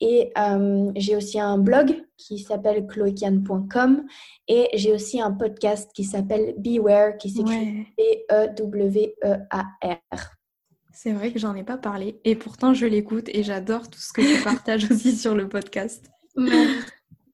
Et 0.00 0.32
euh, 0.38 0.92
j'ai 0.96 1.16
aussi 1.16 1.40
un 1.40 1.58
blog 1.58 2.04
qui 2.16 2.38
s'appelle 2.38 2.86
chloékian.com 2.86 4.04
et 4.46 4.68
j'ai 4.74 4.92
aussi 4.92 5.20
un 5.20 5.32
podcast 5.32 5.90
qui 5.92 6.04
s'appelle 6.04 6.54
Beware, 6.58 7.16
qui 7.16 7.30
s'écrit 7.30 7.86
B-E-W-E-A-R. 7.96 9.18
C'est 10.92 11.12
vrai 11.12 11.32
que 11.32 11.38
j'en 11.38 11.54
ai 11.54 11.64
pas 11.64 11.78
parlé 11.78 12.20
et 12.24 12.34
pourtant 12.34 12.74
je 12.74 12.86
l'écoute 12.86 13.28
et 13.28 13.42
j'adore 13.44 13.88
tout 13.88 14.00
ce 14.00 14.12
que 14.12 14.20
tu 14.20 14.42
partages 14.44 14.90
aussi 14.90 15.16
sur 15.16 15.34
le 15.34 15.48
podcast. 15.48 16.10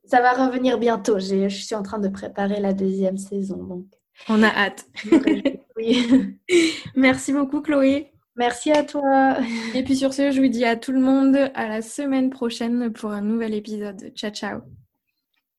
Ça 0.07 0.21
va 0.21 0.33
revenir 0.33 0.79
bientôt. 0.79 1.19
Je 1.19 1.49
suis 1.49 1.75
en 1.75 1.83
train 1.83 1.99
de 1.99 2.09
préparer 2.09 2.61
la 2.61 2.73
deuxième 2.73 3.17
saison. 3.17 3.57
Donc. 3.57 3.87
On 4.29 4.43
a 4.43 4.49
hâte. 4.49 4.87
oui. 5.77 6.39
Merci 6.95 7.33
beaucoup, 7.33 7.61
Chloé. 7.61 8.13
Merci 8.37 8.73
à 8.73 8.83
toi. 8.83 9.37
Et 9.75 9.85
puis 9.85 9.97
sur 9.97 10.13
ce, 10.13 10.31
je 10.31 10.41
vous 10.41 10.49
dis 10.49 10.65
à 10.65 10.77
tout 10.77 10.93
le 10.93 11.01
monde 11.01 11.51
à 11.55 11.69
la 11.69 11.83
semaine 11.83 12.31
prochaine 12.31 12.93
pour 12.93 13.11
un 13.13 13.23
nouvel 13.23 13.55
épisode. 13.55 14.13
Ciao, 14.15 14.31
ciao. 14.31 14.84